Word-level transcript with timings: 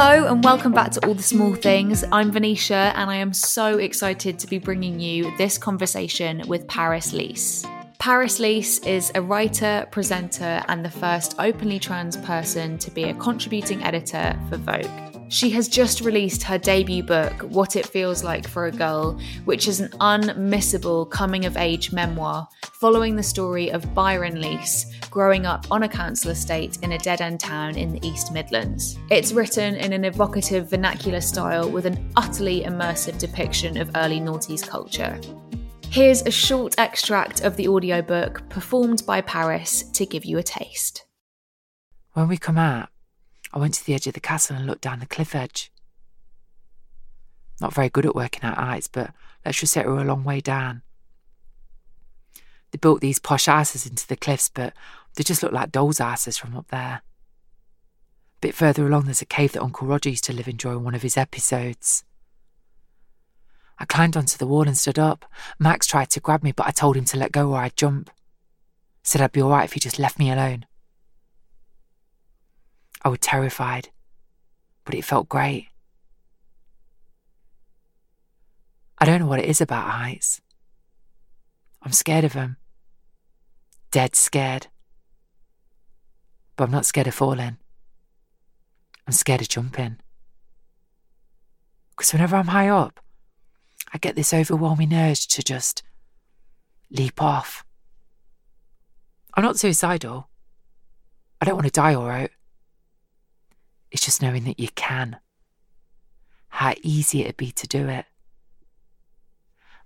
Hello 0.00 0.32
and 0.32 0.44
welcome 0.44 0.70
back 0.70 0.92
to 0.92 1.04
All 1.08 1.14
the 1.14 1.24
Small 1.24 1.56
Things. 1.56 2.04
I'm 2.12 2.30
Venetia 2.30 2.92
and 2.94 3.10
I 3.10 3.16
am 3.16 3.32
so 3.32 3.78
excited 3.78 4.38
to 4.38 4.46
be 4.46 4.58
bringing 4.58 5.00
you 5.00 5.36
this 5.38 5.58
conversation 5.58 6.44
with 6.46 6.68
Paris 6.68 7.12
Lees. 7.12 7.66
Paris 7.98 8.38
Lees 8.38 8.78
is 8.84 9.10
a 9.16 9.22
writer, 9.22 9.88
presenter, 9.90 10.62
and 10.68 10.84
the 10.84 10.90
first 10.90 11.34
openly 11.40 11.80
trans 11.80 12.16
person 12.16 12.78
to 12.78 12.92
be 12.92 13.02
a 13.02 13.14
contributing 13.14 13.82
editor 13.82 14.38
for 14.48 14.58
Vogue. 14.58 15.07
She 15.30 15.50
has 15.50 15.68
just 15.68 16.00
released 16.00 16.42
her 16.44 16.56
debut 16.56 17.02
book, 17.02 17.42
What 17.42 17.76
It 17.76 17.86
Feels 17.86 18.24
Like 18.24 18.48
for 18.48 18.66
a 18.66 18.72
Girl, 18.72 19.20
which 19.44 19.68
is 19.68 19.80
an 19.80 19.90
unmissable 20.00 21.10
coming 21.10 21.44
of 21.44 21.58
age 21.58 21.92
memoir 21.92 22.48
following 22.80 23.14
the 23.14 23.22
story 23.22 23.70
of 23.70 23.94
Byron 23.94 24.40
Lees 24.40 24.86
growing 25.10 25.44
up 25.44 25.66
on 25.70 25.82
a 25.82 25.88
council 25.88 26.30
estate 26.30 26.78
in 26.82 26.92
a 26.92 26.98
dead 26.98 27.20
end 27.20 27.40
town 27.40 27.76
in 27.76 27.92
the 27.92 28.06
East 28.06 28.32
Midlands. 28.32 28.98
It's 29.10 29.32
written 29.32 29.74
in 29.74 29.92
an 29.92 30.06
evocative 30.06 30.70
vernacular 30.70 31.20
style 31.20 31.68
with 31.70 31.84
an 31.84 32.10
utterly 32.16 32.62
immersive 32.62 33.18
depiction 33.18 33.76
of 33.76 33.90
early 33.96 34.20
noughties 34.20 34.66
culture. 34.66 35.20
Here's 35.90 36.22
a 36.22 36.30
short 36.30 36.74
extract 36.78 37.42
of 37.42 37.56
the 37.56 37.68
audiobook 37.68 38.48
performed 38.48 39.04
by 39.06 39.20
Paris 39.20 39.82
to 39.82 40.06
give 40.06 40.24
you 40.24 40.38
a 40.38 40.42
taste. 40.42 41.04
When 42.12 42.28
we 42.28 42.38
come 42.38 42.58
out, 42.58 42.88
I 43.52 43.58
went 43.58 43.74
to 43.74 43.84
the 43.84 43.94
edge 43.94 44.06
of 44.06 44.14
the 44.14 44.20
castle 44.20 44.56
and 44.56 44.66
looked 44.66 44.82
down 44.82 45.00
the 45.00 45.06
cliff 45.06 45.34
edge. 45.34 45.70
Not 47.60 47.74
very 47.74 47.88
good 47.88 48.06
at 48.06 48.14
working 48.14 48.42
out 48.42 48.58
heights, 48.58 48.88
but 48.88 49.12
let's 49.44 49.58
just 49.58 49.72
say 49.72 49.82
we 49.84 49.92
were 49.92 50.00
a 50.00 50.04
long 50.04 50.24
way 50.24 50.40
down. 50.40 50.82
They 52.70 52.78
built 52.78 53.00
these 53.00 53.18
posh 53.18 53.46
houses 53.46 53.86
into 53.86 54.06
the 54.06 54.16
cliffs, 54.16 54.48
but 54.48 54.74
they 55.14 55.24
just 55.24 55.42
look 55.42 55.52
like 55.52 55.72
dolls' 55.72 55.98
houses 55.98 56.36
from 56.36 56.56
up 56.56 56.68
there. 56.68 57.02
A 58.36 58.40
bit 58.40 58.54
further 58.54 58.86
along, 58.86 59.06
there's 59.06 59.22
a 59.22 59.26
cave 59.26 59.52
that 59.52 59.62
Uncle 59.62 59.88
Roger 59.88 60.10
used 60.10 60.24
to 60.24 60.32
live 60.32 60.48
in 60.48 60.56
during 60.56 60.84
one 60.84 60.94
of 60.94 61.02
his 61.02 61.16
episodes. 61.16 62.04
I 63.78 63.84
climbed 63.84 64.16
onto 64.16 64.36
the 64.36 64.46
wall 64.46 64.66
and 64.66 64.76
stood 64.76 64.98
up. 64.98 65.24
Max 65.58 65.86
tried 65.86 66.10
to 66.10 66.20
grab 66.20 66.42
me, 66.42 66.52
but 66.52 66.66
I 66.66 66.72
told 66.72 66.96
him 66.96 67.04
to 67.06 67.16
let 67.16 67.32
go 67.32 67.52
or 67.52 67.58
I'd 67.58 67.76
jump. 67.76 68.10
Said 69.02 69.20
I'd 69.20 69.32
be 69.32 69.42
alright 69.42 69.64
if 69.64 69.72
he 69.72 69.80
just 69.80 69.98
left 69.98 70.18
me 70.18 70.30
alone. 70.30 70.66
I 73.04 73.08
was 73.08 73.18
terrified, 73.20 73.90
but 74.84 74.94
it 74.94 75.04
felt 75.04 75.28
great. 75.28 75.68
I 78.98 79.04
don't 79.04 79.20
know 79.20 79.26
what 79.26 79.38
it 79.38 79.48
is 79.48 79.60
about 79.60 79.88
heights. 79.88 80.40
I'm 81.82 81.92
scared 81.92 82.24
of 82.24 82.32
them. 82.32 82.56
Dead 83.90 84.16
scared. 84.16 84.66
But 86.56 86.64
I'm 86.64 86.72
not 86.72 86.86
scared 86.86 87.06
of 87.06 87.14
falling. 87.14 87.58
I'm 89.06 89.12
scared 89.12 89.40
of 89.40 89.48
jumping. 89.48 89.98
Because 91.90 92.12
whenever 92.12 92.36
I'm 92.36 92.48
high 92.48 92.68
up, 92.68 93.00
I 93.92 93.98
get 93.98 94.16
this 94.16 94.34
overwhelming 94.34 94.92
urge 94.92 95.26
to 95.28 95.42
just 95.42 95.82
leap 96.90 97.22
off. 97.22 97.64
I'm 99.34 99.44
not 99.44 99.58
suicidal. 99.58 100.28
I 101.40 101.44
don't 101.44 101.54
want 101.54 101.66
to 101.66 101.72
die 101.72 101.94
all 101.94 102.08
right. 102.08 102.30
It's 103.90 104.04
just 104.04 104.22
knowing 104.22 104.44
that 104.44 104.60
you 104.60 104.68
can. 104.74 105.18
How 106.48 106.74
easy 106.82 107.22
it'd 107.22 107.36
be 107.36 107.52
to 107.52 107.66
do 107.66 107.88
it. 107.88 108.06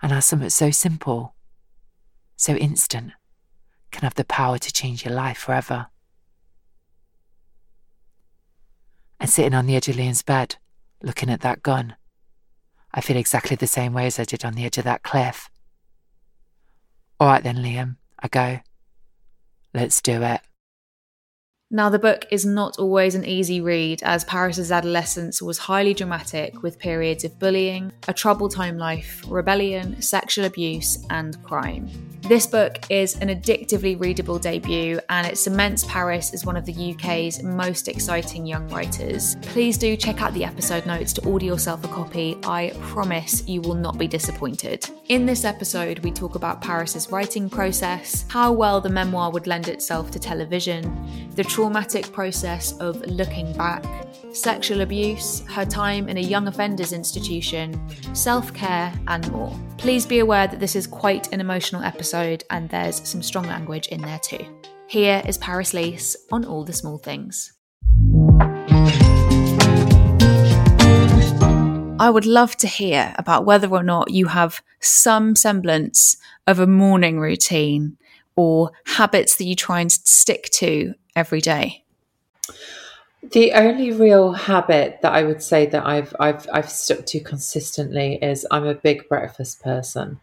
And 0.01 0.13
how 0.13 0.21
something 0.21 0.51
so 0.51 0.71
simple, 0.71 1.35
so 2.37 2.55
instant, 2.55 3.13
can 3.91 4.03
have 4.03 4.15
the 4.15 4.25
power 4.25 4.59
to 4.59 4.73
change 4.73 5.05
your 5.05 5.15
life 5.15 5.39
forever. 5.39 5.87
And 9.21 9.31
sitting 9.31 9.55
on 9.55 9.67
the 9.67 9.77
edge 9.77 9.89
of 9.89 9.97
Liam's 9.97 10.23
bed, 10.23 10.57
looking 11.03 11.31
at 11.31 11.43
that 11.43 11.63
gun, 11.63 11.95
I 12.93 13.01
feel 13.01 13.17
exactly 13.17 13.55
the 13.57 13.67
same 13.67 13.93
way 13.93 14.07
as 14.07 14.19
I 14.19 14.25
did 14.25 14.45
on 14.45 14.55
the 14.55 14.65
edge 14.65 14.79
of 14.79 14.84
that 14.84 15.03
cliff. 15.03 15.49
All 17.21 17.29
right 17.29 17.43
then, 17.43 17.59
Liam, 17.59 17.97
I 18.19 18.29
go. 18.29 18.61
Let's 19.73 20.03
do 20.03 20.23
it. 20.23 20.41
Now, 21.75 21.88
the 21.88 21.99
book 21.99 22.27
is 22.31 22.44
not 22.44 22.78
always 22.78 23.15
an 23.15 23.25
easy 23.25 23.62
read, 23.62 24.03
as 24.03 24.25
Paris's 24.25 24.71
adolescence 24.71 25.41
was 25.41 25.56
highly 25.56 25.94
dramatic 25.94 26.62
with 26.62 26.78
periods 26.78 27.25
of 27.25 27.38
bullying, 27.38 27.93
a 28.06 28.12
troubled 28.12 28.53
home 28.53 28.77
life, 28.77 29.25
rebellion, 29.27 30.03
sexual 30.03 30.44
abuse, 30.44 31.03
and 31.09 31.43
crime. 31.43 31.88
This 32.22 32.47
book 32.47 32.78
is 32.88 33.16
an 33.16 33.28
addictively 33.28 33.99
readable 33.99 34.38
debut 34.38 35.00
and 35.09 35.27
it 35.27 35.37
cements 35.37 35.84
Paris 35.88 36.33
as 36.33 36.47
one 36.47 36.56
of 36.56 36.65
the 36.65 36.93
UK's 36.93 37.43
most 37.43 37.89
exciting 37.89 38.47
young 38.47 38.69
writers. 38.69 39.37
Please 39.43 39.77
do 39.77 39.97
check 39.97 40.22
out 40.22 40.33
the 40.33 40.44
episode 40.44 40.87
notes 40.87 41.12
to 41.15 41.25
order 41.27 41.44
yourself 41.44 41.84
a 41.84 41.89
copy. 41.89 42.39
I 42.44 42.72
promise 42.81 43.47
you 43.49 43.60
will 43.60 43.75
not 43.75 43.99
be 43.99 44.06
disappointed. 44.06 44.89
In 45.09 45.27
this 45.27 45.44
episode, 45.44 45.99
we 45.99 46.12
talk 46.12 46.37
about 46.37 46.62
Paris's 46.62 47.10
writing 47.10 47.50
process, 47.50 48.25
how 48.28 48.53
well 48.53 48.81
the 48.81 48.89
memoir 48.89 49.33
would 49.33 49.49
lend 49.49 49.66
itself 49.66 50.12
to 50.12 50.21
television, 50.21 51.28
the 51.34 51.44
traumatic 51.62 52.11
process 52.11 52.77
of 52.78 53.00
looking 53.06 53.53
back, 53.53 53.84
sexual 54.33 54.81
abuse, 54.81 55.45
her 55.47 55.65
time 55.65 56.09
in 56.09 56.17
a 56.17 56.21
young 56.21 56.49
offenders 56.49 56.93
institution, 56.93 57.81
self 58.17 58.53
care, 58.53 58.93
and 59.06 59.31
more. 59.31 59.56
Please 59.78 60.05
be 60.05 60.19
aware 60.19 60.49
that 60.49 60.59
this 60.59 60.75
is 60.75 60.89
quite 60.89 61.33
an 61.33 61.41
emotional 61.41 61.84
episode 61.84 62.43
and 62.51 62.69
there's 62.69 63.09
some 63.09 63.22
strong 63.22 63.45
language 63.45 63.87
in 63.89 64.01
there 64.01 64.19
too. 64.19 64.45
Here 64.89 65.22
is 65.25 65.39
Paris 65.39 65.72
Lees 65.72 66.17
on 66.33 66.45
all 66.45 66.65
the 66.65 66.72
small 66.72 66.99
things. 66.99 67.53
I 72.01 72.11
would 72.11 72.27
love 72.27 72.56
to 72.56 72.67
hear 72.67 73.15
about 73.19 73.45
whether 73.45 73.69
or 73.69 73.84
not 73.84 74.11
you 74.11 74.27
have 74.27 74.65
some 74.81 75.37
semblance 75.37 76.17
of 76.49 76.59
a 76.59 76.67
morning 76.67 77.21
routine 77.21 77.99
or 78.34 78.72
habits 78.87 79.37
that 79.37 79.45
you 79.45 79.55
try 79.55 79.81
and 79.81 79.93
stick 79.93 80.49
to 80.55 80.95
every 81.15 81.41
day. 81.41 81.84
The 83.23 83.53
only 83.53 83.93
real 83.93 84.33
habit 84.33 84.99
that 85.03 85.12
I 85.12 85.23
would 85.23 85.43
say 85.43 85.67
that 85.67 85.87
I've 85.87 86.15
I've 86.19 86.47
I've 86.53 86.71
stuck 86.71 87.06
to 87.06 87.21
consistently 87.21 88.19
is 88.21 88.47
I'm 88.50 88.67
a 88.67 88.75
big 88.75 89.09
breakfast 89.09 89.62
person. 89.62 90.19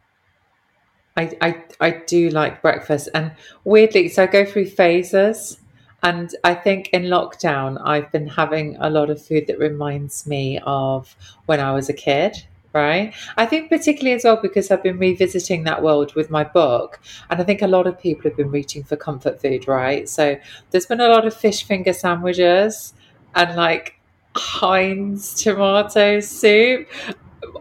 I 1.16 1.32
I, 1.42 1.64
I 1.80 1.92
do 2.06 2.30
like 2.30 2.62
breakfast 2.62 3.08
and 3.14 3.32
weirdly 3.64 4.10
so 4.10 4.24
I 4.24 4.28
go 4.28 4.44
through 4.44 4.68
phases 4.68 5.60
and 6.04 6.34
I 6.44 6.54
think 6.56 6.90
in 6.90 7.04
lockdown 7.04 7.82
I've 7.84 8.12
been 8.12 8.28
having 8.28 8.76
a 8.80 8.90
lot 8.90 9.10
of 9.10 9.26
food 9.26 9.48
that 9.48 9.60
reminds 9.60 10.28
me 10.28 10.60
of 10.66 11.16
when 11.46 11.62
I 11.62 11.72
was 11.72 11.88
a 11.88 11.94
kid 11.94 12.44
right? 12.74 13.14
I 13.38 13.46
think 13.46 13.70
particularly 13.70 14.16
as 14.16 14.24
well 14.24 14.40
because 14.42 14.72
I've 14.72 14.84
been 14.84 14.98
revisiting 14.98 15.64
that 15.64 15.82
world 15.82 16.14
with 16.16 16.30
my 16.30 16.44
book, 16.44 17.00
and 17.30 17.40
I 17.40 17.44
think 17.44 17.62
a 17.62 17.68
lot 17.68 17.88
of 17.88 18.00
people 18.00 18.24
have 18.24 18.38
been 18.38 18.52
reaching 18.52 18.84
for 18.84 18.96
comfort 18.96 19.42
food, 19.42 19.68
right? 19.68 20.08
So 20.08 20.38
there's 20.72 20.86
been 20.86 21.02
a 21.02 21.08
lot 21.08 21.26
of 21.26 21.34
fish 21.34 21.64
finger 21.64 21.94
sandwiches 21.94 22.94
and 23.36 23.56
like 23.56 24.00
Heinz 24.36 25.34
tomato 25.34 26.20
soup. 26.20 26.88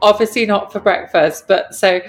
Obviously 0.03 0.47
not 0.47 0.73
for 0.73 0.81
breakfast, 0.81 1.45
but 1.49 1.75
so 1.75 2.01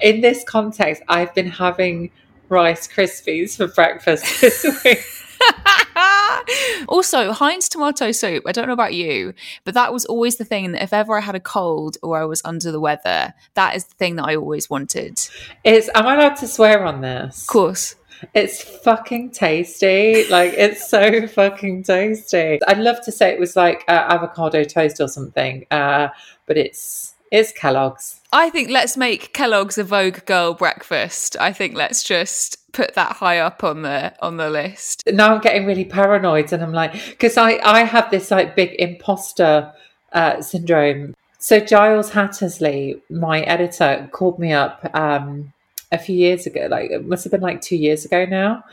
in 0.00 0.20
this 0.20 0.44
context, 0.44 1.02
I've 1.08 1.34
been 1.34 1.48
having 1.48 2.10
Rice 2.48 2.86
Krispies 2.86 3.56
for 3.56 3.68
breakfast 3.68 4.40
this 4.40 4.64
week. 4.84 5.04
also, 6.88 7.32
Heinz 7.32 7.68
tomato 7.68 8.12
soup. 8.12 8.44
I 8.46 8.52
don't 8.52 8.66
know 8.66 8.72
about 8.72 8.94
you, 8.94 9.34
but 9.64 9.74
that 9.74 9.92
was 9.92 10.04
always 10.04 10.36
the 10.36 10.44
thing 10.44 10.72
that 10.72 10.82
if 10.82 10.92
ever 10.92 11.16
I 11.16 11.20
had 11.20 11.34
a 11.34 11.40
cold 11.40 11.96
or 12.02 12.20
I 12.20 12.24
was 12.24 12.42
under 12.44 12.70
the 12.70 12.80
weather, 12.80 13.34
that 13.54 13.76
is 13.76 13.84
the 13.84 13.94
thing 13.94 14.16
that 14.16 14.24
I 14.24 14.36
always 14.36 14.70
wanted. 14.70 15.20
Is 15.64 15.90
am 15.94 16.06
I 16.06 16.14
allowed 16.14 16.36
to 16.36 16.48
swear 16.48 16.84
on 16.84 17.00
this? 17.00 17.42
Of 17.42 17.46
course. 17.48 17.96
It's 18.34 18.62
fucking 18.62 19.30
tasty. 19.30 20.26
Like 20.28 20.54
it's 20.54 20.88
so 20.88 21.26
fucking 21.26 21.82
tasty. 21.82 22.58
I'd 22.66 22.78
love 22.78 23.04
to 23.04 23.12
say 23.12 23.30
it 23.30 23.40
was 23.40 23.56
like 23.56 23.84
uh, 23.88 24.06
avocado 24.08 24.64
toast 24.64 25.00
or 25.00 25.08
something, 25.08 25.66
uh, 25.70 26.08
but 26.46 26.56
it's 26.56 27.15
It's 27.32 27.52
Kellogg's. 27.52 28.20
I 28.32 28.50
think 28.50 28.70
let's 28.70 28.96
make 28.96 29.32
Kellogg's 29.32 29.78
a 29.78 29.84
Vogue 29.84 30.24
girl 30.26 30.54
breakfast. 30.54 31.36
I 31.40 31.52
think 31.52 31.74
let's 31.74 32.02
just 32.04 32.72
put 32.72 32.94
that 32.94 33.16
high 33.16 33.38
up 33.38 33.64
on 33.64 33.82
the 33.82 34.14
on 34.20 34.36
the 34.36 34.50
list. 34.50 35.02
Now 35.06 35.34
I'm 35.34 35.40
getting 35.40 35.66
really 35.66 35.84
paranoid, 35.84 36.52
and 36.52 36.62
I'm 36.62 36.72
like, 36.72 36.92
because 36.92 37.36
I 37.36 37.58
I 37.64 37.84
have 37.84 38.10
this 38.10 38.30
like 38.30 38.54
big 38.54 38.74
imposter 38.78 39.72
uh, 40.12 40.40
syndrome. 40.40 41.14
So 41.38 41.60
Giles 41.60 42.10
Hattersley, 42.10 43.00
my 43.10 43.40
editor, 43.42 44.08
called 44.12 44.38
me 44.38 44.52
up 44.52 44.88
um, 44.94 45.52
a 45.92 45.98
few 45.98 46.16
years 46.16 46.46
ago. 46.46 46.68
Like 46.70 46.90
it 46.90 47.06
must 47.06 47.24
have 47.24 47.30
been 47.30 47.40
like 47.40 47.60
two 47.60 47.76
years 47.76 48.04
ago 48.04 48.24
now, 48.24 48.64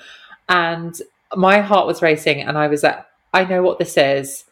and 0.49 0.99
my 1.35 1.61
heart 1.61 1.87
was 1.87 2.01
racing, 2.01 2.41
and 2.41 2.57
I 2.57 2.67
was 2.67 2.83
like, 2.83 3.05
I 3.33 3.45
know 3.45 3.63
what 3.63 3.79
this 3.79 3.97
is. 3.97 4.45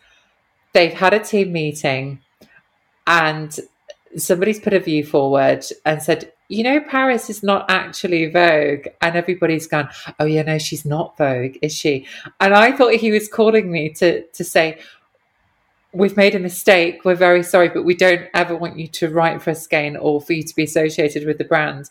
They've 0.74 0.94
had 0.94 1.13
a 1.13 1.19
team 1.19 1.51
meeting, 1.51 2.19
and 3.06 3.59
somebody's 4.18 4.60
put 4.60 4.74
a 4.74 4.80
view 4.80 5.06
forward 5.06 5.63
and 5.86 6.02
said, 6.02 6.31
you 6.50 6.63
know, 6.63 6.81
Paris 6.81 7.30
is 7.30 7.44
not 7.44 7.69
actually 7.69 8.30
Vogue. 8.30 8.88
And 9.02 9.16
everybody's 9.16 9.68
gone, 9.68 9.90
oh, 10.19 10.25
yeah, 10.25 10.42
no, 10.44 10.58
she's 10.58 10.86
not 10.86 11.18
Vogue, 11.18 11.58
is 11.62 11.74
she? 11.74 12.06
And 12.40 12.54
I 12.54 12.72
thought 12.72 12.94
he 12.94 13.12
was 13.12 13.28
calling 13.28 13.72
me 13.72 13.90
to, 13.94 14.24
to 14.24 14.44
say, 14.44 14.80
we've 15.94 16.18
made 16.18 16.36
a 16.36 16.40
mistake. 16.40 17.06
We're 17.06 17.16
very 17.16 17.44
sorry, 17.44 17.69
but 17.69 17.84
we 17.84 17.96
don't 17.96 18.28
ever 18.34 18.56
want 18.56 18.78
you 18.78 18.88
to 18.88 19.10
write 19.10 19.42
for 19.42 19.52
us 19.52 19.66
again 19.66 19.96
or 19.96 20.22
for 20.22 20.34
you 20.34 20.44
to 20.44 20.56
be 20.56 20.63
associated 20.63 21.25
with 21.25 21.38
the 21.38 21.44
brand. 21.44 21.90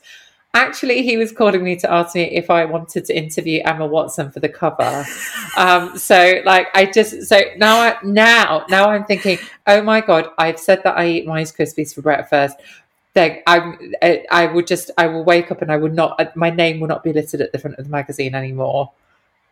Actually, 0.52 1.02
he 1.02 1.16
was 1.16 1.30
calling 1.30 1.62
me 1.62 1.76
to 1.76 1.92
ask 1.92 2.16
me 2.16 2.22
if 2.22 2.50
I 2.50 2.64
wanted 2.64 3.04
to 3.04 3.16
interview 3.16 3.62
Emma 3.64 3.86
Watson 3.86 4.32
for 4.32 4.40
the 4.40 4.48
cover. 4.48 5.06
um, 5.56 5.96
so, 5.96 6.40
like, 6.44 6.66
I 6.74 6.86
just 6.86 7.22
so 7.28 7.40
now, 7.56 7.80
I, 7.80 7.96
now, 8.02 8.64
now 8.68 8.90
I'm 8.90 9.04
thinking, 9.04 9.38
oh 9.68 9.80
my 9.80 10.00
god, 10.00 10.30
I've 10.38 10.58
said 10.58 10.82
that 10.82 10.98
I 10.98 11.06
eat 11.06 11.28
Rice 11.28 11.52
Krispies 11.52 11.94
for 11.94 12.02
breakfast. 12.02 12.56
Then 13.14 13.42
I'm, 13.46 13.94
I 14.30 14.46
would 14.46 14.66
just, 14.66 14.90
I 14.98 15.06
will 15.06 15.24
wake 15.24 15.52
up 15.52 15.62
and 15.62 15.70
I 15.70 15.76
would 15.76 15.94
not, 15.94 16.36
my 16.36 16.50
name 16.50 16.80
will 16.80 16.88
not 16.88 17.04
be 17.04 17.12
listed 17.12 17.40
at 17.40 17.52
the 17.52 17.58
front 17.58 17.78
of 17.78 17.84
the 17.84 17.90
magazine 17.90 18.34
anymore. 18.34 18.90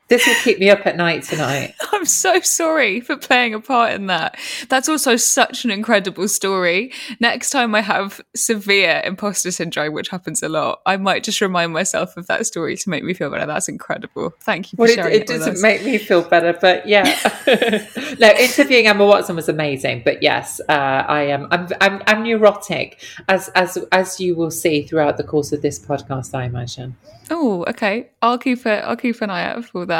This 0.08 0.26
will 0.26 0.34
keep 0.36 0.58
me 0.58 0.70
up 0.70 0.86
at 0.86 0.96
night 0.96 1.22
tonight. 1.22 1.74
I'm 1.92 2.06
so 2.06 2.40
sorry 2.40 3.00
for 3.00 3.16
playing 3.16 3.52
a 3.52 3.60
part 3.60 3.92
in 3.92 4.06
that. 4.06 4.38
That's 4.70 4.88
also 4.88 5.16
such 5.16 5.64
an 5.66 5.70
incredible 5.70 6.28
story. 6.28 6.92
Next 7.20 7.50
time 7.50 7.74
I 7.74 7.82
have 7.82 8.20
severe 8.34 9.02
imposter 9.04 9.50
syndrome, 9.50 9.92
which 9.92 10.08
happens 10.08 10.42
a 10.42 10.48
lot, 10.48 10.80
I 10.86 10.96
might 10.96 11.24
just 11.24 11.42
remind 11.42 11.74
myself 11.74 12.16
of 12.16 12.26
that 12.28 12.46
story 12.46 12.76
to 12.76 12.90
make 12.90 13.04
me 13.04 13.12
feel 13.12 13.30
better. 13.30 13.44
That's 13.44 13.68
incredible. 13.68 14.32
Thank 14.40 14.72
you 14.72 14.76
for 14.76 14.86
well, 14.86 14.94
sharing 14.94 15.14
it, 15.14 15.22
it 15.22 15.26
doesn't 15.26 15.60
make 15.60 15.84
me 15.84 15.98
feel 15.98 16.22
better, 16.22 16.56
but 16.58 16.88
yeah. 16.88 17.04
no, 18.18 18.30
interviewing 18.30 18.86
Emma 18.86 19.04
Watson 19.04 19.36
was 19.36 19.50
amazing, 19.50 20.02
but 20.04 20.22
yes, 20.22 20.58
uh, 20.70 20.72
I 20.72 21.22
am. 21.24 21.48
I'm, 21.50 21.68
I'm, 21.82 22.02
I'm 22.06 22.22
neurotic, 22.22 23.02
as 23.28 23.48
as 23.50 23.76
as 23.92 24.20
you 24.20 24.34
will 24.34 24.50
see 24.50 24.82
throughout 24.82 25.18
the 25.18 25.24
course 25.24 25.52
of 25.52 25.60
this 25.60 25.78
podcast. 25.78 26.34
I 26.34 26.44
imagine. 26.44 26.96
Oh, 27.30 27.64
okay. 27.68 28.08
I'll 28.22 28.38
keep 28.38 28.64
it. 28.66 28.84
I'll 28.84 28.96
keep 28.96 29.20
an 29.20 29.30
eye 29.30 29.44
out 29.44 29.64
for 29.64 29.84
that. 29.86 29.97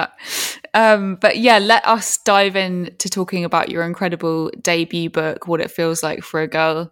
Um, 0.75 1.17
but 1.17 1.39
yeah, 1.39 1.59
let 1.59 1.87
us 1.87 2.19
dive 2.19 2.56
into 2.56 3.09
talking 3.09 3.45
about 3.45 3.71
your 3.71 3.85
incredible 3.85 4.50
debut 4.62 5.11
book, 5.11 5.49
what 5.49 5.61
it 5.61 5.71
feels 5.71 6.03
like 6.03 6.23
for 6.23 6.41
a 6.41 6.49
girl. 6.49 6.91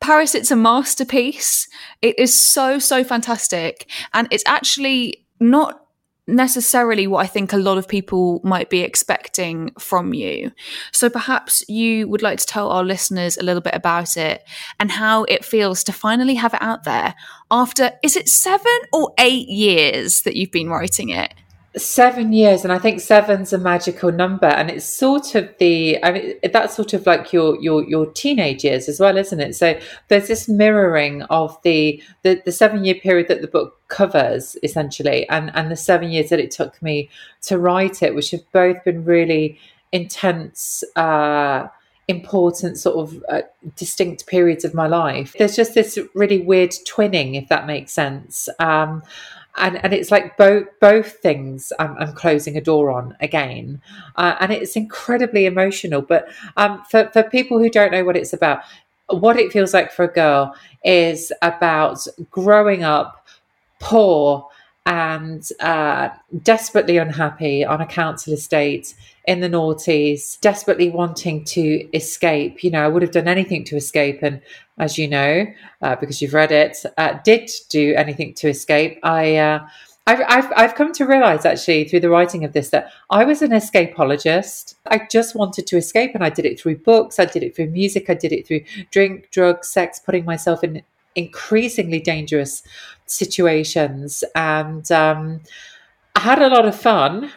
Paris, 0.00 0.34
it's 0.34 0.50
a 0.50 0.56
masterpiece. 0.56 1.68
It 2.02 2.18
is 2.18 2.40
so 2.40 2.78
so 2.78 3.02
fantastic, 3.02 3.90
and 4.12 4.28
it's 4.30 4.44
actually 4.46 5.24
not 5.40 5.80
necessarily 6.26 7.06
what 7.06 7.24
I 7.24 7.28
think 7.28 7.52
a 7.52 7.56
lot 7.56 7.78
of 7.78 7.86
people 7.86 8.40
might 8.42 8.68
be 8.68 8.80
expecting 8.80 9.70
from 9.78 10.12
you. 10.12 10.50
So 10.92 11.08
perhaps 11.08 11.64
you 11.68 12.08
would 12.08 12.22
like 12.22 12.38
to 12.40 12.46
tell 12.46 12.68
our 12.70 12.82
listeners 12.84 13.36
a 13.36 13.44
little 13.44 13.60
bit 13.60 13.74
about 13.74 14.16
it 14.16 14.42
and 14.80 14.90
how 14.90 15.24
it 15.24 15.44
feels 15.44 15.84
to 15.84 15.92
finally 15.92 16.34
have 16.34 16.54
it 16.54 16.62
out 16.62 16.84
there 16.84 17.14
after, 17.50 17.92
is 18.02 18.16
it 18.16 18.28
seven 18.28 18.76
or 18.92 19.12
eight 19.18 19.48
years 19.48 20.22
that 20.22 20.34
you've 20.34 20.50
been 20.50 20.68
writing 20.68 21.10
it? 21.10 21.32
Seven 21.76 22.32
years 22.32 22.64
and 22.64 22.72
i 22.72 22.78
think 22.78 23.00
seven's 23.00 23.52
a 23.52 23.58
magical 23.58 24.10
number 24.10 24.46
and 24.46 24.70
it's 24.70 24.86
sort 24.86 25.34
of 25.34 25.52
the 25.58 26.02
i 26.02 26.10
mean 26.10 26.34
that's 26.52 26.74
sort 26.74 26.94
of 26.94 27.04
like 27.04 27.34
your 27.34 27.60
your 27.60 27.84
your 27.84 28.06
teenage 28.12 28.64
years 28.64 28.88
as 28.88 28.98
well 28.98 29.16
isn't 29.16 29.40
it? 29.40 29.54
So 29.54 29.78
there's 30.08 30.28
this 30.28 30.48
mirroring 30.48 31.22
of 31.24 31.60
the 31.62 32.02
the, 32.22 32.40
the 32.44 32.52
seven 32.52 32.84
year 32.84 32.94
period 32.94 33.28
that 33.28 33.42
the 33.42 33.48
book 33.48 33.80
covers 33.88 34.56
essentially 34.62 35.28
and 35.28 35.50
and 35.54 35.70
the 35.70 35.76
seven 35.76 36.10
years 36.10 36.30
that 36.30 36.40
it 36.40 36.50
took 36.50 36.80
me 36.82 37.10
to 37.42 37.58
write 37.58 38.02
it 38.02 38.14
which 38.14 38.30
have 38.30 38.50
both 38.52 38.82
been 38.84 39.04
really 39.04 39.58
intense 39.92 40.82
uh 40.96 41.66
important 42.08 42.78
sort 42.78 42.96
of 42.96 43.24
uh, 43.28 43.42
distinct 43.74 44.28
periods 44.28 44.64
of 44.64 44.72
my 44.74 44.86
life. 44.86 45.34
There's 45.38 45.56
just 45.56 45.74
this 45.74 45.98
really 46.14 46.40
weird 46.40 46.70
twinning 46.70 47.40
if 47.40 47.48
that 47.48 47.66
makes 47.66 47.92
sense. 47.92 48.48
Um 48.60 49.02
and 49.56 49.82
and 49.84 49.92
it's 49.92 50.10
like 50.10 50.36
both 50.36 50.66
both 50.80 51.12
things 51.18 51.72
I'm, 51.78 51.96
I'm, 51.98 52.12
closing 52.12 52.56
a 52.56 52.60
door 52.60 52.90
on 52.90 53.16
again, 53.20 53.80
uh, 54.16 54.36
and 54.40 54.52
it's 54.52 54.76
incredibly 54.76 55.46
emotional. 55.46 56.02
But 56.02 56.28
um, 56.56 56.82
for 56.90 57.08
for 57.12 57.22
people 57.22 57.58
who 57.58 57.70
don't 57.70 57.92
know 57.92 58.04
what 58.04 58.16
it's 58.16 58.32
about, 58.32 58.60
what 59.08 59.36
it 59.36 59.52
feels 59.52 59.72
like 59.72 59.92
for 59.92 60.04
a 60.04 60.12
girl 60.12 60.54
is 60.84 61.32
about 61.42 62.06
growing 62.30 62.84
up 62.84 63.26
poor 63.78 64.48
and 64.86 65.48
uh, 65.58 66.08
desperately 66.42 66.96
unhappy 66.96 67.64
on 67.64 67.80
a 67.80 67.86
council 67.86 68.32
estate 68.32 68.94
in 69.26 69.40
the 69.40 69.48
noughties, 69.48 70.40
desperately 70.40 70.88
wanting 70.88 71.44
to 71.44 71.88
escape. 71.92 72.62
You 72.62 72.70
know, 72.70 72.84
I 72.84 72.88
would 72.88 73.02
have 73.02 73.10
done 73.10 73.26
anything 73.26 73.64
to 73.64 73.76
escape, 73.76 74.22
and 74.22 74.40
as 74.78 74.96
you 74.96 75.08
know, 75.08 75.44
uh, 75.82 75.96
because 75.96 76.22
you've 76.22 76.34
read 76.34 76.52
it, 76.52 76.78
uh, 76.96 77.18
did 77.24 77.50
do 77.68 77.94
anything 77.96 78.32
to 78.34 78.48
escape. 78.48 78.98
I. 79.02 79.36
Uh, 79.36 79.68
I've, 80.08 80.20
I've, 80.28 80.52
I've 80.56 80.74
come 80.76 80.92
to 80.92 81.04
realize 81.04 81.44
actually 81.44 81.82
through 81.82 81.98
the 81.98 82.10
writing 82.10 82.44
of 82.44 82.52
this 82.52 82.70
that 82.70 82.92
I 83.10 83.24
was 83.24 83.42
an 83.42 83.50
escapologist. 83.50 84.76
I 84.86 85.00
just 85.10 85.34
wanted 85.34 85.66
to 85.66 85.76
escape 85.76 86.12
and 86.14 86.22
I 86.22 86.30
did 86.30 86.46
it 86.46 86.60
through 86.60 86.76
books, 86.76 87.18
I 87.18 87.24
did 87.24 87.42
it 87.42 87.56
through 87.56 87.70
music, 87.70 88.08
I 88.08 88.14
did 88.14 88.30
it 88.30 88.46
through 88.46 88.60
drink, 88.92 89.30
drugs, 89.32 89.66
sex, 89.66 89.98
putting 89.98 90.24
myself 90.24 90.62
in 90.62 90.84
increasingly 91.16 91.98
dangerous 91.98 92.62
situations. 93.06 94.22
And 94.34 94.90
um, 94.92 95.40
I 96.14 96.20
had 96.20 96.40
a 96.40 96.48
lot 96.48 96.66
of 96.66 96.78
fun, 96.78 97.30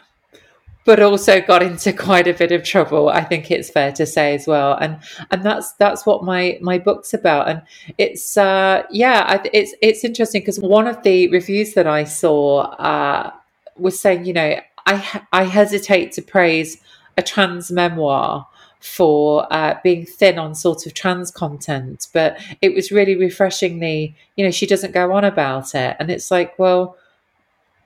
but 0.86 1.01
also 1.01 1.42
got 1.42 1.62
into 1.62 1.94
quite 2.07 2.27
a 2.27 2.33
bit 2.33 2.51
of 2.51 2.63
trouble. 2.63 3.10
I 3.10 3.24
think 3.24 3.51
it's 3.51 3.69
fair 3.69 3.92
to 3.94 4.06
say 4.06 4.36
as 4.36 4.48
well, 4.48 4.74
and 4.74 4.98
and 5.31 5.44
that's 5.44 5.74
that's 5.74 6.06
what 6.06 6.24
my 6.24 6.57
my 6.62 6.77
book's 6.77 7.13
about. 7.13 7.50
And 7.50 7.62
it's 7.98 8.38
uh, 8.38 8.83
yeah, 8.89 9.42
it's 9.54 9.74
it's 9.81 10.04
interesting 10.04 10.42
because 10.42 10.60
one 10.60 10.88
of 10.88 11.01
the 11.04 11.30
reviews 11.30 11.74
that 11.74 11.88
I 11.88 12.04
saw 12.04 12.62
uh, 12.62 13.31
was 13.77 14.00
saying, 14.00 14.25
you 14.25 14.33
know, 14.33 14.60
I 14.85 15.21
I 15.31 15.44
hesitate 15.44 16.11
to 16.14 16.21
praise 16.21 16.81
a 17.18 17.21
trans 17.21 17.71
memoir 17.71 18.47
for 18.80 19.45
uh, 19.52 19.78
being 19.83 20.06
thin 20.06 20.40
on 20.40 20.56
sort 20.56 20.86
of 20.86 20.94
trans 20.94 21.31
content, 21.31 22.07
but 22.14 22.40
it 22.62 22.74
was 22.74 22.92
really 22.92 23.16
refreshingly, 23.16 24.16
you 24.36 24.45
know, 24.45 24.52
she 24.52 24.66
doesn't 24.66 24.94
go 24.94 25.12
on 25.12 25.24
about 25.24 25.76
it, 25.76 25.95
and 26.00 26.09
it's 26.09 26.31
like, 26.31 26.57
well 26.57 26.98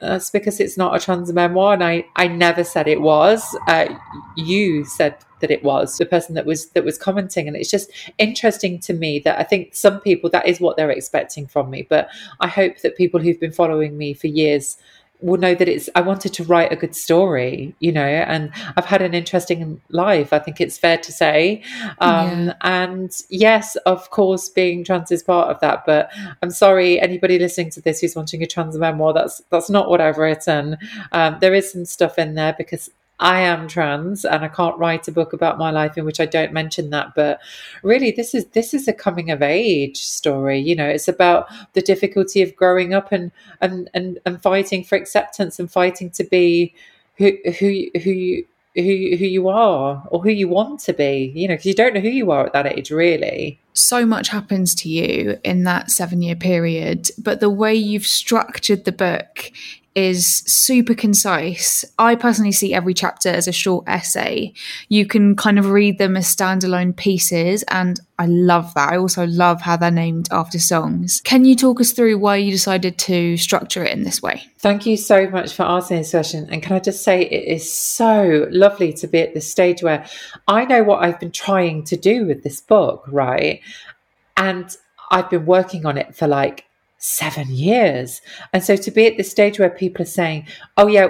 that's 0.03 0.29
because 0.29 0.59
it's 0.59 0.77
not 0.77 0.95
a 0.95 0.99
trans 0.99 1.31
memoir, 1.31 1.73
and 1.73 1.83
I, 1.83 2.05
I 2.15 2.27
never 2.27 2.63
said 2.63 2.87
it 2.87 3.01
was. 3.01 3.57
Uh, 3.67 3.87
you 4.35 4.83
said 4.83 5.15
that 5.39 5.49
it 5.49 5.63
was 5.63 5.97
the 5.97 6.05
person 6.05 6.35
that 6.35 6.45
was 6.45 6.67
that 6.69 6.83
was 6.83 6.97
commenting, 6.97 7.47
and 7.47 7.55
it's 7.55 7.71
just 7.71 7.89
interesting 8.17 8.79
to 8.79 8.93
me 8.93 9.19
that 9.19 9.39
I 9.39 9.43
think 9.43 9.73
some 9.73 10.01
people 10.01 10.29
that 10.31 10.47
is 10.47 10.59
what 10.59 10.75
they're 10.75 10.89
expecting 10.91 11.47
from 11.47 11.69
me. 11.69 11.87
But 11.89 12.09
I 12.41 12.47
hope 12.47 12.81
that 12.81 12.97
people 12.97 13.19
who've 13.19 13.39
been 13.39 13.51
following 13.53 13.97
me 13.97 14.13
for 14.13 14.27
years 14.27 14.77
will 15.23 15.39
know 15.39 15.55
that 15.55 15.69
it's 15.69 15.89
I 15.95 16.01
wanted 16.01 16.33
to 16.33 16.43
write 16.43 16.71
a 16.71 16.75
good 16.75 16.95
story, 16.95 17.73
you 17.79 17.91
know, 17.91 18.05
and 18.05 18.51
I've 18.75 18.85
had 18.85 19.01
an 19.01 19.13
interesting 19.13 19.81
life. 19.89 20.33
I 20.33 20.39
think 20.39 20.59
it's 20.59 20.77
fair 20.77 20.97
to 20.97 21.11
say. 21.11 21.63
Um, 21.99 22.47
yeah. 22.47 22.53
And 22.61 23.11
yes, 23.29 23.75
of 23.87 24.09
course, 24.09 24.49
being 24.49 24.83
trans 24.83 25.11
is 25.11 25.23
part 25.23 25.49
of 25.49 25.59
that. 25.61 25.85
But 25.85 26.11
I'm 26.41 26.51
sorry, 26.51 26.99
anybody 26.99 27.39
listening 27.39 27.69
to 27.71 27.81
this 27.81 28.01
who's 28.01 28.15
wanting 28.15 28.43
a 28.43 28.47
trans 28.47 28.77
memoir, 28.77 29.13
that's 29.13 29.41
that's 29.49 29.69
not 29.69 29.89
what 29.89 30.01
I've 30.01 30.17
written. 30.17 30.77
Um, 31.13 31.37
there 31.39 31.53
is 31.53 31.71
some 31.71 31.85
stuff 31.85 32.19
in 32.19 32.35
there 32.35 32.53
because 32.57 32.91
I 33.19 33.41
am 33.41 33.67
trans 33.67 34.25
and 34.25 34.43
I 34.43 34.47
can't 34.47 34.77
write 34.77 35.07
a 35.07 35.11
book 35.11 35.33
about 35.33 35.57
my 35.57 35.71
life 35.71 35.97
in 35.97 36.05
which 36.05 36.19
I 36.19 36.25
don't 36.25 36.51
mention 36.51 36.89
that. 36.89 37.13
But 37.15 37.39
really, 37.81 38.11
this 38.11 38.33
is 38.33 38.45
this 38.47 38.73
is 38.73 38.87
a 38.87 38.93
coming 38.93 39.31
of 39.31 39.41
age 39.41 39.97
story. 39.97 40.59
You 40.59 40.75
know, 40.75 40.87
it's 40.87 41.07
about 41.07 41.47
the 41.73 41.81
difficulty 41.81 42.41
of 42.41 42.55
growing 42.55 42.93
up 42.93 43.11
and 43.11 43.31
and 43.61 43.89
and, 43.93 44.19
and 44.25 44.41
fighting 44.41 44.83
for 44.83 44.95
acceptance 44.95 45.59
and 45.59 45.71
fighting 45.71 46.09
to 46.11 46.23
be 46.23 46.73
who 47.17 47.31
who 47.59 47.85
who 48.03 48.11
you 48.11 48.45
who 48.75 48.81
who 48.81 49.25
you 49.25 49.49
are 49.49 50.03
or 50.09 50.21
who 50.21 50.29
you 50.29 50.47
want 50.47 50.79
to 50.79 50.93
be 50.93 51.31
you 51.35 51.47
know 51.47 51.53
because 51.53 51.67
you 51.67 51.75
don't 51.75 51.93
know 51.93 51.99
who 51.99 52.09
you 52.09 52.31
are 52.31 52.47
at 52.47 52.53
that 52.53 52.65
age 52.65 52.89
really 52.89 53.59
so 53.73 54.05
much 54.05 54.29
happens 54.29 54.73
to 54.73 54.89
you 54.89 55.37
in 55.43 55.63
that 55.63 55.91
7 55.91 56.21
year 56.21 56.35
period 56.35 57.11
but 57.19 57.39
the 57.39 57.51
way 57.51 57.75
you've 57.75 58.07
structured 58.07 58.85
the 58.85 58.91
book 58.91 59.51
is 59.95 60.37
super 60.47 60.95
concise. 60.95 61.85
I 61.99 62.15
personally 62.15 62.51
see 62.51 62.73
every 62.73 62.93
chapter 62.93 63.29
as 63.29 63.47
a 63.47 63.51
short 63.51 63.85
essay. 63.87 64.53
You 64.89 65.05
can 65.05 65.35
kind 65.35 65.59
of 65.59 65.69
read 65.69 65.99
them 65.99 66.17
as 66.17 66.33
standalone 66.33 66.95
pieces, 66.95 67.63
and 67.69 67.99
I 68.17 68.25
love 68.25 68.73
that. 68.73 68.91
I 68.91 68.97
also 68.97 69.27
love 69.27 69.61
how 69.61 69.77
they're 69.77 69.91
named 69.91 70.29
after 70.31 70.57
songs. 70.57 71.21
Can 71.23 71.45
you 71.45 71.55
talk 71.55 71.79
us 71.79 71.91
through 71.91 72.17
why 72.17 72.37
you 72.37 72.51
decided 72.51 72.97
to 72.99 73.37
structure 73.37 73.83
it 73.83 73.91
in 73.91 74.03
this 74.03 74.21
way? 74.21 74.43
Thank 74.59 74.85
you 74.85 74.97
so 74.97 75.29
much 75.29 75.53
for 75.53 75.63
asking 75.63 75.97
this 75.97 76.11
question. 76.11 76.47
And 76.51 76.63
can 76.63 76.75
I 76.75 76.79
just 76.79 77.03
say, 77.03 77.21
it 77.21 77.47
is 77.47 77.71
so 77.71 78.47
lovely 78.49 78.93
to 78.93 79.07
be 79.07 79.19
at 79.19 79.33
this 79.33 79.49
stage 79.49 79.83
where 79.83 80.05
I 80.47 80.65
know 80.65 80.83
what 80.83 81.03
I've 81.03 81.19
been 81.19 81.31
trying 81.31 81.83
to 81.85 81.97
do 81.97 82.25
with 82.25 82.43
this 82.43 82.61
book, 82.61 83.03
right? 83.07 83.61
And 84.37 84.75
I've 85.11 85.29
been 85.29 85.45
working 85.45 85.85
on 85.85 85.97
it 85.97 86.15
for 86.15 86.27
like 86.27 86.65
seven 87.03 87.49
years. 87.49 88.21
And 88.53 88.63
so 88.63 88.77
to 88.77 88.89
be 88.89 89.05
at 89.05 89.17
the 89.17 89.23
stage 89.23 89.59
where 89.59 89.69
people 89.69 90.03
are 90.03 90.05
saying, 90.05 90.47
oh, 90.77 90.87
yeah, 90.87 91.09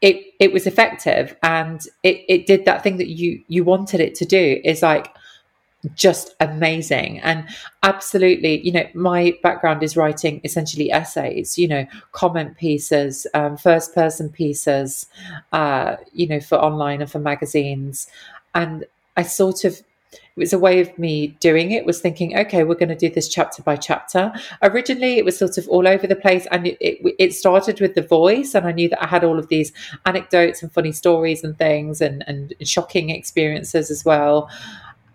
it, 0.00 0.34
it 0.40 0.52
was 0.52 0.66
effective 0.66 1.36
and 1.44 1.80
it, 2.02 2.24
it 2.28 2.46
did 2.46 2.64
that 2.64 2.82
thing 2.82 2.96
that 2.96 3.08
you, 3.08 3.40
you 3.46 3.62
wanted 3.62 4.00
it 4.00 4.16
to 4.16 4.24
do 4.24 4.60
is 4.64 4.82
like, 4.82 5.14
just 5.94 6.36
amazing 6.38 7.18
and 7.22 7.44
absolutely 7.82 8.64
you 8.64 8.70
know 8.70 8.86
my 8.94 9.36
background 9.42 9.82
is 9.82 9.96
writing 9.96 10.40
essentially 10.44 10.92
essays 10.92 11.58
you 11.58 11.66
know 11.66 11.84
comment 12.12 12.56
pieces 12.56 13.26
um, 13.34 13.56
first 13.56 13.92
person 13.92 14.28
pieces 14.28 15.06
uh, 15.50 15.96
you 16.12 16.28
know 16.28 16.38
for 16.38 16.54
online 16.54 17.00
and 17.00 17.10
for 17.10 17.18
magazines 17.18 18.06
and 18.54 18.84
i 19.16 19.24
sort 19.24 19.64
of 19.64 19.82
it 20.12 20.40
was 20.40 20.52
a 20.52 20.58
way 20.58 20.80
of 20.80 20.98
me 20.98 21.28
doing 21.40 21.70
it 21.70 21.84
was 21.84 22.00
thinking 22.00 22.36
okay 22.36 22.64
we're 22.64 22.74
going 22.74 22.88
to 22.88 22.94
do 22.94 23.10
this 23.10 23.28
chapter 23.28 23.62
by 23.62 23.76
chapter 23.76 24.32
originally 24.62 25.18
it 25.18 25.24
was 25.24 25.36
sort 25.36 25.58
of 25.58 25.68
all 25.68 25.86
over 25.86 26.06
the 26.06 26.16
place 26.16 26.46
and 26.50 26.66
it, 26.66 26.78
it, 26.80 27.32
started 27.32 27.80
with 27.80 27.94
the 27.94 28.02
voice 28.02 28.54
and 28.54 28.66
i 28.66 28.72
knew 28.72 28.88
that 28.88 29.02
i 29.02 29.06
had 29.06 29.24
all 29.24 29.38
of 29.38 29.48
these 29.48 29.72
anecdotes 30.06 30.62
and 30.62 30.72
funny 30.72 30.92
stories 30.92 31.42
and 31.44 31.56
things 31.58 32.00
and, 32.00 32.24
and 32.26 32.54
shocking 32.62 33.10
experiences 33.10 33.90
as 33.90 34.04
well 34.04 34.48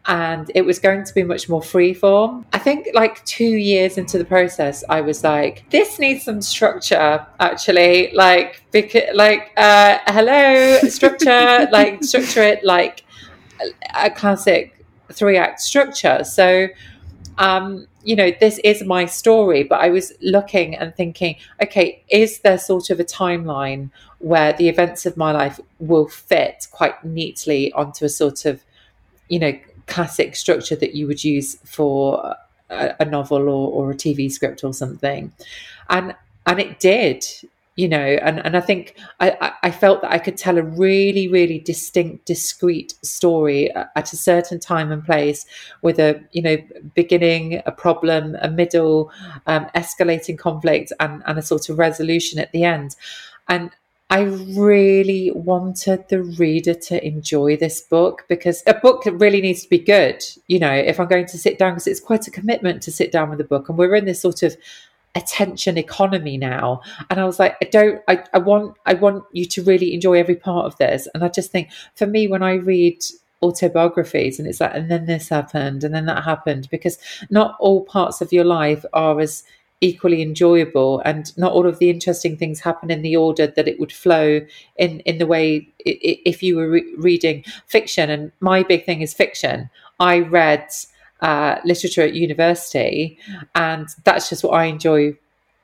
and 0.07 0.49
it 0.55 0.61
was 0.61 0.79
going 0.79 1.03
to 1.03 1.13
be 1.13 1.21
much 1.23 1.49
more 1.49 1.59
freeform. 1.59 2.45
I 2.53 2.59
think 2.59 2.87
like 2.93 3.23
two 3.25 3.43
years 3.43 3.97
into 3.97 4.17
the 4.17 4.23
process, 4.23 4.81
I 4.87 5.01
was 5.01 5.21
like, 5.21 5.69
this 5.69 5.99
needs 5.99 6.23
some 6.23 6.41
structure, 6.41 7.27
actually. 7.41 8.13
Like, 8.13 8.63
because, 8.71 9.03
like, 9.13 9.51
uh, 9.57 9.97
hello, 10.07 10.79
structure, 10.87 11.67
like, 11.73 12.05
structure 12.05 12.41
it 12.41 12.63
like 12.63 13.03
a 13.93 14.09
classic 14.09 14.76
three 15.11 15.37
act 15.37 15.61
structure. 15.61 16.23
So, 16.23 16.67
um, 17.37 17.87
you 18.03 18.15
know, 18.15 18.31
this 18.39 18.59
is 18.63 18.83
my 18.83 19.05
story, 19.05 19.63
but 19.63 19.81
I 19.81 19.89
was 19.89 20.13
looking 20.21 20.75
and 20.75 20.95
thinking, 20.95 21.35
okay, 21.61 22.03
is 22.09 22.39
there 22.39 22.57
sort 22.57 22.89
of 22.89 22.99
a 22.99 23.03
timeline 23.03 23.89
where 24.19 24.53
the 24.53 24.69
events 24.69 25.05
of 25.05 25.17
my 25.17 25.31
life 25.31 25.59
will 25.79 26.07
fit 26.07 26.67
quite 26.71 27.03
neatly 27.03 27.71
onto 27.73 28.05
a 28.05 28.09
sort 28.09 28.45
of, 28.45 28.63
you 29.29 29.39
know, 29.39 29.53
classic 29.87 30.35
structure 30.35 30.75
that 30.75 30.95
you 30.95 31.07
would 31.07 31.23
use 31.23 31.55
for 31.63 32.35
a, 32.69 32.95
a 32.99 33.05
novel 33.05 33.49
or, 33.49 33.71
or 33.71 33.91
a 33.91 33.95
TV 33.95 34.31
script 34.31 34.63
or 34.63 34.73
something. 34.73 35.31
And 35.89 36.15
and 36.45 36.59
it 36.59 36.79
did 36.79 37.25
you 37.77 37.87
know 37.87 37.97
and, 37.97 38.45
and 38.45 38.57
i 38.57 38.59
think 38.59 38.95
I, 39.21 39.53
I 39.63 39.71
felt 39.71 40.01
that 40.01 40.11
i 40.11 40.17
could 40.17 40.35
tell 40.35 40.57
a 40.57 40.63
really 40.63 41.29
really 41.29 41.59
distinct 41.59 42.25
discrete 42.25 42.95
story 43.03 43.71
at 43.71 44.11
a 44.11 44.17
certain 44.17 44.59
time 44.59 44.91
and 44.91 45.05
place 45.05 45.45
with 45.81 45.99
a 45.99 46.21
you 46.31 46.41
know 46.41 46.57
beginning 46.95 47.61
a 47.65 47.71
problem 47.71 48.35
a 48.41 48.49
middle 48.49 49.11
um, 49.45 49.67
escalating 49.75 50.37
conflict 50.37 50.91
and, 50.99 51.23
and 51.25 51.39
a 51.39 51.41
sort 51.41 51.69
of 51.69 51.79
resolution 51.79 52.39
at 52.39 52.51
the 52.51 52.65
end 52.65 52.95
and 53.47 53.71
I 54.09 54.21
really 54.21 55.31
wanted 55.35 56.07
the 56.07 56.23
reader 56.23 56.73
to 56.73 57.05
enjoy 57.05 57.57
this 57.57 57.81
book 57.81 58.23
because 58.29 58.63
a 58.65 58.73
book 58.73 59.03
really 59.05 59.41
needs 59.41 59.63
to 59.63 59.69
be 59.69 59.79
good. 59.79 60.23
You 60.47 60.59
know, 60.59 60.71
if 60.71 60.97
I'm 60.97 61.09
going 61.09 61.25
to 61.25 61.37
sit 61.37 61.59
down, 61.59 61.73
because 61.73 61.87
it's 61.87 61.99
quite 61.99 62.25
a 62.25 62.31
commitment 62.31 62.81
to 62.83 62.91
sit 62.91 63.11
down 63.11 63.29
with 63.29 63.41
a 63.41 63.43
book, 63.43 63.67
and 63.67 63.77
we're 63.77 63.95
in 63.95 64.05
this 64.05 64.21
sort 64.21 64.43
of 64.43 64.55
attention 65.17 65.77
economy 65.77 66.37
now. 66.37 66.81
And 67.09 67.19
I 67.19 67.25
was 67.25 67.39
like, 67.39 67.57
I 67.61 67.65
don't, 67.65 68.01
I, 68.07 68.23
I 68.33 68.37
want, 68.37 68.77
I 68.85 68.93
want 68.93 69.25
you 69.31 69.45
to 69.45 69.63
really 69.63 69.93
enjoy 69.93 70.13
every 70.13 70.35
part 70.35 70.65
of 70.65 70.77
this. 70.77 71.07
And 71.13 71.23
I 71.23 71.29
just 71.29 71.51
think, 71.51 71.69
for 71.95 72.05
me, 72.05 72.27
when 72.27 72.43
I 72.43 72.53
read 72.53 73.03
autobiographies, 73.41 74.39
and 74.39 74.47
it's 74.47 74.61
like, 74.61 74.73
and 74.73 74.89
then 74.89 75.07
this 75.07 75.29
happened, 75.29 75.83
and 75.83 75.93
then 75.93 76.05
that 76.05 76.23
happened, 76.23 76.69
because 76.69 76.97
not 77.29 77.57
all 77.59 77.83
parts 77.83 78.21
of 78.21 78.31
your 78.31 78.45
life 78.45 78.85
are 78.93 79.19
as 79.19 79.43
equally 79.81 80.23
enjoyable 80.23 81.01
and 81.05 81.37
not 81.37 81.51
all 81.51 81.67
of 81.67 81.77
the 81.77 81.89
interesting 81.89 82.35
things 82.35 82.59
happen 82.59 82.89
in 82.89 83.03
the 83.03 83.15
order 83.15 83.45
that 83.45 83.67
it 83.67 83.79
would 83.79 83.91
flow 83.91 84.41
in 84.77 85.01
in 85.01 85.19
the 85.19 85.27
way 85.27 85.69
if 85.85 86.41
you 86.41 86.55
were 86.55 86.67
re- 86.67 86.95
reading 86.97 87.43
fiction 87.67 88.09
and 88.09 88.31
my 88.39 88.63
big 88.63 88.83
thing 88.85 89.01
is 89.01 89.13
fiction 89.13 89.69
i 89.99 90.17
read 90.17 90.67
uh, 91.21 91.55
literature 91.65 92.01
at 92.01 92.13
university 92.13 93.17
and 93.55 93.87
that's 94.03 94.29
just 94.29 94.43
what 94.43 94.53
i 94.53 94.65
enjoy 94.65 95.13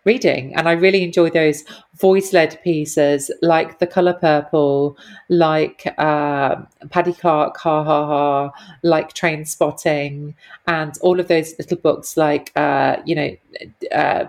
reading. 0.05 0.53
And 0.55 0.67
I 0.67 0.73
really 0.73 1.03
enjoy 1.03 1.29
those 1.29 1.63
voice 1.95 2.33
led 2.33 2.61
pieces 2.63 3.31
like 3.41 3.79
The 3.79 3.87
Colour 3.87 4.13
Purple, 4.13 4.97
like 5.29 5.93
uh, 5.97 6.55
Paddy 6.89 7.13
Clarke, 7.13 7.57
Ha 7.57 7.83
Ha 7.83 8.05
Ha, 8.05 8.51
like 8.83 9.13
Trainspotting, 9.13 10.33
and 10.67 10.97
all 11.01 11.19
of 11.19 11.27
those 11.27 11.57
little 11.57 11.77
books 11.77 12.17
like, 12.17 12.51
uh, 12.55 12.97
you 13.05 13.15
know, 13.15 13.35
uh, 13.91 14.25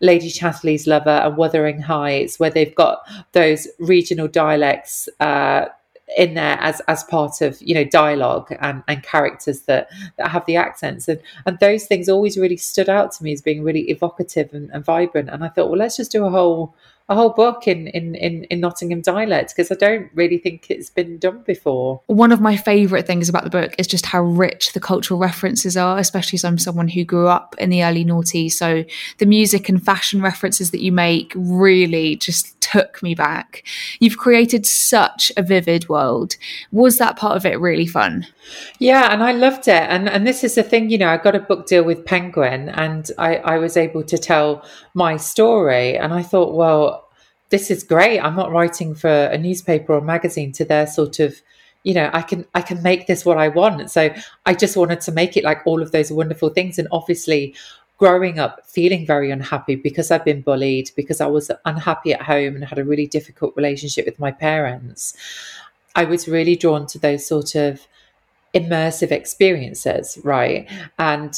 Lady 0.00 0.30
Chatterley's 0.30 0.86
Lover 0.86 1.10
and 1.10 1.36
Wuthering 1.36 1.80
Heights, 1.80 2.38
where 2.38 2.50
they've 2.50 2.74
got 2.74 3.00
those 3.32 3.66
regional 3.78 4.28
dialects 4.28 5.08
uh, 5.20 5.66
in 6.16 6.34
there 6.34 6.56
as 6.60 6.80
as 6.88 7.02
part 7.04 7.40
of 7.40 7.60
you 7.60 7.74
know 7.74 7.84
dialogue 7.84 8.54
and, 8.60 8.82
and 8.86 9.02
characters 9.02 9.62
that 9.62 9.88
that 10.16 10.28
have 10.28 10.46
the 10.46 10.56
accents. 10.56 11.08
And 11.08 11.20
and 11.44 11.58
those 11.58 11.86
things 11.86 12.08
always 12.08 12.38
really 12.38 12.56
stood 12.56 12.88
out 12.88 13.12
to 13.12 13.24
me 13.24 13.32
as 13.32 13.42
being 13.42 13.62
really 13.62 13.90
evocative 13.90 14.52
and, 14.52 14.70
and 14.70 14.84
vibrant. 14.84 15.28
And 15.30 15.44
I 15.44 15.48
thought 15.48 15.68
well 15.68 15.78
let's 15.78 15.96
just 15.96 16.12
do 16.12 16.24
a 16.24 16.30
whole 16.30 16.74
a 17.08 17.14
whole 17.14 17.30
book 17.30 17.68
in 17.68 17.86
in 17.88 18.14
in, 18.14 18.44
in 18.44 18.60
Nottingham 18.60 19.00
dialect 19.00 19.54
because 19.54 19.70
I 19.70 19.76
don't 19.76 20.10
really 20.14 20.38
think 20.38 20.70
it's 20.70 20.90
been 20.90 21.18
done 21.18 21.42
before. 21.46 22.00
One 22.06 22.32
of 22.32 22.40
my 22.40 22.56
favourite 22.56 23.06
things 23.06 23.28
about 23.28 23.44
the 23.44 23.50
book 23.50 23.74
is 23.78 23.86
just 23.86 24.06
how 24.06 24.22
rich 24.22 24.72
the 24.72 24.80
cultural 24.80 25.20
references 25.20 25.76
are, 25.76 25.98
especially 25.98 26.36
as 26.36 26.44
I'm 26.44 26.58
someone 26.58 26.88
who 26.88 27.04
grew 27.04 27.28
up 27.28 27.54
in 27.58 27.70
the 27.70 27.84
early 27.84 28.04
noughties. 28.04 28.52
So 28.52 28.84
the 29.18 29.26
music 29.26 29.68
and 29.68 29.84
fashion 29.84 30.20
references 30.20 30.70
that 30.72 30.82
you 30.82 30.92
make 30.92 31.32
really 31.36 32.16
just 32.16 32.60
took 32.60 33.02
me 33.02 33.14
back. 33.14 33.64
You've 34.00 34.18
created 34.18 34.66
such 34.66 35.30
a 35.36 35.42
vivid 35.42 35.88
world. 35.88 36.36
Was 36.72 36.98
that 36.98 37.16
part 37.16 37.36
of 37.36 37.46
it 37.46 37.60
really 37.60 37.86
fun? 37.86 38.26
Yeah, 38.78 39.12
and 39.12 39.22
I 39.22 39.32
loved 39.32 39.68
it. 39.68 39.82
And 39.88 40.08
and 40.08 40.26
this 40.26 40.42
is 40.42 40.56
the 40.56 40.62
thing, 40.62 40.90
you 40.90 40.98
know, 40.98 41.08
I 41.08 41.16
got 41.16 41.36
a 41.36 41.40
book 41.40 41.66
deal 41.66 41.84
with 41.84 42.04
Penguin 42.04 42.68
and 42.70 43.10
I, 43.18 43.36
I 43.36 43.58
was 43.58 43.76
able 43.76 44.02
to 44.04 44.18
tell 44.18 44.64
my 44.94 45.16
story. 45.16 45.96
And 45.96 46.12
I 46.12 46.22
thought, 46.22 46.54
well, 46.54 46.95
this 47.50 47.70
is 47.70 47.84
great. 47.84 48.20
I'm 48.20 48.36
not 48.36 48.50
writing 48.50 48.94
for 48.94 49.08
a 49.08 49.38
newspaper 49.38 49.94
or 49.94 50.00
magazine 50.00 50.52
to 50.52 50.64
their 50.64 50.86
sort 50.86 51.20
of 51.20 51.40
you 51.84 51.94
know 51.94 52.10
i 52.12 52.20
can 52.20 52.44
i 52.52 52.60
can 52.60 52.82
make 52.82 53.06
this 53.06 53.24
what 53.24 53.38
i 53.38 53.46
want 53.46 53.88
so 53.92 54.12
i 54.44 54.52
just 54.52 54.76
wanted 54.76 55.00
to 55.00 55.12
make 55.12 55.36
it 55.36 55.44
like 55.44 55.64
all 55.64 55.80
of 55.80 55.92
those 55.92 56.10
wonderful 56.10 56.48
things 56.48 56.80
and 56.80 56.88
obviously 56.90 57.54
growing 57.98 58.38
up 58.38 58.60
feeling 58.66 59.06
very 59.06 59.30
unhappy 59.30 59.74
because 59.74 60.10
I've 60.10 60.24
been 60.24 60.42
bullied, 60.42 60.90
because 60.96 61.20
I 61.20 61.26
was 61.26 61.50
unhappy 61.64 62.12
at 62.12 62.22
home 62.22 62.54
and 62.54 62.64
had 62.64 62.78
a 62.78 62.84
really 62.84 63.06
difficult 63.06 63.56
relationship 63.56 64.04
with 64.04 64.18
my 64.18 64.30
parents, 64.30 65.16
I 65.94 66.04
was 66.04 66.28
really 66.28 66.56
drawn 66.56 66.86
to 66.88 66.98
those 66.98 67.26
sort 67.26 67.54
of 67.54 67.86
immersive 68.54 69.10
experiences, 69.12 70.18
right? 70.24 70.68
And 70.98 71.34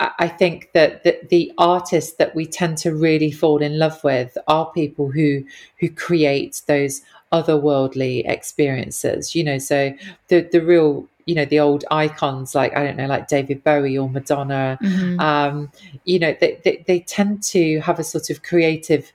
I 0.00 0.28
think 0.28 0.70
that 0.72 1.04
the, 1.04 1.18
the, 1.28 1.52
artists 1.58 2.14
that 2.14 2.34
we 2.34 2.46
tend 2.46 2.78
to 2.78 2.94
really 2.94 3.30
fall 3.30 3.60
in 3.62 3.78
love 3.78 4.02
with 4.02 4.38
are 4.48 4.70
people 4.72 5.10
who 5.10 5.44
who 5.80 5.90
create 5.90 6.62
those 6.66 7.02
otherworldly 7.32 8.28
experiences. 8.28 9.34
You 9.34 9.44
know, 9.44 9.58
so 9.58 9.94
the 10.28 10.48
the 10.50 10.62
real 10.62 11.06
you 11.26 11.34
know 11.34 11.44
the 11.44 11.60
old 11.60 11.84
icons 11.90 12.54
like 12.54 12.74
I 12.76 12.84
don't 12.84 12.96
know 12.96 13.06
like 13.06 13.28
David 13.28 13.62
Bowie 13.62 13.98
or 13.98 14.08
Madonna. 14.08 14.78
Mm-hmm. 14.82 15.20
Um, 15.20 15.70
you 16.04 16.18
know, 16.18 16.34
they, 16.40 16.58
they 16.64 16.84
they 16.86 17.00
tend 17.00 17.42
to 17.44 17.80
have 17.80 17.98
a 17.98 18.04
sort 18.04 18.30
of 18.30 18.42
creative 18.42 19.12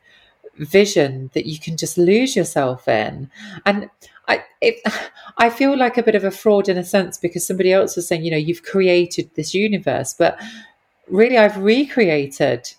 vision 0.58 1.32
that 1.34 1.46
you 1.46 1.58
can 1.58 1.78
just 1.78 1.98
lose 1.98 2.36
yourself 2.36 2.88
in 2.88 3.32
and 3.66 3.90
I 4.32 4.44
it, 4.62 4.76
I 5.38 5.50
feel 5.50 5.78
like 5.78 5.98
a 5.98 6.04
bit 6.04 6.16
of 6.16 6.24
a 6.24 6.32
fraud 6.32 6.70
in 6.70 6.78
a 6.78 6.84
sense 6.84 7.18
because 7.18 7.46
somebody 7.46 7.72
else 7.74 7.96
was 7.96 8.08
saying, 8.08 8.24
you 8.24 8.32
know, 8.32 8.38
you've 8.38 8.64
created 8.64 9.30
this 9.36 9.54
universe, 9.54 10.14
but 10.14 10.40
really 11.08 11.38
I've 11.38 11.58
recreated 11.58 12.72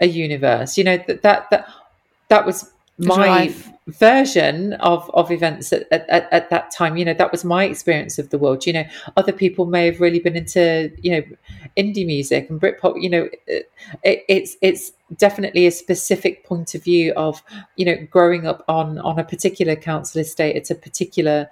a 0.00 0.06
universe. 0.06 0.78
You 0.78 0.84
know 0.84 0.98
that 1.06 1.22
that 1.22 1.50
that 1.50 1.68
that 2.28 2.46
was 2.46 2.70
my 2.98 3.52
version 3.88 4.74
of 4.74 5.10
of 5.14 5.30
events 5.30 5.72
at, 5.72 5.90
at, 5.90 6.28
at, 6.30 6.50
that 6.50 6.70
time 6.70 6.98
you 6.98 7.04
know 7.06 7.14
that 7.14 7.32
was 7.32 7.42
my 7.42 7.64
experience 7.64 8.18
of 8.18 8.28
the 8.28 8.38
world. 8.38 8.66
You 8.66 8.74
know 8.74 8.84
other 9.16 9.32
people 9.32 9.64
may 9.64 9.86
have 9.86 10.00
really 10.00 10.18
been 10.18 10.36
into 10.36 10.92
you 11.00 11.10
know 11.12 11.22
indie 11.76 12.06
music 12.06 12.50
and 12.50 12.60
britpop 12.60 13.00
you 13.02 13.08
know 13.08 13.28
it, 13.46 14.24
it's 14.28 14.56
it's 14.60 14.92
definitely 15.16 15.66
a 15.66 15.70
specific 15.70 16.44
point 16.44 16.74
of 16.74 16.84
view 16.84 17.14
of 17.14 17.42
you 17.76 17.86
know 17.86 17.96
growing 18.10 18.46
up 18.46 18.62
on 18.68 18.98
on 18.98 19.18
a 19.18 19.24
particular 19.24 19.74
council 19.74 20.20
estate 20.20 20.54
it's 20.54 20.70
a 20.70 20.74
particular 20.74 21.48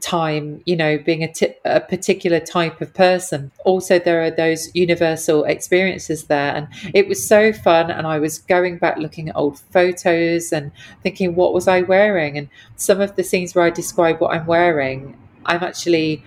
time, 0.00 0.62
you 0.66 0.76
know, 0.76 0.98
being 0.98 1.22
a, 1.22 1.32
t- 1.32 1.54
a 1.64 1.80
particular 1.80 2.40
type 2.40 2.80
of 2.80 2.92
person. 2.94 3.50
Also, 3.64 3.98
there 3.98 4.22
are 4.22 4.30
those 4.30 4.74
universal 4.74 5.44
experiences 5.44 6.24
there. 6.24 6.54
And 6.54 6.68
it 6.94 7.08
was 7.08 7.26
so 7.26 7.52
fun. 7.52 7.90
And 7.90 8.06
I 8.06 8.18
was 8.18 8.38
going 8.38 8.78
back 8.78 8.98
looking 8.98 9.28
at 9.28 9.36
old 9.36 9.58
photos 9.58 10.52
and 10.52 10.72
thinking, 11.02 11.34
what 11.34 11.52
was 11.52 11.68
I 11.68 11.82
wearing? 11.82 12.38
And 12.38 12.48
some 12.76 13.00
of 13.00 13.16
the 13.16 13.22
scenes 13.22 13.54
where 13.54 13.64
I 13.64 13.70
describe 13.70 14.20
what 14.20 14.34
I'm 14.34 14.46
wearing, 14.46 15.16
I'm 15.46 15.62
actually 15.62 16.24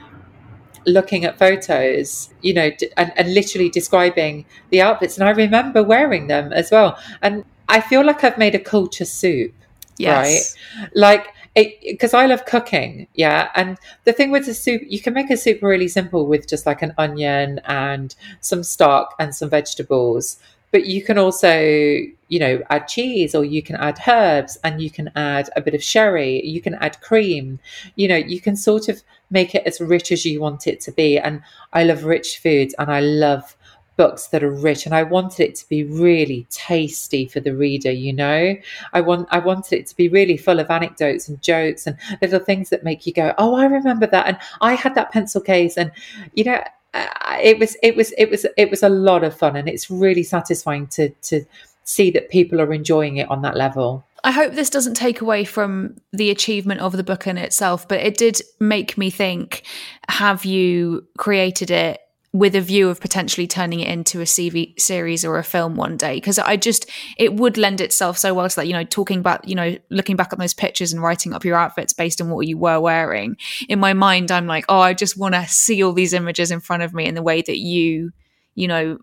looking 0.85 1.25
at 1.25 1.39
photos, 1.39 2.29
you 2.41 2.53
know, 2.53 2.69
and, 2.97 3.11
and 3.15 3.33
literally 3.33 3.69
describing 3.69 4.45
the 4.69 4.81
outfits. 4.81 5.17
And 5.17 5.27
I 5.27 5.31
remember 5.31 5.83
wearing 5.83 6.27
them 6.27 6.51
as 6.53 6.71
well. 6.71 6.97
And 7.21 7.45
I 7.69 7.81
feel 7.81 8.05
like 8.05 8.23
I've 8.23 8.37
made 8.37 8.55
a 8.55 8.59
culture 8.59 9.05
soup. 9.05 9.53
Yes. 9.97 10.55
Right. 10.77 10.89
Like 10.95 11.27
because 11.55 12.13
I 12.13 12.25
love 12.25 12.45
cooking, 12.45 13.07
yeah. 13.13 13.49
And 13.55 13.77
the 14.05 14.13
thing 14.13 14.31
with 14.31 14.45
the 14.45 14.53
soup, 14.53 14.81
you 14.87 14.99
can 14.99 15.13
make 15.13 15.29
a 15.29 15.37
soup 15.37 15.61
really 15.61 15.87
simple 15.87 16.25
with 16.25 16.47
just 16.47 16.65
like 16.65 16.81
an 16.81 16.93
onion 16.97 17.59
and 17.65 18.15
some 18.41 18.63
stock 18.63 19.15
and 19.19 19.35
some 19.35 19.49
vegetables. 19.49 20.39
But 20.71 20.87
you 20.87 21.03
can 21.03 21.19
also, 21.19 21.59
you 21.59 22.39
know, 22.39 22.63
add 22.71 22.87
cheese 22.87 23.35
or 23.35 23.45
you 23.45 23.61
can 23.61 23.75
add 23.75 23.99
herbs 24.07 24.57
and 24.63 24.81
you 24.81 24.89
can 24.89 25.11
add 25.15 25.51
a 25.55 25.61
bit 25.61 25.75
of 25.75 25.83
sherry, 25.83 26.43
you 26.43 26.61
can 26.61 26.73
add 26.75 26.99
cream. 27.01 27.59
You 27.95 28.07
know, 28.07 28.15
you 28.15 28.41
can 28.41 28.55
sort 28.55 28.89
of 28.89 29.03
make 29.29 29.53
it 29.53 29.67
as 29.67 29.79
rich 29.79 30.11
as 30.11 30.25
you 30.25 30.41
want 30.41 30.65
it 30.65 30.81
to 30.81 30.91
be. 30.91 31.19
And 31.19 31.43
I 31.73 31.83
love 31.83 32.05
rich 32.05 32.39
foods 32.39 32.73
and 32.79 32.91
I 32.91 33.01
love 33.01 33.55
books 33.95 34.27
that 34.27 34.43
are 34.43 34.51
rich 34.51 34.85
and 34.85 34.95
I 34.95 35.03
wanted 35.03 35.47
it 35.47 35.55
to 35.55 35.69
be 35.69 35.83
really 35.83 36.47
tasty 36.49 37.27
for 37.27 37.39
the 37.39 37.55
reader 37.55 37.91
you 37.91 38.13
know? 38.13 38.55
I 38.93 39.01
want 39.01 39.27
I 39.31 39.39
wanted 39.39 39.79
it 39.79 39.87
to 39.87 39.95
be 39.95 40.09
really 40.09 40.37
full 40.37 40.59
of 40.59 40.69
anecdotes 40.69 41.27
and 41.27 41.41
jokes 41.41 41.87
and 41.87 41.97
little 42.21 42.39
things 42.39 42.69
that 42.69 42.83
make 42.83 43.05
you 43.05 43.13
go 43.13 43.33
oh 43.37 43.55
I 43.55 43.65
remember 43.65 44.07
that 44.07 44.27
and 44.27 44.37
I 44.61 44.73
had 44.73 44.95
that 44.95 45.11
pencil 45.11 45.41
case 45.41 45.77
and 45.77 45.91
you 46.33 46.43
know 46.43 46.61
it 46.93 47.59
was 47.59 47.75
it 47.81 47.95
was 47.95 48.13
it 48.17 48.29
was 48.29 48.45
it 48.57 48.69
was 48.69 48.83
a 48.83 48.89
lot 48.89 49.23
of 49.23 49.37
fun 49.37 49.55
and 49.55 49.67
it's 49.67 49.89
really 49.89 50.23
satisfying 50.23 50.87
to 50.87 51.09
to 51.09 51.45
see 51.83 52.11
that 52.11 52.29
people 52.29 52.61
are 52.61 52.73
enjoying 52.73 53.17
it 53.17 53.29
on 53.29 53.41
that 53.41 53.57
level. 53.57 54.05
I 54.23 54.31
hope 54.31 54.53
this 54.53 54.69
doesn't 54.69 54.93
take 54.93 55.19
away 55.19 55.43
from 55.43 55.97
the 56.13 56.31
achievement 56.31 56.79
of 56.79 56.95
the 56.95 57.03
book 57.03 57.27
in 57.27 57.37
itself, 57.37 57.87
but 57.87 57.99
it 57.99 58.15
did 58.15 58.41
make 58.59 58.97
me 58.97 59.09
think 59.09 59.63
have 60.07 60.45
you 60.45 61.05
created 61.17 61.71
it 61.71 61.99
with 62.33 62.55
a 62.55 62.61
view 62.61 62.89
of 62.89 62.99
potentially 62.99 63.45
turning 63.45 63.79
it 63.79 63.87
into 63.87 64.19
a 64.19 64.23
CV 64.23 64.77
series 64.79 65.23
or 65.23 65.37
a 65.37 65.43
film 65.43 65.75
one 65.75 65.95
day 65.95 66.15
because 66.15 66.39
I 66.39 66.57
just 66.57 66.89
it 67.15 67.35
would 67.35 67.59
lend 67.59 67.79
itself 67.79 68.17
so 68.17 68.33
well 68.33 68.49
to 68.49 68.55
that 68.55 68.67
you 68.67 68.73
know 68.73 68.83
talking 68.83 69.19
about 69.19 69.47
you 69.47 69.53
know 69.53 69.77
looking 69.91 70.15
back 70.15 70.33
at 70.33 70.39
those 70.39 70.53
pictures 70.55 70.91
and 70.91 71.01
writing 71.01 71.33
up 71.33 71.45
your 71.45 71.55
outfits 71.55 71.93
based 71.93 72.19
on 72.19 72.31
what 72.31 72.47
you 72.47 72.57
were 72.57 72.79
wearing. 72.79 73.37
In 73.69 73.79
my 73.79 73.93
mind 73.93 74.31
I'm 74.31 74.47
like 74.47 74.65
oh 74.67 74.79
I 74.79 74.95
just 74.95 75.15
want 75.15 75.35
to 75.35 75.47
see 75.47 75.83
all 75.83 75.93
these 75.93 76.11
images 76.11 76.49
in 76.49 76.59
front 76.59 76.81
of 76.81 76.93
me 76.93 77.05
in 77.05 77.13
the 77.13 77.21
way 77.21 77.43
that 77.43 77.59
you 77.59 78.11
you 78.55 78.67
know 78.67 78.97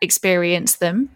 experience 0.00 0.76
them. 0.76 1.10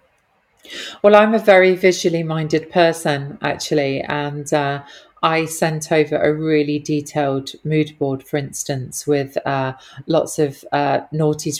Well 1.03 1.15
I'm 1.15 1.35
a 1.35 1.39
very 1.39 1.77
visually 1.77 2.25
minded 2.25 2.69
person 2.73 3.39
actually 3.43 4.00
and 4.00 4.53
uh, 4.53 4.83
I 5.23 5.45
sent 5.45 5.93
over 5.93 6.17
a 6.17 6.33
really 6.33 6.79
detailed 6.79 7.53
mood 7.65 7.99
board, 7.99 8.23
for 8.23 8.37
instance, 8.37 9.07
with 9.07 9.37
uh, 9.47 9.75
lots 10.07 10.39
of 10.39 10.65
uh, 10.73 11.00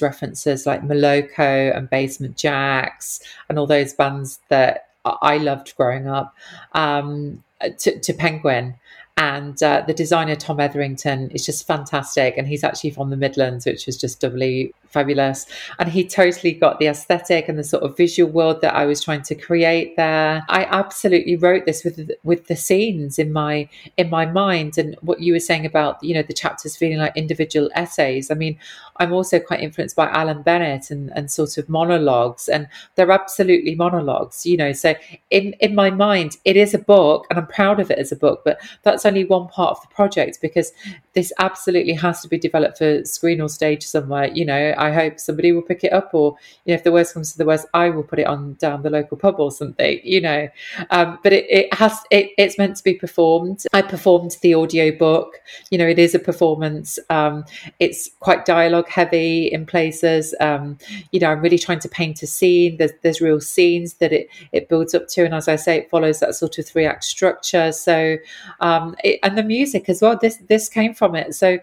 references 0.01 0.67
like 0.67 0.83
Moloko 0.83 1.77
and 1.77 1.91
Basement 1.91 2.37
Jaxx 2.37 3.21
and 3.49 3.59
all 3.59 3.67
those 3.67 3.93
bands 3.93 4.41
that 4.49 4.89
I 5.05 5.39
loved 5.39 5.77
growing 5.77 6.09
up 6.09 6.35
um, 6.73 7.43
to, 7.79 7.99
to 7.99 8.13
Penguin. 8.13 8.77
And 9.17 9.63
uh, 9.63 9.85
the 9.87 9.93
designer 9.93 10.37
Tom 10.37 10.61
Etherington 10.61 11.31
is 11.31 11.45
just 11.45 11.67
fantastic, 11.67 12.39
and 12.39 12.49
he's 12.49 12.65
actually 12.65 12.91
from 12.91 13.11
the 13.11 13.19
Midlands, 13.19 13.67
which 13.67 13.87
is 13.87 13.99
just 13.99 14.21
doubly 14.21 14.73
fabulous. 14.91 15.47
And 15.79 15.89
he 15.89 16.05
totally 16.05 16.53
got 16.53 16.79
the 16.79 16.89
aesthetic 16.89 17.49
and 17.49 17.59
the 17.59 17.65
sort 17.65 17.83
of 17.83 17.97
visual 17.97 18.31
world 18.31 18.61
that 18.61 18.75
I 18.75 18.87
was 18.87 19.03
trying 19.03 19.23
to 19.23 19.35
create 19.35 19.97
there. 19.97 20.45
I 20.49 20.65
absolutely 20.65 21.37
wrote 21.37 21.65
this 21.65 21.85
with 21.85 22.11
with 22.25 22.47
the 22.47 22.57
scenes 22.57 23.19
in 23.19 23.33
my 23.33 23.69
in 23.97 24.11
my 24.11 24.27
mind 24.27 24.77
and 24.79 24.97
what 25.01 25.21
you 25.21 25.33
were 25.33 25.41
saying 25.41 25.65
about 25.65 26.03
you 26.03 26.15
know 26.15 26.23
the 26.23 26.33
chapters 26.33 26.77
feeling 26.77 26.99
like 26.99 27.17
individual 27.17 27.71
essays. 27.75 28.31
I 28.31 28.35
mean, 28.35 28.59
I'm 28.97 29.13
also 29.13 29.39
quite 29.39 29.61
influenced 29.61 29.97
by 29.97 30.09
Alan 30.09 30.43
Bennett 30.43 30.91
and, 30.91 31.11
and 31.15 31.31
sort 31.31 31.57
of 31.57 31.69
monologues, 31.69 32.49
and 32.49 32.69
they're 32.97 33.13
absolutely 33.13 33.75
monologues, 33.75 34.45
you 34.45 34.57
know. 34.57 34.73
So 34.73 34.95
in 35.31 35.55
in 35.61 35.75
my 35.75 35.91
mind, 35.91 36.37
it 36.45 36.57
is 36.57 36.75
a 36.75 36.79
book, 36.79 37.27
and 37.31 37.39
I'm 37.39 37.47
proud 37.47 37.81
of 37.81 37.91
it 37.91 37.99
as 37.99 38.13
a 38.13 38.17
book, 38.17 38.43
but 38.45 38.61
that's 38.83 39.07
only 39.07 39.25
one 39.25 39.49
part 39.49 39.77
of 39.77 39.83
the 39.83 39.95
project 39.95 40.39
because 40.43 40.73
this 41.13 41.33
absolutely 41.39 41.95
has 41.95 42.21
to 42.23 42.29
be 42.29 42.39
developed 42.39 42.79
for 42.79 43.05
screen 43.05 43.41
or 43.41 43.49
stage 43.49 43.87
somewhere, 43.87 44.31
you 44.35 44.45
know 44.45 44.80
I 44.81 44.91
hope 44.91 45.21
somebody 45.21 45.53
will 45.53 45.63
pick 45.63 45.85
it 45.85 45.93
up, 45.93 46.11
or 46.13 46.37
you 46.65 46.73
know, 46.73 46.75
if 46.77 46.85
the 46.85 46.93
worst 46.93 47.15
comes 47.15 47.33
to 47.33 47.39
the 47.39 47.45
worst, 47.45 47.67
I 47.75 47.91
will 47.91 48.03
put 48.03 48.19
it 48.19 48.27
on 48.27 48.55
down 48.55 48.83
the 48.83 48.91
local 48.91 49.17
pub 49.17 49.39
or 49.39 49.51
something, 49.51 50.01
you 50.03 50.21
know. 50.21 50.49
Um, 50.91 51.19
but 51.23 51.33
it, 51.33 51.47
it 51.51 51.75
has 51.75 51.99
it, 52.11 52.31
it's 52.39 52.59
meant 52.59 52.77
to 52.77 52.83
be 52.83 52.95
performed. 52.95 53.65
I 53.73 53.83
performed 53.83 54.37
the 54.43 54.55
audio 54.55 54.97
book. 54.97 55.41
You 55.71 55.79
know, 55.79 55.87
it 55.87 55.99
is 55.99 56.15
a 56.15 56.19
performance. 56.19 56.99
Um, 57.11 57.45
it's 57.79 58.11
quite 58.21 58.45
dialogue 58.47 58.89
heavy 58.89 59.47
in 59.53 59.67
places. 59.67 60.35
Um, 60.41 60.79
you 61.13 61.21
know, 61.21 61.31
I'm 61.31 61.41
really 61.41 61.59
trying 61.59 61.81
to 61.81 61.89
paint 61.89 62.23
a 62.23 62.27
scene. 62.27 62.79
There's 62.79 62.93
there's 63.03 63.21
real 63.21 63.41
scenes 63.41 63.95
that 63.95 64.13
it 64.13 64.29
it 64.53 64.69
builds 64.69 64.95
up 64.95 65.09
to, 65.09 65.25
and 65.25 65.35
as 65.35 65.49
I 65.49 65.57
say, 65.57 65.77
it 65.79 65.91
follows 65.91 66.21
that 66.21 66.35
sort 66.35 66.59
of 66.59 66.67
three 66.67 66.87
act 66.87 67.05
structure. 67.05 67.73
So, 67.73 68.17
um, 68.61 68.97
it, 69.05 69.21
and 69.23 69.37
the 69.37 69.43
music 69.43 69.89
as 69.89 70.01
well. 70.01 70.17
This 70.21 70.37
this 70.49 70.69
came 70.69 70.95
from 70.95 71.15
it. 71.15 71.35
So 71.35 71.59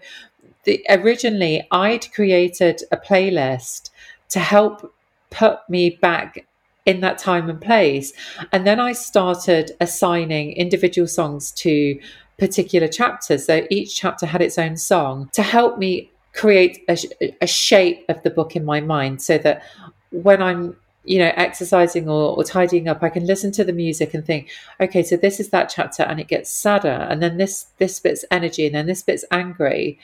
the, 0.64 0.84
originally 0.88 1.66
I'd 1.70 2.12
created 2.12 2.82
a 2.92 2.96
playlist 2.96 3.90
to 4.30 4.40
help 4.40 4.94
put 5.30 5.60
me 5.68 5.90
back 5.90 6.46
in 6.86 7.00
that 7.00 7.18
time 7.18 7.50
and 7.50 7.60
place. 7.60 8.12
And 8.52 8.66
then 8.66 8.80
I 8.80 8.92
started 8.92 9.72
assigning 9.80 10.52
individual 10.52 11.06
songs 11.06 11.52
to 11.52 11.98
particular 12.38 12.88
chapters. 12.88 13.46
So 13.46 13.66
each 13.70 13.96
chapter 13.96 14.26
had 14.26 14.40
its 14.40 14.58
own 14.58 14.76
song 14.76 15.28
to 15.34 15.42
help 15.42 15.78
me 15.78 16.10
create 16.32 16.84
a, 16.88 16.96
a 17.42 17.46
shape 17.46 18.04
of 18.08 18.22
the 18.22 18.30
book 18.30 18.56
in 18.56 18.64
my 18.64 18.80
mind 18.80 19.20
so 19.20 19.38
that 19.38 19.62
when 20.10 20.40
I'm 20.42 20.76
you 21.08 21.18
know 21.18 21.32
exercising 21.36 22.08
or, 22.08 22.36
or 22.36 22.44
tidying 22.44 22.86
up 22.88 23.02
i 23.02 23.08
can 23.08 23.26
listen 23.26 23.50
to 23.50 23.64
the 23.64 23.72
music 23.72 24.14
and 24.14 24.24
think 24.24 24.50
okay 24.80 25.02
so 25.02 25.16
this 25.16 25.40
is 25.40 25.48
that 25.48 25.70
chapter 25.74 26.02
and 26.02 26.20
it 26.20 26.28
gets 26.28 26.50
sadder 26.50 27.06
and 27.08 27.22
then 27.22 27.38
this 27.38 27.66
this 27.78 27.98
bit's 27.98 28.24
energy 28.30 28.66
and 28.66 28.74
then 28.74 28.86
this 28.86 29.02
bit's 29.02 29.24
angry 29.30 29.98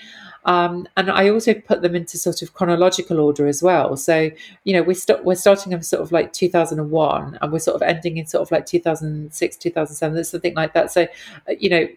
um, 0.46 0.86
and 0.96 1.10
I 1.10 1.30
also 1.30 1.54
put 1.54 1.80
them 1.82 1.94
into 1.94 2.18
sort 2.18 2.42
of 2.42 2.52
chronological 2.52 3.18
order 3.18 3.46
as 3.46 3.62
well. 3.62 3.96
So, 3.96 4.30
you 4.64 4.74
know, 4.74 4.82
we 4.82 4.94
st- 4.94 5.24
we're 5.24 5.36
starting 5.36 5.72
in 5.72 5.82
sort 5.82 6.02
of 6.02 6.12
like 6.12 6.32
2001 6.32 7.38
and 7.40 7.52
we're 7.52 7.58
sort 7.58 7.76
of 7.76 7.82
ending 7.82 8.18
in 8.18 8.26
sort 8.26 8.42
of 8.42 8.50
like 8.50 8.66
2006, 8.66 9.56
2007, 9.56 10.24
something 10.24 10.54
like 10.54 10.74
that. 10.74 10.92
So, 10.92 11.02
uh, 11.48 11.52
you 11.58 11.70
know, 11.70 11.88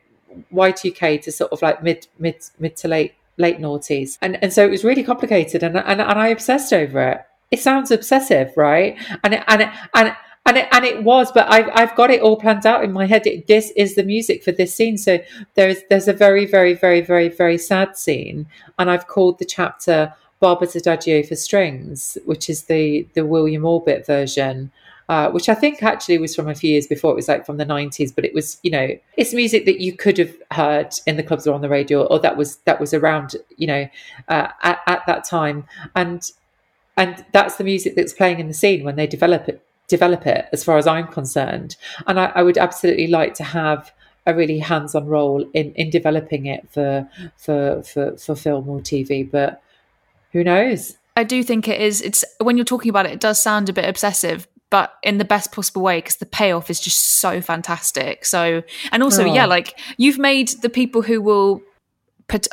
Y2K 0.54 1.22
to 1.24 1.32
sort 1.32 1.52
of 1.52 1.62
like 1.62 1.84
mid, 1.84 2.08
mid, 2.20 2.38
mid 2.58 2.78
to 2.78 2.88
late, 2.88 3.16
late 3.38 3.60
noughties. 3.60 4.18
And, 4.22 4.42
and 4.42 4.54
so 4.54 4.66
it 4.66 4.70
was 4.70 4.84
really 4.84 5.04
complicated 5.04 5.62
and, 5.62 5.76
and, 5.76 6.00
and 6.00 6.20
I 6.20 6.28
obsessed 6.28 6.72
over 6.72 7.02
it. 7.02 7.27
It 7.52 7.60
sounds 7.60 7.92
obsessive, 7.92 8.52
right? 8.58 8.98
And, 9.24 9.44
and, 9.48 9.72
and, 9.94 10.16
and 10.48 10.58
it, 10.58 10.68
and 10.72 10.86
it 10.86 11.04
was, 11.04 11.32
but 11.34 11.46
I've 11.52 11.70
I've 11.74 11.96
got 11.96 12.10
it 12.10 12.22
all 12.22 12.38
planned 12.38 12.66
out 12.66 12.84
in 12.84 12.94
my 12.94 13.06
head. 13.06 13.28
It, 13.28 13.48
this 13.48 13.72
is 13.76 13.96
the 13.96 14.04
music 14.04 14.44
for 14.44 14.54
this 14.54 14.74
scene. 14.74 14.98
So 14.98 15.20
there's 15.56 15.80
there's 15.90 16.08
a 16.08 16.14
very 16.14 16.46
very 16.46 16.74
very 16.74 17.02
very 17.02 17.28
very 17.28 17.58
sad 17.58 17.98
scene, 17.98 18.48
and 18.80 18.90
I've 18.90 19.08
called 19.08 19.40
the 19.40 19.46
chapter 19.46 20.14
Barber's 20.40 20.74
Adagio 20.74 21.22
for 21.24 21.36
Strings," 21.36 22.18
which 22.24 22.50
is 22.50 22.64
the 22.64 23.06
the 23.14 23.26
William 23.26 23.66
Orbit 23.66 24.06
version. 24.06 24.72
Uh, 25.10 25.32
which 25.32 25.48
I 25.48 25.54
think 25.54 25.82
actually 25.84 26.18
was 26.18 26.36
from 26.36 26.50
a 26.50 26.56
few 26.56 26.72
years 26.72 26.86
before. 26.86 27.12
It 27.12 27.16
was 27.16 27.30
like 27.30 27.46
from 27.46 27.56
the 27.56 27.64
nineties, 27.64 28.12
but 28.12 28.26
it 28.26 28.34
was, 28.34 28.58
you 28.62 28.72
know, 28.72 28.90
it's 29.16 29.34
music 29.34 29.64
that 29.64 29.80
you 29.80 29.96
could 29.96 30.18
have 30.18 30.36
heard 30.52 30.94
in 31.06 31.16
the 31.16 31.24
clubs 31.24 31.48
or 31.48 31.54
on 31.54 31.62
the 31.62 31.70
radio, 31.70 32.04
or 32.04 32.20
that 32.20 32.36
was 32.36 32.58
that 32.66 32.80
was 32.82 32.94
around, 32.94 33.38
you 33.56 33.68
know, 33.68 33.88
uh, 34.28 34.50
at, 34.64 34.80
at 34.86 35.06
that 35.08 35.24
time. 35.24 35.66
And 35.96 36.22
and 36.98 37.24
that's 37.32 37.56
the 37.56 37.64
music 37.64 37.96
that's 37.96 38.14
playing 38.14 38.40
in 38.40 38.48
the 38.48 38.54
scene 38.54 38.84
when 38.84 38.96
they 38.96 39.08
develop 39.08 39.48
it 39.48 39.64
develop 39.88 40.28
it 40.28 40.48
as 40.52 40.66
far 40.66 40.78
as 40.78 40.86
I'm 40.86 41.08
concerned. 41.08 41.78
And 42.08 42.20
I, 42.20 42.26
I 42.36 42.44
would 42.44 42.58
absolutely 42.58 43.08
like 43.08 43.34
to 43.36 43.44
have 43.46 43.94
a 44.26 44.36
really 44.36 44.60
hands-on 44.60 45.06
role 45.08 45.46
in, 45.54 45.72
in 45.76 45.90
developing 45.90 46.46
it 46.48 46.68
for, 46.70 47.08
for 47.38 47.82
for 47.84 48.18
for 48.18 48.36
film 48.36 48.68
or 48.68 48.80
TV. 48.82 49.30
But 49.30 49.62
who 50.34 50.44
knows? 50.44 50.98
I 51.16 51.24
do 51.24 51.42
think 51.42 51.68
it 51.70 51.80
is. 51.80 52.02
It's 52.02 52.26
when 52.42 52.58
you're 52.58 52.66
talking 52.66 52.90
about 52.90 53.06
it, 53.06 53.14
it 53.14 53.20
does 53.22 53.42
sound 53.42 53.70
a 53.70 53.74
bit 53.74 53.86
obsessive. 53.86 54.48
but 54.70 54.96
in 55.02 55.18
the 55.18 55.24
best 55.24 55.54
possible 55.54 55.82
way 55.82 56.00
because 56.00 56.18
the 56.18 56.26
payoff 56.26 56.70
is 56.70 56.82
just 56.82 57.00
so 57.00 57.40
fantastic. 57.40 58.26
So, 58.26 58.64
and 58.92 59.02
also, 59.02 59.24
Oh. 59.24 59.34
yeah, 59.34 59.46
like 59.46 59.80
you've 59.96 60.18
made 60.20 60.50
the 60.62 60.70
people 60.70 61.02
who 61.04 61.22
will, 61.22 61.62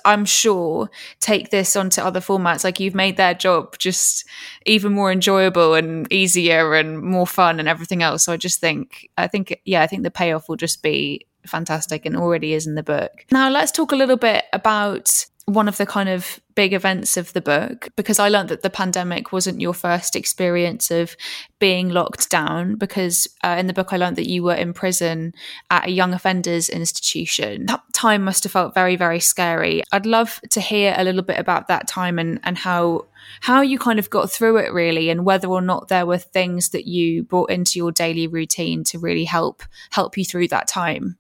I'm 0.05 0.25
sure, 0.25 0.89
take 1.21 1.51
this 1.51 1.75
onto 1.77 2.01
other 2.01 2.21
formats. 2.21 2.65
Like 2.65 2.79
you've 2.81 2.95
made 2.95 3.17
their 3.17 3.35
job 3.35 3.77
just 3.79 4.25
even 4.67 4.93
more 4.93 5.11
enjoyable 5.11 5.75
and 5.75 6.11
easier 6.13 6.75
and 6.75 7.03
more 7.03 7.27
fun 7.27 7.59
and 7.59 7.69
everything 7.69 8.03
else. 8.03 8.25
So 8.25 8.33
I 8.33 8.37
just 8.37 8.61
think, 8.61 9.09
I 9.19 9.27
think, 9.27 9.61
yeah, 9.65 9.83
I 9.83 9.87
think 9.87 10.03
the 10.03 10.11
payoff 10.11 10.49
will 10.49 10.57
just 10.57 10.83
be 10.83 11.27
fantastic 11.47 12.07
and 12.07 12.17
already 12.17 12.55
is 12.55 12.67
in 12.67 12.75
the 12.75 12.83
book. 12.83 13.27
Now, 13.31 13.51
let's 13.51 13.73
talk 13.73 13.93
a 13.93 13.97
little 13.97 14.17
bit 14.17 14.45
about 14.53 15.27
one 15.47 15.69
of 15.69 15.77
the 15.77 15.85
kind 15.85 16.09
of 16.09 16.41
big 16.55 16.73
events 16.73 17.17
of 17.17 17.33
the 17.35 17.41
book 17.41 17.89
because 17.97 18.19
I 18.19 18.29
learned 18.29 18.49
that 18.49 18.63
the 18.63 18.71
pandemic 18.71 19.31
wasn't 19.31 19.61
your 19.61 19.75
first 19.75 20.17
experience 20.17 20.91
of 20.91 21.17
being 21.59 21.91
locked 21.91 22.31
down. 22.31 22.77
Because 22.77 23.27
uh, 23.43 23.57
in 23.59 23.67
the 23.67 23.75
book, 23.75 23.93
I 23.93 23.99
learned 23.99 24.17
that 24.17 24.29
you 24.29 24.43
were 24.43 24.55
in 24.55 24.73
prison 24.73 25.35
at 25.71 25.87
a 25.87 25.91
young 25.91 26.15
offenders 26.15 26.69
institution. 26.71 27.67
That 27.67 27.83
time 27.93 28.25
must 28.25 28.45
have 28.45 28.53
felt 28.53 28.75
very, 28.75 28.97
very 28.97 29.21
scary. 29.21 29.83
I'd 29.93 30.07
love 30.07 30.41
to 30.51 30.61
hear 30.61 30.95
a 30.97 31.05
little 31.05 31.23
bit 31.23 31.39
about 31.39 31.69
that 31.69 31.89
time 31.89 32.19
and, 32.19 32.41
and 32.43 32.57
how 32.57 33.07
how 33.41 33.63
you 33.63 33.79
kind 33.79 33.99
of 33.99 34.11
got 34.11 34.31
through 34.31 34.59
it 34.59 34.73
really 34.73 35.09
and 35.09 35.25
whether 35.25 35.49
or 35.49 35.63
not 35.63 35.89
there 35.89 36.05
were 36.05 36.19
things 36.19 36.71
that 36.71 36.87
you 36.87 37.25
brought 37.25 37.51
into 37.51 37.79
your 37.79 37.91
daily 37.91 38.27
routine 38.27 38.85
to 38.85 38.99
really 38.99 39.25
help 39.25 39.63
help 39.91 40.19
you 40.19 40.27
through 40.27 40.47
that 40.47 40.69
time 40.69 41.17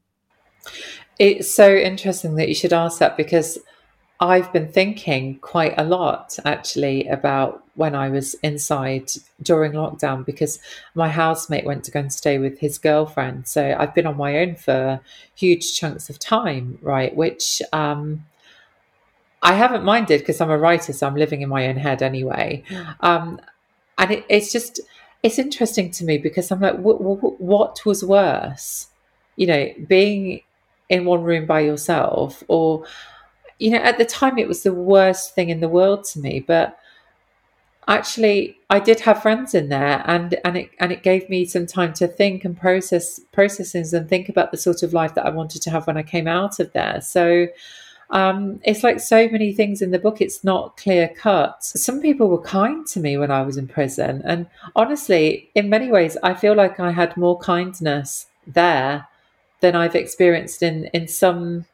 It's 1.18 1.50
so 1.50 1.74
interesting 1.74 2.34
that 2.37 2.48
you 2.48 2.54
should 2.54 2.74
ask 2.74 2.98
that 2.98 3.16
because 3.16 3.58
I've 4.24 4.50
been 4.54 4.68
thinking 4.68 5.38
quite 5.40 5.74
a 5.76 5.84
lot 5.84 6.38
actually 6.46 7.06
about 7.08 7.62
when 7.74 7.94
I 7.94 8.08
was 8.08 8.32
inside 8.42 9.10
during 9.42 9.72
lockdown 9.72 10.24
because 10.24 10.58
my 10.94 11.10
housemate 11.10 11.66
went 11.66 11.84
to 11.84 11.90
go 11.90 12.00
and 12.00 12.10
stay 12.10 12.38
with 12.38 12.58
his 12.58 12.78
girlfriend. 12.78 13.46
So 13.46 13.76
I've 13.78 13.94
been 13.94 14.06
on 14.06 14.16
my 14.16 14.38
own 14.38 14.54
for 14.54 15.00
huge 15.34 15.74
chunks 15.74 16.08
of 16.08 16.18
time, 16.18 16.78
right? 16.80 17.14
Which 17.14 17.60
um, 17.74 18.24
I 19.42 19.52
haven't 19.52 19.84
minded 19.84 20.20
because 20.20 20.40
I'm 20.40 20.50
a 20.50 20.56
writer, 20.56 20.94
so 20.94 21.06
I'm 21.06 21.16
living 21.16 21.42
in 21.42 21.50
my 21.50 21.66
own 21.66 21.76
head 21.76 22.02
anyway. 22.02 22.62
Um, 23.00 23.38
and 23.98 24.10
it, 24.10 24.24
it's 24.30 24.50
just, 24.50 24.80
it's 25.22 25.38
interesting 25.38 25.90
to 25.90 26.04
me 26.04 26.16
because 26.16 26.50
I'm 26.50 26.60
like, 26.60 26.78
what 26.78 27.84
was 27.84 28.02
worse? 28.02 28.88
You 29.37 29.48
know, 29.48 29.68
being 29.87 30.40
in 30.88 31.04
one 31.04 31.22
room 31.24 31.44
by 31.44 31.60
yourself 31.60 32.42
or 32.48 32.84
you 33.58 33.70
know 33.70 33.78
at 33.78 33.98
the 33.98 34.04
time 34.04 34.38
it 34.38 34.48
was 34.48 34.62
the 34.62 34.72
worst 34.72 35.34
thing 35.34 35.48
in 35.48 35.60
the 35.60 35.68
world 35.68 36.04
to 36.04 36.18
me 36.20 36.40
but 36.40 36.78
actually 37.88 38.58
I 38.70 38.80
did 38.80 39.00
have 39.00 39.22
friends 39.22 39.54
in 39.54 39.68
there 39.68 40.02
and 40.06 40.36
and 40.44 40.56
it 40.56 40.70
and 40.80 40.92
it 40.92 41.02
gave 41.02 41.28
me 41.28 41.44
some 41.44 41.66
time 41.66 41.92
to 41.94 42.08
think 42.08 42.44
and 42.44 42.58
process 42.58 43.20
processes 43.32 43.92
and 43.92 44.08
think 44.08 44.28
about 44.28 44.50
the 44.50 44.56
sort 44.56 44.82
of 44.82 44.92
life 44.92 45.14
that 45.14 45.26
I 45.26 45.30
wanted 45.30 45.62
to 45.62 45.70
have 45.70 45.86
when 45.86 45.96
I 45.96 46.02
came 46.02 46.26
out 46.26 46.60
of 46.60 46.72
there. 46.72 47.00
So 47.00 47.48
um, 48.10 48.60
it's 48.64 48.84
like 48.84 49.00
so 49.00 49.28
many 49.28 49.52
things 49.52 49.80
in 49.80 49.90
the 49.90 49.98
book 49.98 50.20
it's 50.20 50.44
not 50.44 50.76
clear 50.76 51.08
cut. 51.08 51.64
Some 51.64 52.00
people 52.00 52.28
were 52.28 52.40
kind 52.42 52.86
to 52.88 53.00
me 53.00 53.16
when 53.16 53.30
I 53.30 53.42
was 53.42 53.56
in 53.56 53.66
prison 53.66 54.22
and 54.24 54.46
honestly 54.76 55.50
in 55.54 55.68
many 55.68 55.90
ways 55.90 56.16
I 56.22 56.34
feel 56.34 56.54
like 56.54 56.80
I 56.80 56.92
had 56.92 57.16
more 57.16 57.38
kindness 57.38 58.26
there 58.46 59.08
than 59.60 59.74
I've 59.74 59.94
experienced 59.94 60.62
in 60.62 60.84
in 60.86 61.08
some 61.08 61.66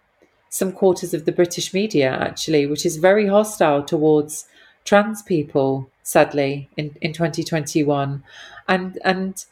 some 0.50 0.72
quarters 0.72 1.14
of 1.14 1.24
the 1.24 1.32
British 1.32 1.72
media 1.72 2.10
actually, 2.10 2.66
which 2.66 2.84
is 2.84 2.96
very 2.96 3.26
hostile 3.26 3.82
towards 3.82 4.46
trans 4.84 5.22
people, 5.22 5.88
sadly, 6.02 6.68
in, 6.76 6.94
in 7.00 7.12
2021. 7.12 8.22
And 8.68 8.98
and 9.04 9.44